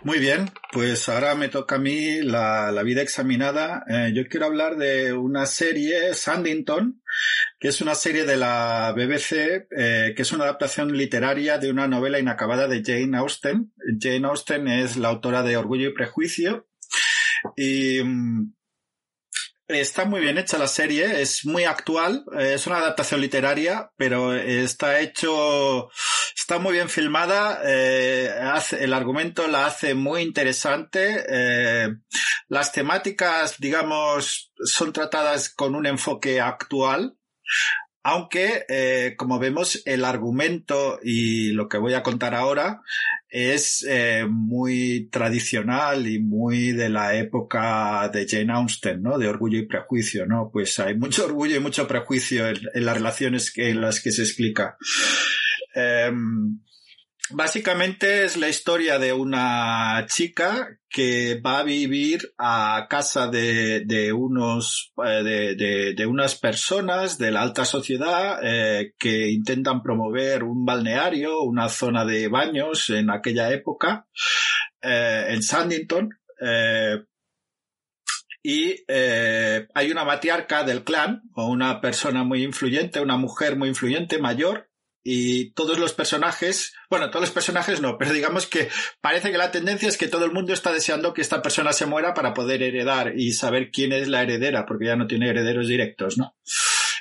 Muy 0.01 0.19
bien, 0.19 0.49
pues 0.71 1.09
ahora 1.09 1.35
me 1.35 1.49
toca 1.49 1.75
a 1.75 1.79
mí 1.79 2.21
la, 2.21 2.71
vida 2.83 3.01
examinada. 3.01 3.83
Eh, 3.89 4.13
yo 4.15 4.29
quiero 4.29 4.45
hablar 4.45 4.77
de 4.77 5.11
una 5.11 5.45
serie, 5.45 6.13
Sandington, 6.13 7.01
que 7.59 7.67
es 7.67 7.81
una 7.81 7.95
serie 7.95 8.23
de 8.23 8.37
la 8.37 8.93
BBC, 8.95 9.67
eh, 9.75 10.13
que 10.15 10.21
es 10.21 10.31
una 10.31 10.45
adaptación 10.45 10.95
literaria 10.95 11.57
de 11.57 11.69
una 11.69 11.89
novela 11.89 12.17
inacabada 12.17 12.69
de 12.69 12.81
Jane 12.81 13.17
Austen. 13.17 13.73
Jane 13.99 14.25
Austen 14.25 14.69
es 14.69 14.95
la 14.95 15.09
autora 15.09 15.43
de 15.43 15.57
Orgullo 15.57 15.89
y 15.89 15.93
Prejuicio. 15.93 16.69
Y 17.57 18.01
mm, 18.01 18.53
Está 19.69 20.03
muy 20.05 20.19
bien 20.21 20.39
hecha 20.39 20.57
la 20.57 20.67
serie, 20.67 21.21
es 21.21 21.45
muy 21.45 21.63
actual, 21.63 22.25
eh, 22.39 22.53
es 22.55 22.65
una 22.65 22.77
adaptación 22.77 23.21
literaria, 23.21 23.91
pero 23.97 24.35
está 24.35 24.99
hecho, 24.99 25.91
está 26.35 26.57
muy 26.57 26.73
bien 26.73 26.89
filmada, 26.89 27.61
eh, 27.63 28.33
el 28.79 28.93
argumento 28.95 29.47
la 29.47 29.67
hace 29.67 29.93
muy 29.93 30.23
interesante, 30.23 31.23
eh, 31.29 31.87
las 32.47 32.71
temáticas, 32.71 33.59
digamos, 33.59 34.51
son 34.57 34.91
tratadas 34.91 35.49
con 35.51 35.75
un 35.75 35.85
enfoque 35.85 36.41
actual, 36.41 37.15
aunque, 38.09 38.65
eh, 38.67 39.13
como 39.17 39.37
vemos, 39.37 39.83
el 39.85 40.03
argumento 40.03 40.99
y 41.03 41.51
lo 41.51 41.69
que 41.69 41.77
voy 41.77 41.93
a 41.93 42.01
contar 42.01 42.33
ahora 42.33 42.81
es 43.29 43.85
eh, 43.87 44.25
muy 44.27 45.09
tradicional 45.11 46.07
y 46.07 46.17
muy 46.17 46.71
de 46.71 46.89
la 46.89 47.15
época 47.15 48.09
de 48.11 48.27
Jane 48.27 48.51
Austen, 48.51 49.03
¿no? 49.03 49.19
De 49.19 49.27
orgullo 49.27 49.59
y 49.59 49.67
prejuicio, 49.67 50.25
¿no? 50.25 50.49
Pues 50.51 50.79
hay 50.79 50.97
mucho 50.97 51.25
orgullo 51.25 51.55
y 51.55 51.59
mucho 51.59 51.87
prejuicio 51.87 52.47
en, 52.49 52.57
las 52.73 52.97
relaciones 52.97 53.53
que, 53.53 53.69
en 53.69 53.79
las 53.79 54.01
que 54.01 54.11
se 54.11 54.23
explica. 54.23 54.75
Em, 55.75 56.61
Básicamente 57.31 58.23
es 58.23 58.37
la 58.37 58.49
historia 58.49 58.97
de 58.97 59.13
una 59.13 60.03
chica 60.07 60.79
que 60.89 61.39
va 61.39 61.59
a 61.59 61.63
vivir 61.63 62.33
a 62.39 62.87
casa 62.89 63.27
de, 63.27 63.81
de 63.85 64.11
unos 64.11 64.91
eh, 65.05 65.55
de, 65.55 65.93
de, 65.93 66.05
unas 66.07 66.35
personas 66.35 67.19
de 67.19 67.29
la 67.29 67.41
alta 67.41 67.65
sociedad 67.65 68.39
eh, 68.41 68.93
que 68.97 69.29
intentan 69.29 69.83
promover 69.83 70.43
un 70.43 70.65
balneario, 70.65 71.43
una 71.43 71.69
zona 71.69 72.03
de 72.03 72.27
baños 72.29 72.89
en 72.89 73.11
aquella 73.11 73.51
época 73.51 74.07
eh, 74.81 75.27
en 75.29 75.43
Sandington. 75.43 76.09
y 78.41 78.75
hay 78.87 79.91
una 79.91 80.03
matriarca 80.03 80.63
del 80.63 80.83
clan 80.83 81.21
o 81.35 81.47
una 81.47 81.79
persona 81.79 82.23
muy 82.23 82.43
influyente, 82.43 83.01
una 83.01 83.17
mujer 83.17 83.55
muy 83.55 83.69
influyente 83.69 84.17
mayor 84.17 84.68
y 85.03 85.51
todos 85.51 85.79
los 85.79 85.93
personajes, 85.93 86.73
bueno, 86.89 87.09
todos 87.09 87.21
los 87.21 87.31
personajes 87.31 87.81
no, 87.81 87.97
pero 87.97 88.11
digamos 88.11 88.45
que 88.47 88.69
parece 89.01 89.31
que 89.31 89.37
la 89.37 89.51
tendencia 89.51 89.87
es 89.87 89.97
que 89.97 90.07
todo 90.07 90.25
el 90.25 90.31
mundo 90.31 90.53
está 90.53 90.71
deseando 90.71 91.13
que 91.13 91.21
esta 91.21 91.41
persona 91.41 91.73
se 91.73 91.85
muera 91.85 92.13
para 92.13 92.33
poder 92.33 92.61
heredar 92.63 93.13
y 93.17 93.33
saber 93.33 93.71
quién 93.71 93.93
es 93.93 94.07
la 94.07 94.23
heredera, 94.23 94.65
porque 94.65 94.87
ya 94.87 94.95
no 94.95 95.07
tiene 95.07 95.29
herederos 95.29 95.67
directos, 95.67 96.17
¿no? 96.17 96.35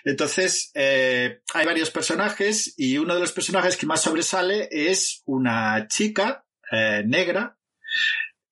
Entonces, 0.05 0.71
eh, 0.75 1.41
hay 1.55 1.67
varios 1.67 1.91
personajes 1.91 2.75
y 2.77 2.99
uno 2.99 3.15
de 3.15 3.21
los 3.21 3.33
personajes 3.33 3.77
que 3.77 3.87
más 3.87 4.03
sobresale 4.03 4.69
es 4.71 5.23
una 5.27 5.87
chica 5.89 6.45
eh, 6.71 7.03
negra 7.05 7.59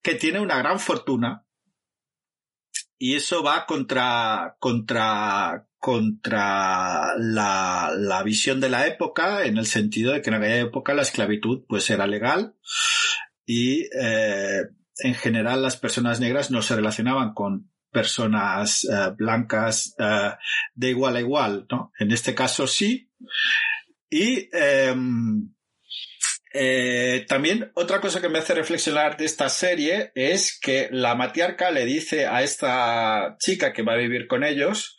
que 0.03 0.15
tiene 0.17 0.41
una 0.41 0.59
gran 0.59 0.81
fortuna 0.81 1.47
y 2.99 3.15
eso 3.15 3.43
va 3.43 3.67
contra, 3.67 4.57
contra, 4.59 5.66
contra 5.87 7.17
la, 7.17 7.93
la, 7.97 8.23
visión 8.25 8.61
de 8.61 8.69
la 8.69 8.89
época, 8.89 9.45
en 9.45 9.57
el 9.57 9.67
sentido 9.67 10.13
de 10.13 10.21
que 10.21 10.31
en 10.31 10.35
aquella 10.35 10.59
época 10.59 10.95
la 10.95 11.03
esclavitud 11.03 11.63
pues 11.69 11.89
era 11.91 12.09
legal 12.09 12.57
y 13.47 13.83
eh, 13.97 14.65
en 14.99 15.15
general 15.15 15.63
las 15.63 15.77
personas 15.77 16.19
negras 16.19 16.51
no 16.51 16.61
se 16.61 16.75
relacionaban 16.75 17.35
con 17.35 17.71
personas 17.93 18.83
eh, 18.83 19.13
blancas 19.17 19.95
eh, 19.97 20.33
de 20.75 20.91
igual 20.91 21.15
a 21.15 21.21
igual, 21.21 21.67
¿no? 21.71 21.93
En 22.01 22.11
este 22.11 22.35
caso 22.35 22.67
sí. 22.67 23.09
Y 24.11 24.49
em, 24.53 25.53
también 27.29 27.71
otra 27.75 28.01
cosa 28.01 28.21
que 28.21 28.29
me 28.29 28.41
hace 28.41 28.55
reflexionar 28.55 29.17
de 29.17 29.27
esta 29.27 29.49
serie 29.49 30.11
es 30.17 30.59
que 30.59 30.89
la 30.91 31.15
matriarca 31.15 31.71
le 31.71 31.85
dice 31.85 32.27
a 32.27 32.43
esta 32.43 33.37
chica 33.39 33.73
que 33.73 33.83
va 33.83 33.93
a 33.93 33.99
vivir 33.99 34.27
con 34.27 34.43
ellos 34.43 34.97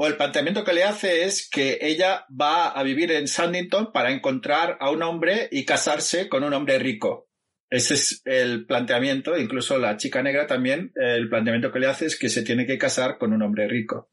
O 0.00 0.06
el 0.06 0.16
planteamiento 0.16 0.64
que 0.64 0.72
le 0.72 0.84
hace 0.84 1.24
es 1.24 1.48
que 1.50 1.78
ella 1.80 2.24
va 2.28 2.68
a 2.68 2.82
vivir 2.84 3.10
en 3.10 3.26
Sandington 3.26 3.92
para 3.92 4.12
encontrar 4.12 4.76
a 4.80 4.90
un 4.90 5.02
hombre 5.02 5.48
y 5.50 5.64
casarse 5.64 6.28
con 6.28 6.44
un 6.44 6.54
hombre 6.54 6.78
rico. 6.78 7.28
Ese 7.70 7.94
es 7.94 8.22
el 8.24 8.64
planteamiento, 8.64 9.36
incluso 9.36 9.76
la 9.78 9.96
chica 9.96 10.22
negra 10.22 10.46
también, 10.46 10.92
el 10.94 11.28
planteamiento 11.28 11.70
que 11.70 11.80
le 11.80 11.88
hace 11.88 12.06
es 12.06 12.18
que 12.18 12.30
se 12.30 12.42
tiene 12.42 12.64
que 12.64 12.78
casar 12.78 13.18
con 13.18 13.32
un 13.32 13.42
hombre 13.42 13.68
rico. 13.68 14.08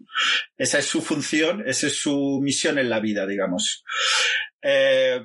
Esa 0.58 0.80
es 0.80 0.86
su 0.86 1.02
función, 1.02 1.64
esa 1.66 1.88
es 1.88 1.98
su 1.98 2.42
misión 2.42 2.80
en 2.80 2.90
la 2.90 3.00
vida, 3.00 3.26
digamos. 3.26 3.86
Eh, 4.62 5.22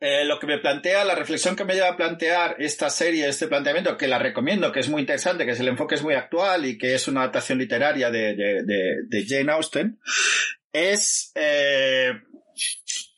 eh, 0.00 0.24
lo 0.24 0.38
que 0.38 0.46
me 0.46 0.58
plantea, 0.58 1.04
la 1.04 1.16
reflexión 1.16 1.56
que 1.56 1.64
me 1.64 1.74
lleva 1.74 1.88
a 1.88 1.96
plantear 1.96 2.54
esta 2.60 2.88
serie, 2.88 3.28
este 3.28 3.48
planteamiento, 3.48 3.96
que 3.96 4.06
la 4.06 4.20
recomiendo, 4.20 4.70
que 4.70 4.78
es 4.78 4.88
muy 4.88 5.00
interesante, 5.00 5.44
que 5.44 5.50
es 5.50 5.60
el 5.60 5.66
enfoque 5.66 5.96
es 5.96 6.04
muy 6.04 6.14
actual 6.14 6.66
y 6.66 6.78
que 6.78 6.94
es 6.94 7.08
una 7.08 7.22
adaptación 7.22 7.58
literaria 7.58 8.08
de, 8.08 8.34
de, 8.34 9.26
Jane 9.26 9.50
Austen, 9.50 9.98
es 10.72 11.32
eh, 11.34 12.12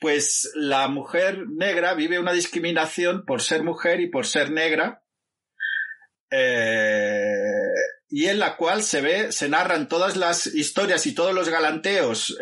pues 0.00 0.52
la 0.54 0.88
mujer 0.88 1.46
negra 1.50 1.92
vive 1.92 2.18
una 2.18 2.32
discriminación 2.32 3.26
por 3.26 3.42
ser 3.42 3.62
mujer 3.62 4.00
y 4.00 4.08
por 4.08 4.26
ser 4.26 4.50
negra. 4.50 5.02
Eh, 6.30 7.34
y 8.08 8.26
en 8.26 8.38
la 8.38 8.56
cual 8.56 8.82
se 8.82 9.02
ve, 9.02 9.32
se 9.32 9.50
narran 9.50 9.86
todas 9.86 10.16
las 10.16 10.46
historias 10.46 11.06
y 11.06 11.14
todos 11.14 11.34
los 11.34 11.50
galanteos 11.50 12.38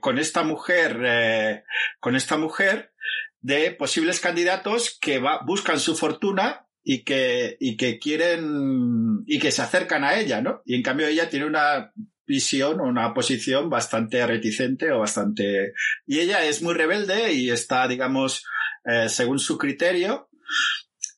con 0.00 0.18
esta 0.18 0.42
mujer, 0.42 1.64
con 1.98 2.14
esta 2.14 2.36
mujer, 2.36 2.92
de 3.40 3.70
posibles 3.72 4.20
candidatos 4.20 4.98
que 5.00 5.22
buscan 5.46 5.80
su 5.80 5.96
fortuna 5.96 6.66
y 6.82 7.04
que, 7.04 7.56
y 7.60 7.76
que 7.76 7.98
quieren 7.98 9.24
y 9.26 9.38
que 9.38 9.52
se 9.52 9.62
acercan 9.62 10.04
a 10.04 10.18
ella, 10.18 10.40
¿no? 10.40 10.62
Y 10.64 10.74
en 10.74 10.82
cambio 10.82 11.06
ella 11.06 11.28
tiene 11.28 11.46
una 11.46 11.92
visión 12.26 12.80
o 12.80 12.84
una 12.84 13.14
posición 13.14 13.70
bastante 13.70 14.24
reticente 14.26 14.92
o 14.92 15.00
bastante... 15.00 15.72
Y 16.06 16.20
ella 16.20 16.44
es 16.44 16.62
muy 16.62 16.74
rebelde 16.74 17.32
y 17.32 17.50
está, 17.50 17.88
digamos, 17.88 18.44
eh, 18.84 19.08
según 19.08 19.38
su 19.38 19.58
criterio. 19.58 20.28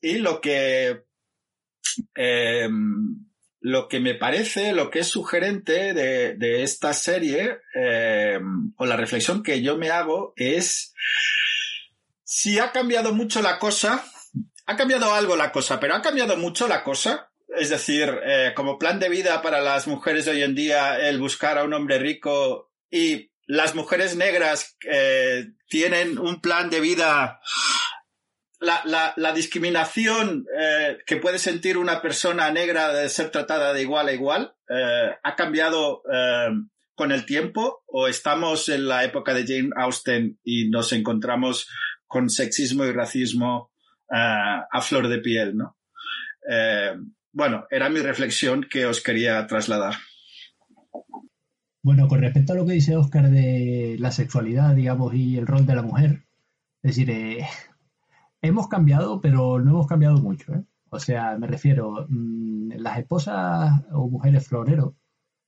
Y 0.01 0.18
lo 0.18 0.41
que... 0.41 1.03
Eh, 2.16 2.68
lo 3.62 3.89
que 3.89 4.01
me 4.01 4.14
parece, 4.14 4.73
lo 4.73 4.91
que 4.91 5.01
es 5.01 5.09
sugerente 5.09 5.93
de, 5.93 6.35
de 6.35 6.62
esta 6.62 6.95
serie, 6.95 7.59
eh, 7.75 8.41
o 8.77 8.87
la 8.87 8.97
reflexión 8.97 9.43
que 9.43 9.61
yo 9.61 9.77
me 9.77 9.91
hago, 9.91 10.33
es 10.37 10.95
si 12.31 12.61
ha 12.61 12.70
cambiado 12.70 13.12
mucho 13.12 13.43
la 13.43 13.59
cosa, 13.59 14.05
ha 14.64 14.76
cambiado 14.76 15.12
algo 15.12 15.35
la 15.35 15.51
cosa, 15.51 15.81
pero 15.81 15.97
ha 15.97 16.01
cambiado 16.01 16.37
mucho 16.37 16.68
la 16.68 16.85
cosa. 16.85 17.28
Es 17.49 17.70
decir, 17.70 18.09
eh, 18.24 18.53
como 18.55 18.78
plan 18.78 19.01
de 19.01 19.09
vida 19.09 19.43
para 19.43 19.61
las 19.61 19.89
mujeres 19.89 20.24
de 20.24 20.31
hoy 20.31 20.43
en 20.45 20.55
día, 20.55 21.01
el 21.01 21.18
buscar 21.18 21.59
a 21.59 21.64
un 21.64 21.74
hombre 21.74 21.99
rico 21.99 22.70
y 22.89 23.33
las 23.47 23.74
mujeres 23.74 24.14
negras 24.14 24.76
eh, 24.89 25.49
tienen 25.66 26.18
un 26.20 26.41
plan 26.41 26.70
de 26.70 26.78
vida 26.78 27.41
la, 28.61 29.12
la, 29.16 29.33
discriminación 29.33 30.47
eh, 30.57 30.99
que 31.07 31.16
puede 31.16 31.41
sentir 31.41 31.76
una 31.78 32.01
persona 32.01 32.53
negra 32.53 32.93
de 32.93 33.09
ser 33.09 33.31
tratada 33.31 33.72
de 33.72 33.83
igual 33.83 34.07
a 34.07 34.12
igual 34.12 34.55
ha 35.24 35.35
cambiado 35.35 36.03
con 36.95 37.12
el 37.12 37.24
tiempo 37.24 37.83
o 37.87 38.07
estamos 38.07 38.68
en 38.68 38.87
la 38.87 39.03
época 39.05 39.33
de 39.33 39.47
Jane 39.47 39.70
Austen 39.74 40.39
y 40.45 40.68
nos 40.68 40.93
encontramos 40.93 41.66
con 42.11 42.28
sexismo 42.28 42.84
y 42.84 42.92
racismo 42.92 43.70
a 44.11 44.80
flor 44.82 45.06
de 45.06 45.18
piel, 45.18 45.56
¿no? 45.56 45.76
bueno, 47.32 47.64
era 47.70 47.88
mi 47.88 48.00
reflexión 48.00 48.66
que 48.68 48.84
os 48.86 49.00
quería 49.00 49.46
trasladar. 49.46 49.94
Bueno, 51.80 52.08
con 52.08 52.20
respecto 52.20 52.52
a 52.52 52.56
lo 52.56 52.66
que 52.66 52.72
dice 52.72 52.96
Oscar 52.96 53.30
de 53.30 53.96
la 54.00 54.11
sexualidad, 54.11 54.74
digamos, 54.74 55.14
y 55.14 55.38
el 55.38 55.46
rol 55.46 55.64
de 55.64 55.76
la 55.76 55.82
mujer, 55.82 56.24
es 56.82 56.96
decir, 56.96 57.11
Hemos 58.42 58.68
cambiado, 58.68 59.20
pero 59.20 59.61
no 59.61 59.70
hemos 59.70 59.86
cambiado 59.86 60.16
mucho. 60.18 60.54
¿eh? 60.54 60.64
O 60.90 60.98
sea, 60.98 61.36
me 61.38 61.46
refiero, 61.46 62.06
mm, 62.08 62.72
las 62.78 62.98
esposas 62.98 63.82
o 63.92 64.08
mujeres 64.08 64.46
floreros, 64.46 64.94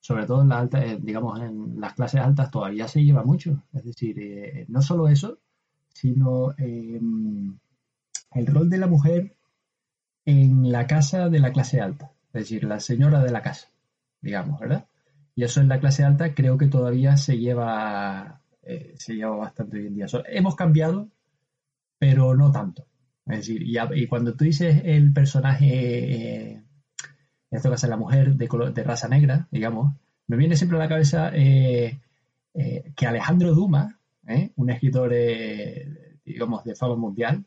sobre 0.00 0.26
todo 0.26 0.42
en 0.42 0.48
las 0.50 0.58
altas, 0.60 0.84
eh, 0.84 0.98
digamos, 1.00 1.40
en 1.40 1.80
las 1.80 1.94
clases 1.94 2.20
altas, 2.20 2.50
todavía 2.50 2.88
se 2.88 3.02
lleva 3.02 3.24
mucho. 3.24 3.62
Es 3.72 3.84
decir, 3.84 4.18
eh, 4.20 4.66
no 4.68 4.82
solo 4.82 5.08
eso, 5.08 5.38
sino 5.94 6.54
em, 6.58 7.58
el 8.32 8.46
rol 8.46 8.70
de 8.70 8.78
la 8.78 8.86
mujer 8.86 9.36
en 10.24 10.70
la 10.70 10.86
casa 10.86 11.28
de 11.28 11.40
la 11.40 11.52
clase 11.52 11.80
alta, 11.80 12.12
es 12.32 12.42
decir, 12.42 12.64
la 12.64 12.80
señora 12.80 13.22
de 13.22 13.30
la 13.30 13.42
casa, 13.42 13.68
digamos, 14.20 14.60
¿verdad? 14.60 14.86
Y 15.34 15.44
eso 15.44 15.60
en 15.60 15.68
la 15.68 15.80
clase 15.80 16.04
alta 16.04 16.34
creo 16.34 16.58
que 16.58 16.66
todavía 16.66 17.16
se 17.16 17.38
lleva, 17.38 18.42
se 18.96 19.14
lleva 19.14 19.36
bastante 19.36 19.78
hoy 19.78 19.86
en 19.86 19.94
día. 19.94 20.06
hemos 20.26 20.56
cambiado, 20.56 21.08
pero 21.98 22.34
no 22.34 22.52
tanto. 22.52 22.86
Es 23.26 23.38
decir, 23.38 23.62
y, 23.62 24.06
cuando 24.06 24.34
tú 24.34 24.44
dices 24.44 24.82
el 24.84 25.12
personaje, 25.12 25.66
eh, 25.66 26.52
en 26.54 27.56
este 27.56 27.70
caso 27.70 27.86
la 27.86 27.96
mujer 27.96 28.34
de, 28.34 28.48
de 28.74 28.82
raza 28.84 29.08
negra, 29.08 29.46
digamos, 29.50 29.94
me 30.26 30.36
viene 30.36 30.56
siempre 30.56 30.78
a 30.78 30.80
la 30.80 30.88
cabeza 30.88 31.30
eh, 31.34 32.00
eh, 32.54 32.92
que 32.96 33.06
Alejandro 33.06 33.54
Dumas, 33.54 33.94
un 34.56 34.70
escritor, 34.70 35.12
digamos, 36.24 36.64
de 36.64 36.74
fama 36.74 36.96
mundial, 36.96 37.44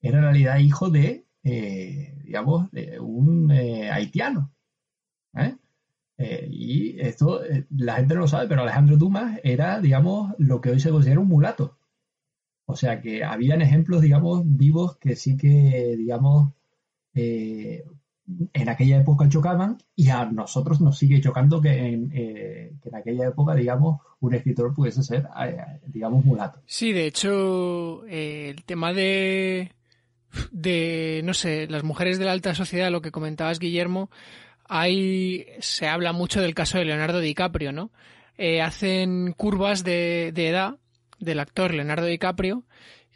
era 0.00 0.18
en 0.18 0.24
realidad 0.24 0.58
hijo 0.58 0.90
de, 0.90 1.26
digamos, 1.42 2.70
de 2.70 2.98
un 3.00 3.50
haitiano. 3.50 4.52
y 6.48 7.00
esto 7.00 7.40
la 7.70 7.96
gente 7.96 8.14
no 8.14 8.20
lo 8.20 8.28
sabe, 8.28 8.48
pero 8.48 8.62
Alejandro 8.62 8.96
Dumas 8.96 9.40
era, 9.42 9.80
digamos, 9.80 10.34
lo 10.38 10.60
que 10.60 10.70
hoy 10.70 10.80
se 10.80 10.90
considera 10.90 11.20
un 11.20 11.28
mulato. 11.28 11.78
O 12.66 12.76
sea 12.76 13.00
que 13.00 13.24
habían 13.24 13.60
ejemplos, 13.62 14.00
digamos, 14.00 14.42
vivos 14.44 14.96
que 14.98 15.16
sí 15.16 15.36
que, 15.36 15.94
digamos, 15.96 16.52
eh, 17.14 17.84
en 18.52 18.68
aquella 18.68 18.98
época 18.98 19.28
chocaban 19.28 19.78
y 19.94 20.08
a 20.08 20.24
nosotros 20.24 20.80
nos 20.80 20.98
sigue 20.98 21.20
chocando 21.20 21.60
que 21.60 21.70
en, 21.70 22.10
eh, 22.14 22.72
aquella 22.92 23.28
época, 23.28 23.54
digamos, 23.54 24.00
un 24.20 24.34
escritor 24.34 24.74
pudiese 24.74 25.02
ser, 25.02 25.28
eh, 25.44 25.56
digamos, 25.86 26.24
mulato. 26.24 26.60
Sí, 26.66 26.92
de 26.92 27.06
hecho, 27.06 28.04
el 28.06 28.64
tema 28.64 28.92
de, 28.92 29.72
de, 30.50 31.22
no 31.24 31.34
sé, 31.34 31.66
las 31.68 31.84
mujeres 31.84 32.18
de 32.18 32.24
la 32.24 32.32
alta 32.32 32.54
sociedad, 32.54 32.90
lo 32.90 33.02
que 33.02 33.10
comentabas, 33.10 33.58
Guillermo, 33.58 34.10
ahí 34.68 35.46
se 35.60 35.88
habla 35.88 36.12
mucho 36.12 36.40
del 36.40 36.54
caso 36.54 36.78
de 36.78 36.84
Leonardo 36.84 37.20
DiCaprio, 37.20 37.72
¿no? 37.72 37.90
hacen 38.60 39.34
curvas 39.34 39.84
de, 39.84 40.32
de 40.34 40.48
edad 40.48 40.76
del 41.20 41.38
actor 41.38 41.72
Leonardo 41.72 42.06
DiCaprio 42.06 42.64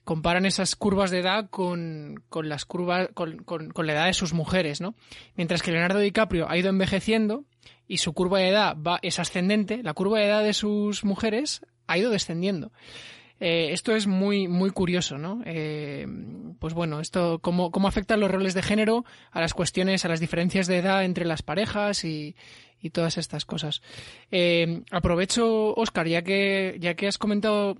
comparan 0.07 0.47
esas 0.47 0.77
curvas 0.77 1.11
de 1.11 1.19
edad 1.19 1.51
con, 1.51 2.23
las 2.31 2.65
curvas 2.65 3.09
con, 3.13 3.43
la 3.77 3.93
edad 3.93 4.07
de 4.07 4.15
sus 4.15 4.33
mujeres, 4.33 4.81
¿no? 4.81 4.95
Mientras 5.35 5.63
que 5.63 5.73
Leonardo 5.73 5.99
DiCaprio 5.99 6.49
ha 6.49 6.57
ido 6.57 6.69
envejeciendo 6.71 7.45
y 7.89 7.97
su 7.99 8.13
curva 8.13 8.39
de 8.39 8.51
edad 8.51 8.77
va 8.77 9.01
es 9.03 9.19
ascendente, 9.19 9.83
la 9.83 9.95
curva 9.95 10.21
de 10.21 10.27
edad 10.27 10.45
de 10.45 10.55
sus 10.55 11.05
mujeres 11.05 11.67
ha 11.89 11.99
ido 11.99 12.13
descendiendo. 12.13 12.71
Eh, 13.41 13.71
esto 13.73 13.97
es 13.97 14.07
muy, 14.07 14.47
muy 14.47 14.71
curioso, 14.71 15.19
¿no? 15.19 15.43
Eh, 15.45 16.07
pues 16.61 16.73
bueno, 16.73 17.01
esto, 17.01 17.41
cómo, 17.41 17.73
cómo 17.73 17.89
afectan 17.89 18.21
los 18.21 18.31
roles 18.31 18.55
de 18.55 18.63
género 18.63 19.05
a 19.33 19.41
las 19.41 19.55
cuestiones, 19.55 20.05
a 20.05 20.09
las 20.09 20.21
diferencias 20.21 20.69
de 20.69 20.79
edad 20.79 21.05
entre 21.05 21.25
las 21.25 21.43
parejas 21.43 22.05
y, 22.05 22.37
y 22.81 22.91
todas 22.91 23.19
estas 23.19 23.45
cosas. 23.45 23.83
Eh, 24.31 24.83
aprovecho, 24.93 25.75
Oscar, 25.75 26.07
ya 26.07 26.23
que, 26.23 26.77
ya 26.79 26.95
que 26.95 27.09
has 27.09 27.19
comentado 27.19 27.77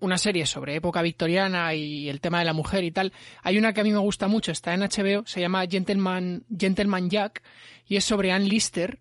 una 0.00 0.18
serie 0.18 0.46
sobre 0.46 0.74
época 0.74 1.02
victoriana 1.02 1.74
y 1.74 2.08
el 2.08 2.20
tema 2.20 2.40
de 2.40 2.44
la 2.44 2.52
mujer 2.52 2.84
y 2.84 2.90
tal. 2.90 3.12
Hay 3.42 3.58
una 3.58 3.72
que 3.72 3.80
a 3.80 3.84
mí 3.84 3.92
me 3.92 3.98
gusta 3.98 4.28
mucho, 4.28 4.52
está 4.52 4.74
en 4.74 4.80
HBO, 4.80 5.26
se 5.26 5.40
llama 5.40 5.66
Gentleman, 5.66 6.44
Gentleman 6.56 7.08
Jack 7.10 7.42
y 7.86 7.96
es 7.96 8.04
sobre 8.04 8.32
Anne 8.32 8.48
Lister 8.48 8.98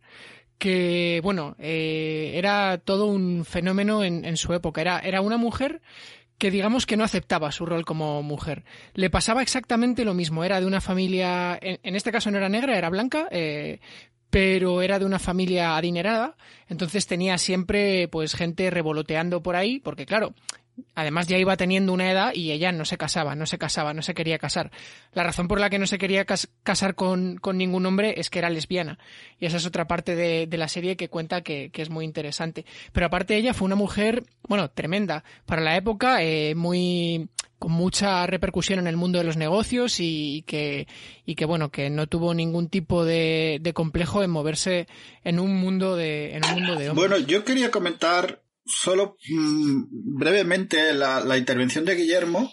que, 0.58 1.22
bueno, 1.24 1.56
eh, 1.58 2.34
era 2.36 2.78
todo 2.80 3.06
un 3.08 3.46
fenómeno 3.46 4.04
en, 4.04 4.38
su 4.38 4.54
época. 4.54 4.82
Era, 4.82 5.00
era 5.00 5.22
una 5.22 5.38
mujer 5.38 5.82
que 6.38 6.52
digamos 6.52 6.86
que 6.86 6.98
no 6.98 7.04
aceptaba 7.04 7.52
su 7.52 7.66
rol 7.66 7.86
como 7.86 8.22
mujer. 8.24 8.64
Le 8.94 9.10
pasaba 9.10 9.42
exactamente 9.42 10.06
lo 10.06 10.14
mismo. 10.14 10.44
Era 10.44 10.60
de 10.60 10.66
una 10.66 10.82
familia, 10.82 11.58
en, 11.62 11.96
este 11.96 12.12
caso 12.12 12.30
no 12.30 12.38
era 12.38 12.50
negra, 12.50 12.78
era 12.78 12.90
blanca, 12.90 13.28
eh, 13.32 13.80
pero 14.30 14.82
era 14.82 15.00
de 15.00 15.06
una 15.06 15.20
familia 15.20 15.76
adinerada, 15.76 16.36
entonces 16.68 17.08
tenía 17.08 17.38
siempre 17.38 18.08
pues 18.10 18.36
gente 18.36 18.70
revoloteando 18.70 19.42
por 19.42 19.56
ahí, 19.56 19.80
porque 19.80 20.06
claro, 20.06 20.34
además 20.96 21.28
ya 21.28 21.38
iba 21.38 21.58
teniendo 21.58 21.94
una 21.94 22.12
edad 22.12 22.34
y 22.34 22.52
ella 22.52 22.72
no 22.72 22.86
se 22.86 22.98
casaba, 22.98 23.36
no 23.36 23.46
se 23.46 23.58
casaba, 23.58 23.94
no 23.94 24.02
se 24.02 24.14
quería 24.14 24.40
casar. 24.40 24.72
La 25.14 25.24
razón 25.24 25.48
por 25.48 25.60
la 25.60 25.70
que 25.70 25.80
no 25.80 25.88
se 25.88 25.98
quería 25.98 26.26
casar 26.26 26.96
con, 26.96 27.38
con, 27.38 27.58
ningún 27.58 27.86
hombre 27.86 28.20
es 28.20 28.30
que 28.30 28.40
era 28.40 28.50
lesbiana. 28.50 29.00
Y 29.40 29.46
esa 29.46 29.58
es 29.58 29.66
otra 29.66 29.88
parte 29.88 30.16
de, 30.16 30.48
de 30.48 30.58
la 30.58 30.68
serie 30.68 30.98
que 30.98 31.10
cuenta 31.10 31.42
que, 31.42 31.70
que, 31.72 31.82
es 31.82 31.90
muy 31.90 32.06
interesante. 32.06 32.66
Pero 32.92 33.08
aparte 33.08 33.36
ella 33.36 33.54
fue 33.54 33.66
una 33.66 33.76
mujer, 33.76 34.24
bueno, 34.48 34.70
tremenda. 34.70 35.24
Para 35.46 35.62
la 35.62 35.76
época, 35.76 36.24
eh, 36.24 36.56
muy 36.56 37.30
con 37.60 37.74
mucha 37.74 38.26
repercusión 38.26 38.80
en 38.80 38.88
el 38.88 38.96
mundo 38.96 39.20
de 39.20 39.26
los 39.26 39.36
negocios 39.36 40.00
y, 40.00 40.44
que, 40.48 40.88
y 41.26 41.36
que 41.36 41.46
bueno, 41.46 41.70
que 41.70 41.90
no 41.90 42.08
tuvo 42.08 42.34
ningún 42.34 42.70
tipo 42.70 43.04
de, 43.04 43.60
de 43.62 43.74
complejo 43.74 44.24
en 44.24 44.32
moverse 44.32 44.88
en 45.26 45.40
un 45.40 45.58
mundo 45.58 45.98
de, 45.98 46.36
en 46.36 46.46
un 46.46 46.54
mundo 46.54 46.76
de 46.76 46.90
hombres. 46.90 47.10
Bueno, 47.10 47.28
yo 47.28 47.44
quería 47.44 47.70
comentar 47.70 48.42
solo 48.70 49.18
mm, 49.30 49.84
brevemente 49.92 50.94
la, 50.94 51.38
intervención 51.38 51.86
de 51.86 51.96
Guillermo. 51.96 52.52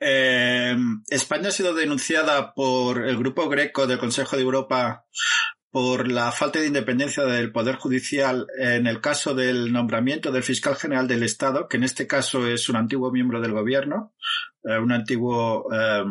Eh, 0.00 0.76
España 1.08 1.48
ha 1.48 1.52
sido 1.52 1.74
denunciada 1.74 2.54
por 2.54 3.06
el 3.06 3.16
Grupo 3.16 3.48
Greco 3.48 3.86
del 3.86 3.98
Consejo 3.98 4.36
de 4.36 4.42
Europa 4.42 5.04
por 5.70 6.10
la 6.10 6.32
falta 6.32 6.58
de 6.58 6.68
independencia 6.68 7.24
del 7.24 7.52
Poder 7.52 7.76
Judicial 7.76 8.46
en 8.58 8.86
el 8.86 9.02
caso 9.02 9.34
del 9.34 9.72
nombramiento 9.72 10.32
del 10.32 10.42
fiscal 10.42 10.74
general 10.76 11.06
del 11.06 11.22
Estado, 11.22 11.68
que 11.68 11.76
en 11.76 11.84
este 11.84 12.06
caso 12.06 12.46
es 12.46 12.70
un 12.70 12.76
antiguo 12.76 13.12
miembro 13.12 13.42
del 13.42 13.52
gobierno, 13.52 14.14
eh, 14.64 14.78
un 14.78 14.90
antiguo 14.92 15.66
eh, 15.70 16.02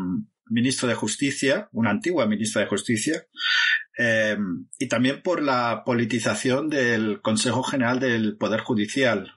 ministro 0.48 0.88
de 0.88 0.96
Justicia, 0.96 1.70
una 1.72 1.92
antigua 1.92 2.26
ministra 2.26 2.62
de 2.62 2.68
Justicia, 2.68 3.26
eh, 3.98 4.38
y 4.78 4.88
también 4.88 5.22
por 5.22 5.42
la 5.42 5.84
politización 5.86 6.70
del 6.70 7.22
Consejo 7.22 7.64
General 7.64 8.00
del 8.00 8.38
Poder 8.38 8.62
Judicial, 8.62 9.34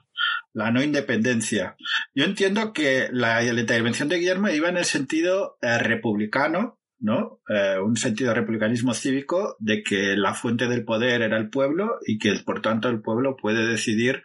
la 0.53 0.71
no 0.71 0.83
independencia. 0.83 1.75
Yo 2.13 2.25
entiendo 2.25 2.73
que 2.73 3.09
la, 3.11 3.43
intervención 3.43 4.09
de 4.09 4.17
Guillermo 4.17 4.49
iba 4.49 4.69
en 4.69 4.77
el 4.77 4.85
sentido 4.85 5.57
eh, 5.61 5.77
republicano, 5.77 6.79
¿no? 6.99 7.41
Eh, 7.47 7.77
un 7.79 7.95
sentido 7.95 8.29
de 8.29 8.35
republicanismo 8.35 8.93
cívico 8.93 9.55
de 9.59 9.83
que 9.83 10.17
la 10.17 10.33
fuente 10.33 10.67
del 10.67 10.83
poder 10.83 11.21
era 11.21 11.37
el 11.37 11.49
pueblo 11.49 11.97
y 12.05 12.17
que 12.17 12.33
por 12.45 12.61
tanto 12.61 12.89
el 12.89 13.01
pueblo 13.01 13.37
puede 13.37 13.65
decidir 13.65 14.23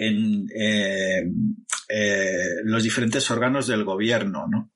en 0.00 0.46
los 2.64 2.82
diferentes 2.82 3.30
órganos 3.30 3.66
del 3.66 3.84
gobierno, 3.84 4.46
¿no? 4.48 4.70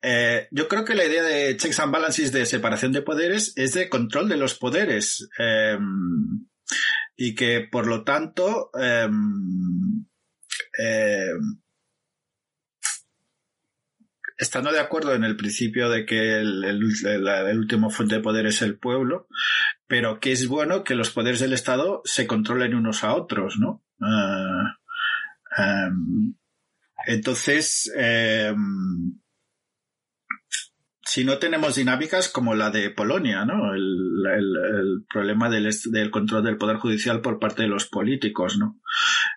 Eh, 0.00 0.46
yo 0.52 0.68
creo 0.68 0.84
que 0.84 0.94
la 0.94 1.04
idea 1.04 1.22
de 1.22 1.56
checks 1.56 1.80
and 1.80 1.92
balances 1.92 2.32
de 2.32 2.46
separación 2.46 2.92
de 2.92 3.02
poderes 3.02 3.52
es 3.56 3.74
de 3.74 3.88
control 3.88 4.28
de 4.28 4.36
los 4.36 4.54
poderes. 4.54 5.28
Em, 5.38 6.46
y 7.16 7.34
que 7.34 7.66
por 7.70 7.86
lo 7.86 8.04
tanto 8.04 8.70
em, 8.74 10.06
em, 10.78 11.60
estando 14.36 14.70
de 14.70 14.78
acuerdo 14.78 15.14
en 15.14 15.24
el 15.24 15.36
principio 15.36 15.88
de 15.90 16.06
que 16.06 16.38
el, 16.38 16.82
último 17.58 17.90
fuente 17.90 18.16
de 18.16 18.22
poder 18.22 18.46
es 18.46 18.62
el 18.62 18.78
pueblo, 18.78 19.26
pero 19.88 20.20
que 20.20 20.30
es 20.30 20.46
bueno 20.46 20.84
que 20.84 20.94
los 20.94 21.10
poderes 21.10 21.40
del 21.40 21.52
Estado 21.54 22.02
se 22.04 22.28
controlen 22.28 22.74
unos 22.74 23.02
a 23.02 23.14
otros, 23.14 23.56
¿no? 23.58 23.82
Ah, 24.00 24.76
entonces, 27.06 27.90
si 31.08 31.24
no 31.24 31.38
tenemos 31.38 31.76
dinámicas 31.76 32.28
como 32.28 32.54
la 32.54 32.70
de 32.70 32.90
Polonia, 32.90 33.46
¿no? 33.46 33.74
El, 33.74 35.04
problema 35.08 35.48
del, 35.48 35.70
del, 35.86 36.10
control 36.10 36.44
del 36.44 36.58
poder 36.58 36.76
judicial 36.76 37.22
por 37.22 37.38
parte 37.38 37.62
de 37.62 37.68
los 37.68 37.86
políticos, 37.86 38.58
¿no? 38.58 38.78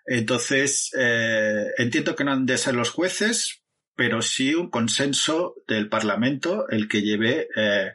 Entonces, 0.05 0.91
eh, 0.97 1.67
entiendo 1.77 2.13
que 2.15 2.25
no 2.25 2.33
han 2.33 2.45
de 2.45 2.57
ser 2.57 2.75
los 2.75 2.89
jueces, 2.89 3.63
pero 3.95 4.21
sí 4.21 4.53
un 4.53 4.69
consenso 4.69 5.55
del 5.65 5.87
Parlamento 5.87 6.67
el 6.67 6.89
que 6.89 7.01
lleve 7.01 7.47
eh, 7.55 7.93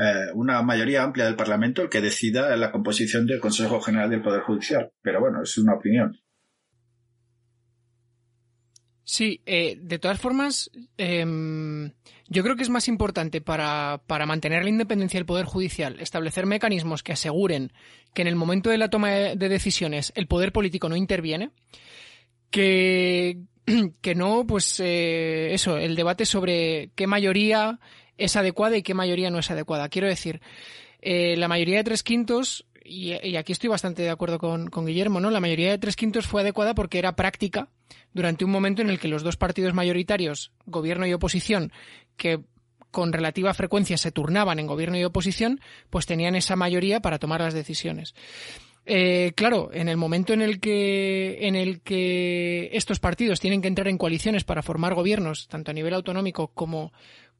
eh, 0.00 0.30
una 0.32 0.62
mayoría 0.62 1.02
amplia 1.02 1.24
del 1.24 1.34
Parlamento 1.34 1.82
el 1.82 1.88
que 1.88 2.00
decida 2.00 2.54
la 2.56 2.70
composición 2.70 3.26
del 3.26 3.40
Consejo 3.40 3.80
General 3.80 4.08
del 4.08 4.22
Poder 4.22 4.42
Judicial. 4.42 4.92
Pero 5.02 5.18
bueno, 5.18 5.42
es 5.42 5.58
una 5.58 5.74
opinión. 5.74 6.16
Sí, 9.02 9.40
eh, 9.44 9.76
de 9.80 9.98
todas 9.98 10.20
formas, 10.20 10.70
em, 10.98 11.90
yo 12.28 12.44
creo 12.44 12.54
que 12.54 12.62
es 12.62 12.68
más 12.68 12.86
importante 12.86 13.40
para, 13.40 14.00
para, 14.06 14.24
mantener 14.24 14.62
la 14.62 14.68
independencia 14.68 15.18
del 15.18 15.26
Poder 15.26 15.46
Judicial 15.46 15.98
establecer 15.98 16.46
mecanismos 16.46 17.02
que 17.02 17.14
aseguren 17.14 17.72
que 18.14 18.22
en 18.22 18.28
el 18.28 18.36
momento 18.36 18.70
de 18.70 18.78
la 18.78 18.90
toma 18.90 19.10
de 19.10 19.48
decisiones 19.48 20.12
el 20.14 20.28
poder 20.28 20.52
político 20.52 20.88
no 20.88 20.94
interviene, 20.94 21.50
que, 22.50 23.40
que 24.00 24.14
no, 24.14 24.46
pues 24.46 24.78
eso, 24.78 25.76
el 25.76 25.96
debate 25.96 26.24
sobre 26.24 26.92
qué 26.94 27.08
mayoría 27.08 27.80
es 28.18 28.36
adecuada 28.36 28.76
y 28.76 28.82
qué 28.82 28.92
mayoría 28.92 29.30
no 29.30 29.38
es 29.38 29.50
adecuada. 29.50 29.88
Quiero 29.88 30.08
decir, 30.08 30.40
eh, 31.00 31.36
la 31.36 31.48
mayoría 31.48 31.78
de 31.78 31.84
tres 31.84 32.02
quintos, 32.02 32.66
y, 32.84 33.12
aquí 33.36 33.52
estoy 33.52 33.68
bastante 33.68 34.02
de 34.02 34.10
acuerdo 34.10 34.38
con, 34.38 34.68
Guillermo, 34.86 35.20
¿no? 35.20 35.30
La 35.30 35.40
mayoría 35.40 35.70
de 35.70 35.78
tres 35.78 35.96
quintos 35.96 36.26
fue 36.26 36.42
adecuada 36.42 36.74
porque 36.74 36.98
era 36.98 37.16
práctica 37.16 37.68
durante 38.12 38.44
un 38.44 38.50
momento 38.50 38.82
en 38.82 38.90
el 38.90 38.98
que 38.98 39.08
los 39.08 39.22
dos 39.22 39.36
partidos 39.36 39.74
mayoritarios, 39.74 40.52
gobierno 40.66 41.06
y 41.06 41.12
oposición, 41.12 41.72
que 42.16 42.40
con 42.90 43.12
relativa 43.12 43.52
frecuencia 43.54 43.98
se 43.98 44.12
turnaban 44.12 44.58
en 44.58 44.66
gobierno 44.66 44.98
y 44.98 45.04
oposición, 45.04 45.60
pues 45.90 46.06
tenían 46.06 46.34
esa 46.34 46.56
mayoría 46.56 47.00
para 47.00 47.18
tomar 47.18 47.40
las 47.40 47.54
decisiones. 47.54 48.14
Eh, 48.90 49.32
claro, 49.36 49.68
en 49.74 49.90
el 49.90 49.98
momento 49.98 50.32
en 50.32 50.40
el 50.40 50.60
que 50.60 51.46
en 51.46 51.56
el 51.56 51.82
que 51.82 52.70
estos 52.72 52.98
partidos 52.98 53.38
tienen 53.38 53.60
que 53.60 53.68
entrar 53.68 53.86
en 53.86 53.98
coaliciones 53.98 54.44
para 54.44 54.62
formar 54.62 54.94
gobiernos, 54.94 55.46
tanto 55.46 55.70
a 55.70 55.74
nivel 55.74 55.92
autonómico 55.92 56.48
como, 56.54 56.90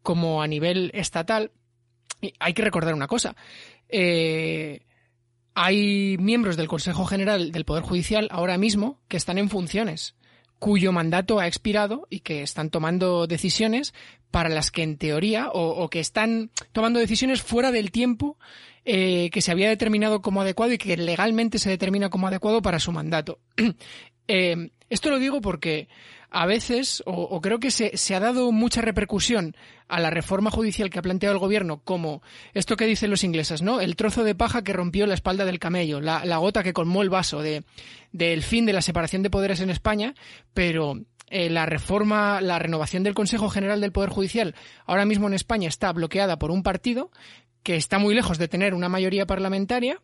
como 0.02 0.42
a 0.42 0.46
nivel 0.46 0.90
estatal, 0.94 1.52
hay 2.38 2.54
que 2.54 2.62
recordar 2.62 2.94
una 2.94 3.06
cosa. 3.06 3.36
Eh, 3.88 4.80
hay 5.54 6.16
miembros 6.18 6.56
del 6.56 6.68
Consejo 6.68 7.04
General 7.04 7.50
del 7.50 7.64
Poder 7.64 7.82
Judicial 7.82 8.28
ahora 8.30 8.58
mismo 8.58 9.00
que 9.08 9.16
están 9.16 9.38
en 9.38 9.50
funciones, 9.50 10.14
cuyo 10.58 10.92
mandato 10.92 11.40
ha 11.40 11.46
expirado 11.46 12.06
y 12.10 12.20
que 12.20 12.42
están 12.42 12.70
tomando 12.70 13.26
decisiones 13.26 13.94
para 14.30 14.48
las 14.48 14.70
que 14.70 14.82
en 14.82 14.98
teoría, 14.98 15.48
o, 15.52 15.88
que 15.88 16.00
están 16.00 16.50
tomando 16.72 17.00
decisiones 17.00 17.42
fuera 17.42 17.72
del 17.72 17.90
tiempo 17.90 18.38
eh, 18.84 19.30
que 19.32 19.40
se 19.40 19.50
había 19.50 19.68
determinado 19.68 20.22
como 20.22 20.42
adecuado 20.42 20.72
y 20.72 20.78
que 20.78 20.96
legalmente 20.96 21.58
se 21.58 21.70
determina 21.70 22.10
como 22.10 22.28
adecuado 22.28 22.62
para 22.62 22.78
su 22.78 22.92
mandato. 22.92 23.40
Eh, 24.30 24.72
esto 24.90 25.10
lo 25.10 25.18
digo 25.18 25.40
porque 25.40 25.88
a 26.30 26.46
veces, 26.46 27.02
o, 27.06 27.40
creo 27.40 27.58
que 27.58 27.70
se, 27.70 28.14
ha 28.14 28.20
dado 28.20 28.52
mucha 28.52 28.82
repercusión 28.82 29.56
a 29.88 29.98
la 29.98 30.10
reforma 30.10 30.50
judicial 30.50 30.90
que 30.90 30.98
ha 30.98 31.02
planteado 31.02 31.34
el 31.34 31.40
gobierno, 31.40 31.80
como 31.82 32.22
esto 32.52 32.76
que 32.76 32.86
dicen 32.86 33.10
los 33.10 33.24
ingleses, 33.24 33.62
¿no? 33.62 33.80
El 33.80 33.96
trozo 33.96 34.24
de 34.24 34.34
paja 34.34 34.62
que 34.62 34.74
rompió 34.74 35.06
la 35.06 35.14
espalda 35.14 35.46
del 35.46 35.58
camello, 35.58 36.00
la, 36.00 36.36
gota 36.36 36.62
que 36.62 36.74
colmó 36.74 37.02
el 37.02 37.08
vaso 37.08 37.40
de, 37.40 37.64
del 38.12 38.42
fin 38.42 38.66
de 38.66 38.74
la 38.74 38.82
separación 38.82 39.22
de 39.22 39.30
poderes 39.30 39.60
en 39.60 39.70
España, 39.70 40.14
pero 40.52 41.00
eh, 41.30 41.48
la 41.48 41.64
reforma, 41.64 42.42
la 42.42 42.58
renovación 42.58 43.02
del 43.02 43.14
Consejo 43.14 43.48
General 43.48 43.80
del 43.80 43.92
Poder 43.92 44.10
Judicial 44.10 44.54
ahora 44.84 45.06
mismo 45.06 45.28
en 45.28 45.34
España 45.34 45.68
está 45.68 45.92
bloqueada 45.92 46.38
por 46.38 46.50
un 46.50 46.62
partido 46.62 47.10
que 47.62 47.76
está 47.76 47.98
muy 47.98 48.14
lejos 48.14 48.38
de 48.38 48.48
tener 48.48 48.74
una 48.74 48.88
mayoría 48.88 49.26
parlamentaria 49.26 50.00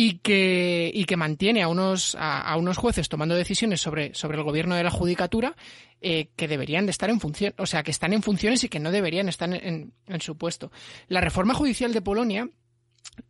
y 0.00 0.18
que, 0.18 0.92
y 0.94 1.06
que 1.06 1.16
mantiene 1.16 1.60
a 1.60 1.66
unos, 1.66 2.16
a, 2.20 2.56
unos 2.56 2.76
jueces 2.76 3.08
tomando 3.08 3.34
decisiones 3.34 3.80
sobre, 3.80 4.14
sobre 4.14 4.38
el 4.38 4.44
gobierno 4.44 4.76
de 4.76 4.84
la 4.84 4.92
judicatura 4.92 5.56
eh, 6.00 6.28
que 6.36 6.46
deberían 6.46 6.86
de 6.86 6.92
estar 6.92 7.10
en 7.10 7.18
función, 7.18 7.52
o 7.58 7.66
sea, 7.66 7.82
que 7.82 7.90
están 7.90 8.12
en 8.12 8.22
funciones 8.22 8.62
y 8.62 8.68
que 8.68 8.78
no 8.78 8.92
deberían 8.92 9.28
estar 9.28 9.52
en, 9.52 9.92
en 10.06 10.20
su 10.20 10.38
puesto. 10.38 10.70
La 11.08 11.20
reforma 11.20 11.52
judicial 11.52 11.92
de 11.92 12.00
Polonia 12.00 12.48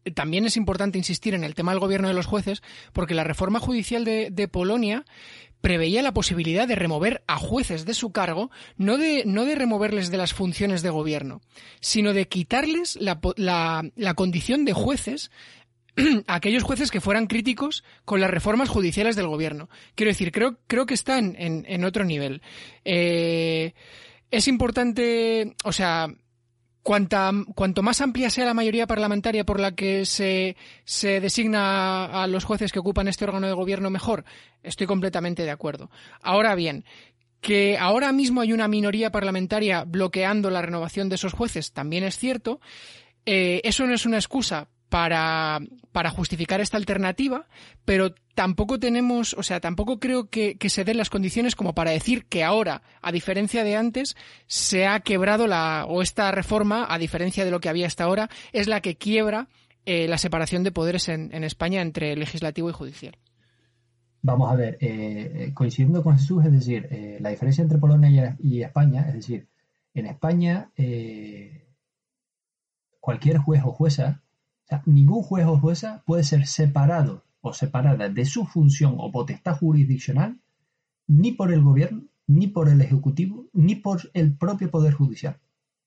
eh, 0.05 0.11
también 0.11 0.45
es 0.45 0.59
importante 0.59 0.99
insistir 0.99 1.33
en 1.33 1.43
el 1.43 1.55
tema 1.55 1.73
del 1.73 1.81
gobierno 1.81 2.09
de 2.09 2.15
los 2.15 2.27
jueces, 2.27 2.63
porque 2.93 3.15
la 3.15 3.25
reforma 3.25 3.61
judicial 3.61 4.05
de, 4.05 4.29
de, 4.31 4.47
Polonia 4.47 5.07
preveía 5.63 6.03
la 6.03 6.13
posibilidad 6.13 6.69
de 6.69 6.77
remover 6.77 7.23
a 7.27 7.37
jueces 7.37 7.85
de 7.85 7.95
su 7.95 8.13
cargo, 8.13 8.51
no 8.77 8.99
de, 8.99 9.25
no 9.25 9.45
de 9.47 9.55
removerles 9.55 10.11
de 10.11 10.19
las 10.19 10.35
funciones 10.35 10.83
de 10.83 10.91
gobierno, 10.91 11.41
sino 11.81 12.13
de 12.13 12.29
quitarles 12.29 12.97
la, 13.01 13.21
la, 13.37 13.83
la 13.97 14.15
condición 14.15 14.65
de 14.65 14.73
jueces 14.73 15.31
aquellos 16.27 16.63
jueces 16.63 16.91
que 16.91 17.01
fueran 17.01 17.27
críticos 17.27 17.85
con 18.05 18.21
las 18.21 18.31
reformas 18.31 18.69
judiciales 18.69 19.17
del 19.17 19.29
gobierno. 19.29 19.69
Quiero 19.95 20.11
decir, 20.11 20.33
creo, 20.33 20.59
creo 20.67 20.87
que 20.87 20.95
están 20.95 21.35
en, 21.39 21.65
en 21.69 21.85
otro 21.85 22.05
nivel. 22.05 22.43
Eh, 22.85 23.75
es 24.31 24.49
importante, 24.49 25.55
o 25.65 25.73
sea, 25.73 26.09
cuanta, 26.83 27.31
cuanto 27.55 27.83
más 27.83 28.01
amplia 28.01 28.31
sea 28.31 28.45
la 28.45 28.55
mayoría 28.55 28.87
parlamentaria 28.87 29.45
por 29.45 29.61
la 29.61 29.75
que 29.75 30.05
se, 30.05 30.57
se 30.85 31.21
designa 31.21 32.07
a 32.07 32.27
los 32.27 32.45
jueces 32.45 32.73
que 32.73 32.79
ocupan 32.79 33.09
este 33.09 33.25
órgano 33.25 33.47
de 33.47 33.53
gobierno, 33.53 33.91
mejor. 33.91 34.25
Estoy 34.63 34.87
completamente 34.87 35.45
de 35.45 35.51
acuerdo. 35.51 35.91
Ahora 36.23 36.55
bien, 36.55 36.85
que 37.41 37.79
ahora 37.79 38.13
mismo 38.13 38.41
hay 38.41 38.53
una 38.53 38.69
minoría 38.69 39.11
parlamentaria 39.11 39.85
bloqueando 39.85 40.51
la 40.51 40.63
renovación 40.63 41.09
de 41.09 41.17
esos 41.17 41.33
jueces 41.33 41.73
también 41.73 42.05
es 42.05 42.17
cierto. 42.17 42.61
Eh, 43.27 43.61
eso 43.65 43.87
no 43.87 43.95
es 43.95 44.07
una 44.07 44.17
excusa 44.17 44.69
para, 44.89 45.61
para 45.93 46.11
justificar 46.11 46.61
esta 46.61 46.77
alternativa, 46.77 47.47
pero 47.85 48.15
tampoco 48.35 48.79
tenemos, 48.79 49.35
o 49.35 49.43
sea, 49.43 49.61
tampoco 49.61 49.99
creo 49.99 50.29
que, 50.29 50.57
se 50.69 50.85
den 50.85 50.97
las 50.97 51.11
condiciones 51.11 51.57
como 51.57 51.75
para 51.75 51.91
decir 51.91 52.27
que 52.27 52.45
ahora, 52.45 52.83
a 53.03 53.13
diferencia 53.13 53.65
de 53.65 53.77
antes, 53.77 54.17
se 54.47 54.87
ha 54.87 55.01
quebrado 55.01 55.47
la, 55.47 55.85
o 55.89 56.03
esta 56.03 56.31
reforma, 56.31 56.87
a 56.89 56.99
diferencia 56.99 57.45
de 57.45 57.51
lo 57.51 57.61
que 57.61 57.69
había 57.69 57.87
hasta 57.87 58.05
ahora, 58.05 58.31
es 58.53 58.69
la 58.69 58.81
que 58.81 58.97
quiebra 58.97 59.49
eh, 59.85 60.07
la 60.09 60.19
separación 60.19 60.65
de 60.65 60.73
poderes 60.73 61.09
en, 61.09 61.33
España 61.45 61.83
entre 61.83 62.15
legislativo 62.17 62.71
y 62.71 62.75
judicial. 62.75 63.17
Vamos 64.23 64.53
a 64.53 64.57
ver, 64.57 64.79
eh, 64.81 65.33
eh, 65.35 65.55
coincidiendo 65.55 66.03
con 66.03 66.17
Jesús, 66.19 66.45
es 66.45 66.53
decir, 66.53 67.19
la 67.21 67.31
diferencia 67.31 67.63
entre 67.63 67.79
Polonia 67.79 68.37
y, 68.39 68.63
España, 68.63 69.07
es 69.09 69.15
decir, 69.15 69.49
en 69.95 70.07
España 70.07 70.71
cualquier 73.01 73.39
juez 73.39 73.63
o 73.65 73.73
jueza 73.73 74.23
ningún 74.87 75.23
juez 75.23 75.47
o 75.47 75.59
jueza 75.59 76.03
puede 76.07 76.25
ser 76.25 76.47
separado 76.47 77.25
o 77.41 77.53
separada 77.53 78.09
de 78.09 78.25
su 78.25 78.45
función 78.45 78.95
o 78.99 79.11
potestad 79.11 79.57
jurisdiccional 79.57 80.41
ni 81.07 81.33
por 81.33 81.53
el 81.53 81.63
gobierno, 81.63 82.05
ni 82.27 82.47
por 82.49 82.69
el 82.69 82.81
ejecutivo, 82.81 83.47
ni 83.53 83.75
por 83.75 84.11
el 84.13 84.37
propio 84.37 84.71
poder 84.71 84.93
judicial. 84.93 85.39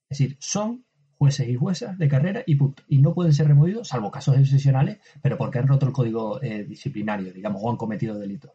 Es 0.10 0.18
decir, 0.18 0.38
son 0.40 0.84
jueces 1.18 1.48
y 1.48 1.56
juezas 1.56 1.98
de 2.00 2.08
carrera 2.08 2.44
y 2.48 2.56
punto. 2.56 2.82
Y 2.88 2.98
no 2.98 3.14
pueden 3.14 3.34
ser 3.34 3.48
removidos, 3.48 3.90
salvo 3.90 4.10
casos 4.10 4.38
excepcionales, 4.38 4.98
pero 5.22 5.38
porque 5.38 5.60
han 5.60 5.68
roto 5.68 5.86
el 5.86 5.94
código 5.94 6.42
eh, 6.42 6.64
disciplinario, 6.64 7.32
digamos, 7.32 7.62
o 7.64 7.70
han 7.70 7.78
cometido 7.78 8.18
delitos. 8.18 8.52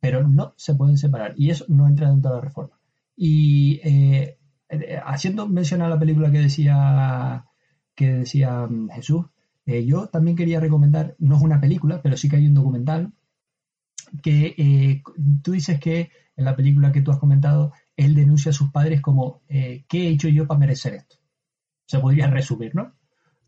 Pero 0.00 0.26
no 0.26 0.54
se 0.56 0.74
pueden 0.74 0.96
separar 0.96 1.34
y 1.36 1.50
eso 1.50 1.66
no 1.68 1.86
entra 1.86 2.10
dentro 2.10 2.30
de 2.30 2.36
la 2.36 2.42
reforma. 2.42 2.80
Y 3.14 3.80
eh, 3.84 4.38
eh, 4.68 5.00
haciendo 5.04 5.46
mención 5.46 5.82
a 5.82 5.88
la 5.88 5.98
película 5.98 6.30
que 6.30 6.38
decía 6.38 7.44
que 7.94 8.12
decía 8.12 8.66
mm, 8.66 8.90
Jesús, 8.90 9.26
eh, 9.66 9.84
yo 9.84 10.06
también 10.06 10.36
quería 10.36 10.60
recomendar, 10.60 11.16
no 11.18 11.36
es 11.36 11.42
una 11.42 11.60
película, 11.60 12.00
pero 12.00 12.16
sí 12.16 12.28
que 12.28 12.36
hay 12.36 12.46
un 12.46 12.54
documental 12.54 13.12
que 14.22 14.54
eh, 14.56 15.02
tú 15.42 15.52
dices 15.52 15.80
que 15.80 16.10
en 16.36 16.44
la 16.44 16.54
película 16.54 16.92
que 16.92 17.02
tú 17.02 17.10
has 17.10 17.18
comentado, 17.18 17.72
él 17.96 18.14
denuncia 18.14 18.50
a 18.50 18.54
sus 18.54 18.70
padres 18.70 19.00
como, 19.00 19.42
eh, 19.48 19.84
¿qué 19.88 20.06
he 20.06 20.10
hecho 20.10 20.28
yo 20.28 20.46
para 20.46 20.60
merecer 20.60 20.94
esto? 20.94 21.16
Se 21.86 21.98
podría 21.98 22.28
resumir, 22.28 22.74
¿no? 22.74 22.94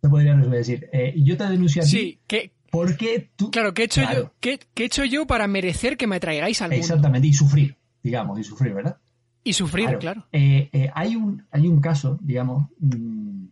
Se 0.01 0.09
podría 0.09 0.35
resumir, 0.35 0.59
decir, 0.59 0.91
yo 1.17 1.37
te 1.37 1.45
denuncio 1.45 1.83
a 1.83 1.85
ti. 1.85 1.91
Sí, 1.91 2.21
que, 2.27 2.53
porque 2.71 3.31
tú... 3.37 3.51
Claro, 3.51 3.75
¿qué 3.75 3.83
he, 3.83 3.85
hecho 3.87 4.03
Yo, 4.03 4.33
¿qué, 4.41 4.59
he 4.77 4.85
hecho 4.85 5.05
yo 5.05 5.27
para 5.27 5.47
merecer 5.49 5.97
que 5.97 6.07
me 6.07 6.21
traigáis 6.21 6.63
al 6.63 6.71
mundo? 6.71 6.85
Exactamente, 6.85 7.29
y 7.29 7.33
sufrir, 7.33 7.77
digamos, 8.03 8.39
y 8.39 8.45
sufrir, 8.45 8.75
¿verdad? 8.75 8.99
Y 9.45 9.53
sufrir, 9.53 9.99
claro. 9.99 10.27
Eh, 10.33 10.69
eh, 10.73 10.91
hay, 10.95 11.17
un, 11.17 11.47
hay 11.51 11.69
un 11.69 11.81
caso, 11.81 12.19
digamos, 12.21 12.67
mm, 12.81 13.47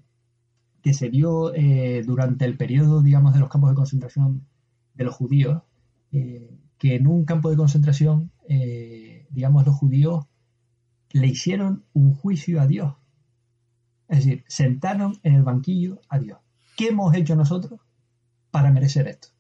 que 0.87 0.95
se 0.95 1.11
dio 1.11 1.53
eh, 1.53 2.05
durante 2.07 2.45
el 2.45 2.57
periodo, 2.57 3.03
digamos, 3.03 3.35
de 3.35 3.41
los 3.41 3.49
campos 3.49 3.71
de 3.71 3.75
concentración 3.75 4.47
de 4.95 5.03
los 5.03 5.17
judíos, 5.17 5.65
que 6.13 6.95
en 6.95 7.09
un 7.09 7.25
campo 7.25 7.51
de 7.51 7.57
concentración, 7.57 8.31
digamos, 9.31 9.67
los 9.67 9.75
judíos 9.75 10.27
le 11.11 11.27
hicieron 11.27 11.83
un 11.93 12.15
juicio 12.15 12.61
a 12.61 12.69
Dios. 12.69 12.95
Es 14.09 14.19
decir, 14.19 14.45
sentaron 14.47 15.19
en 15.25 15.35
el 15.35 15.43
banquillo 15.43 16.01
a 16.09 16.21
Dios. 16.21 16.39
¿Qué 16.77 16.91
hemos 16.91 17.13
hecho 17.17 17.35
nosotros 17.35 17.81
para 18.53 18.71
merecer 18.71 19.09
esto? 19.09 19.31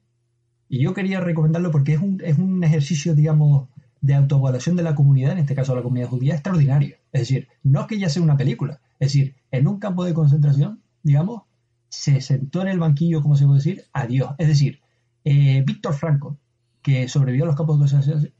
Y 0.68 0.82
yo 0.82 0.94
quería 0.94 1.20
recomendarlo 1.20 1.70
porque 1.70 1.92
es 1.92 2.00
un, 2.00 2.20
es 2.24 2.38
un 2.38 2.64
ejercicio, 2.64 3.14
digamos, 3.14 3.68
de 4.00 4.14
autoevaluación 4.14 4.74
de 4.74 4.82
la 4.82 4.96
comunidad, 4.96 5.30
en 5.30 5.38
este 5.38 5.54
caso 5.54 5.76
la 5.76 5.82
comunidad 5.82 6.08
judía, 6.08 6.34
extraordinario. 6.34 6.96
Es 7.12 7.20
decir, 7.20 7.46
no 7.62 7.82
es 7.82 7.86
que 7.86 8.00
ya 8.00 8.08
sea 8.08 8.24
una 8.24 8.36
película, 8.36 8.80
es 8.98 9.12
decir, 9.12 9.36
en 9.52 9.68
un 9.68 9.78
campo 9.78 10.04
de 10.04 10.12
concentración, 10.12 10.82
digamos, 11.06 11.42
se 11.88 12.20
sentó 12.20 12.62
en 12.62 12.68
el 12.68 12.80
banquillo, 12.80 13.22
como 13.22 13.36
se 13.36 13.46
puede 13.46 13.58
decir, 13.58 13.84
a 13.92 14.06
Dios. 14.06 14.34
Es 14.38 14.48
decir, 14.48 14.80
eh, 15.24 15.62
Víctor 15.64 15.94
Franco, 15.94 16.36
que 16.82 17.08
sobrevivió 17.08 17.44
a 17.44 17.46
los 17.46 17.56
campos 17.56 17.78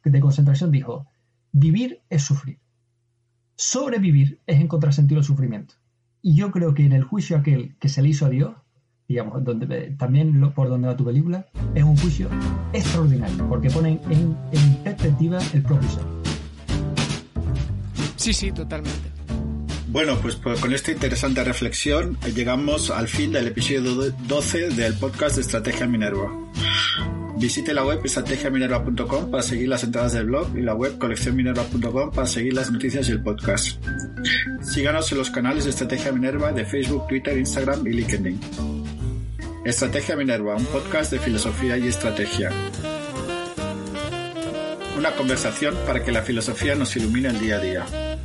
de 0.04 0.20
concentración, 0.20 0.72
dijo, 0.72 1.06
vivir 1.52 2.00
es 2.10 2.22
sufrir. 2.22 2.58
Sobrevivir 3.54 4.40
es 4.46 4.60
encontrar 4.60 4.92
sentido 4.92 5.20
al 5.20 5.24
sufrimiento. 5.24 5.74
Y 6.22 6.34
yo 6.34 6.50
creo 6.50 6.74
que 6.74 6.84
en 6.84 6.92
el 6.92 7.04
juicio 7.04 7.36
aquel 7.36 7.76
que 7.78 7.88
se 7.88 8.02
le 8.02 8.08
hizo 8.08 8.26
a 8.26 8.30
Dios, 8.30 8.56
digamos, 9.08 9.44
donde, 9.44 9.94
también 9.96 10.52
por 10.52 10.68
donde 10.68 10.88
va 10.88 10.96
tu 10.96 11.04
película, 11.04 11.46
es 11.74 11.84
un 11.84 11.96
juicio 11.96 12.28
extraordinario, 12.72 13.48
porque 13.48 13.70
pone 13.70 14.00
en, 14.10 14.36
perspectiva 14.82 15.38
el 15.54 15.62
propio 15.62 15.88
ser. 15.88 16.04
Sí, 18.16 18.32
sí, 18.32 18.50
totalmente. 18.50 19.05
Bueno, 19.96 20.18
pues, 20.20 20.36
pues, 20.36 20.60
con 20.60 20.74
esta 20.74 20.92
interesante 20.92 21.42
reflexión 21.42 22.18
llegamos 22.34 22.90
al 22.90 23.08
fin 23.08 23.32
del 23.32 23.46
episodio 23.46 24.12
12 24.28 24.68
del 24.68 24.92
podcast 24.92 25.36
de 25.36 25.40
Estrategia 25.40 25.86
Minerva. 25.86 26.30
Visite 27.38 27.72
la 27.72 27.82
web 27.82 28.00
estrategiaminerva.com 28.04 29.30
para 29.30 29.42
seguir 29.42 29.70
las 29.70 29.84
entradas 29.84 30.12
del 30.12 30.26
blog 30.26 30.54
y 30.54 30.60
la 30.60 30.74
web 30.74 30.98
coleccionminerva.com 30.98 32.10
para 32.10 32.26
seguir 32.26 32.52
las 32.52 32.70
noticias 32.70 33.08
y 33.08 33.12
el 33.12 33.22
podcast. 33.22 33.82
Síganos 34.60 35.10
en 35.12 35.16
los 35.16 35.30
canales 35.30 35.64
de 35.64 35.70
Estrategia 35.70 36.12
Minerva 36.12 36.52
de 36.52 36.66
Facebook, 36.66 37.08
Twitter, 37.08 37.38
Instagram 37.38 37.86
y 37.86 37.92
LinkedIn. 37.92 38.38
Estrategia 39.64 40.14
Minerva, 40.14 40.56
un 40.56 40.66
podcast 40.66 41.10
de 41.10 41.20
filosofía 41.20 41.78
y 41.78 41.86
estrategia. 41.86 42.50
Una 44.98 45.12
conversación 45.12 45.74
para 45.86 46.04
que 46.04 46.12
la 46.12 46.20
filosofía 46.20 46.74
nos 46.74 46.94
ilumine 46.96 47.28
el 47.28 47.40
día 47.40 47.56
a 47.56 47.60
día. 47.60 48.15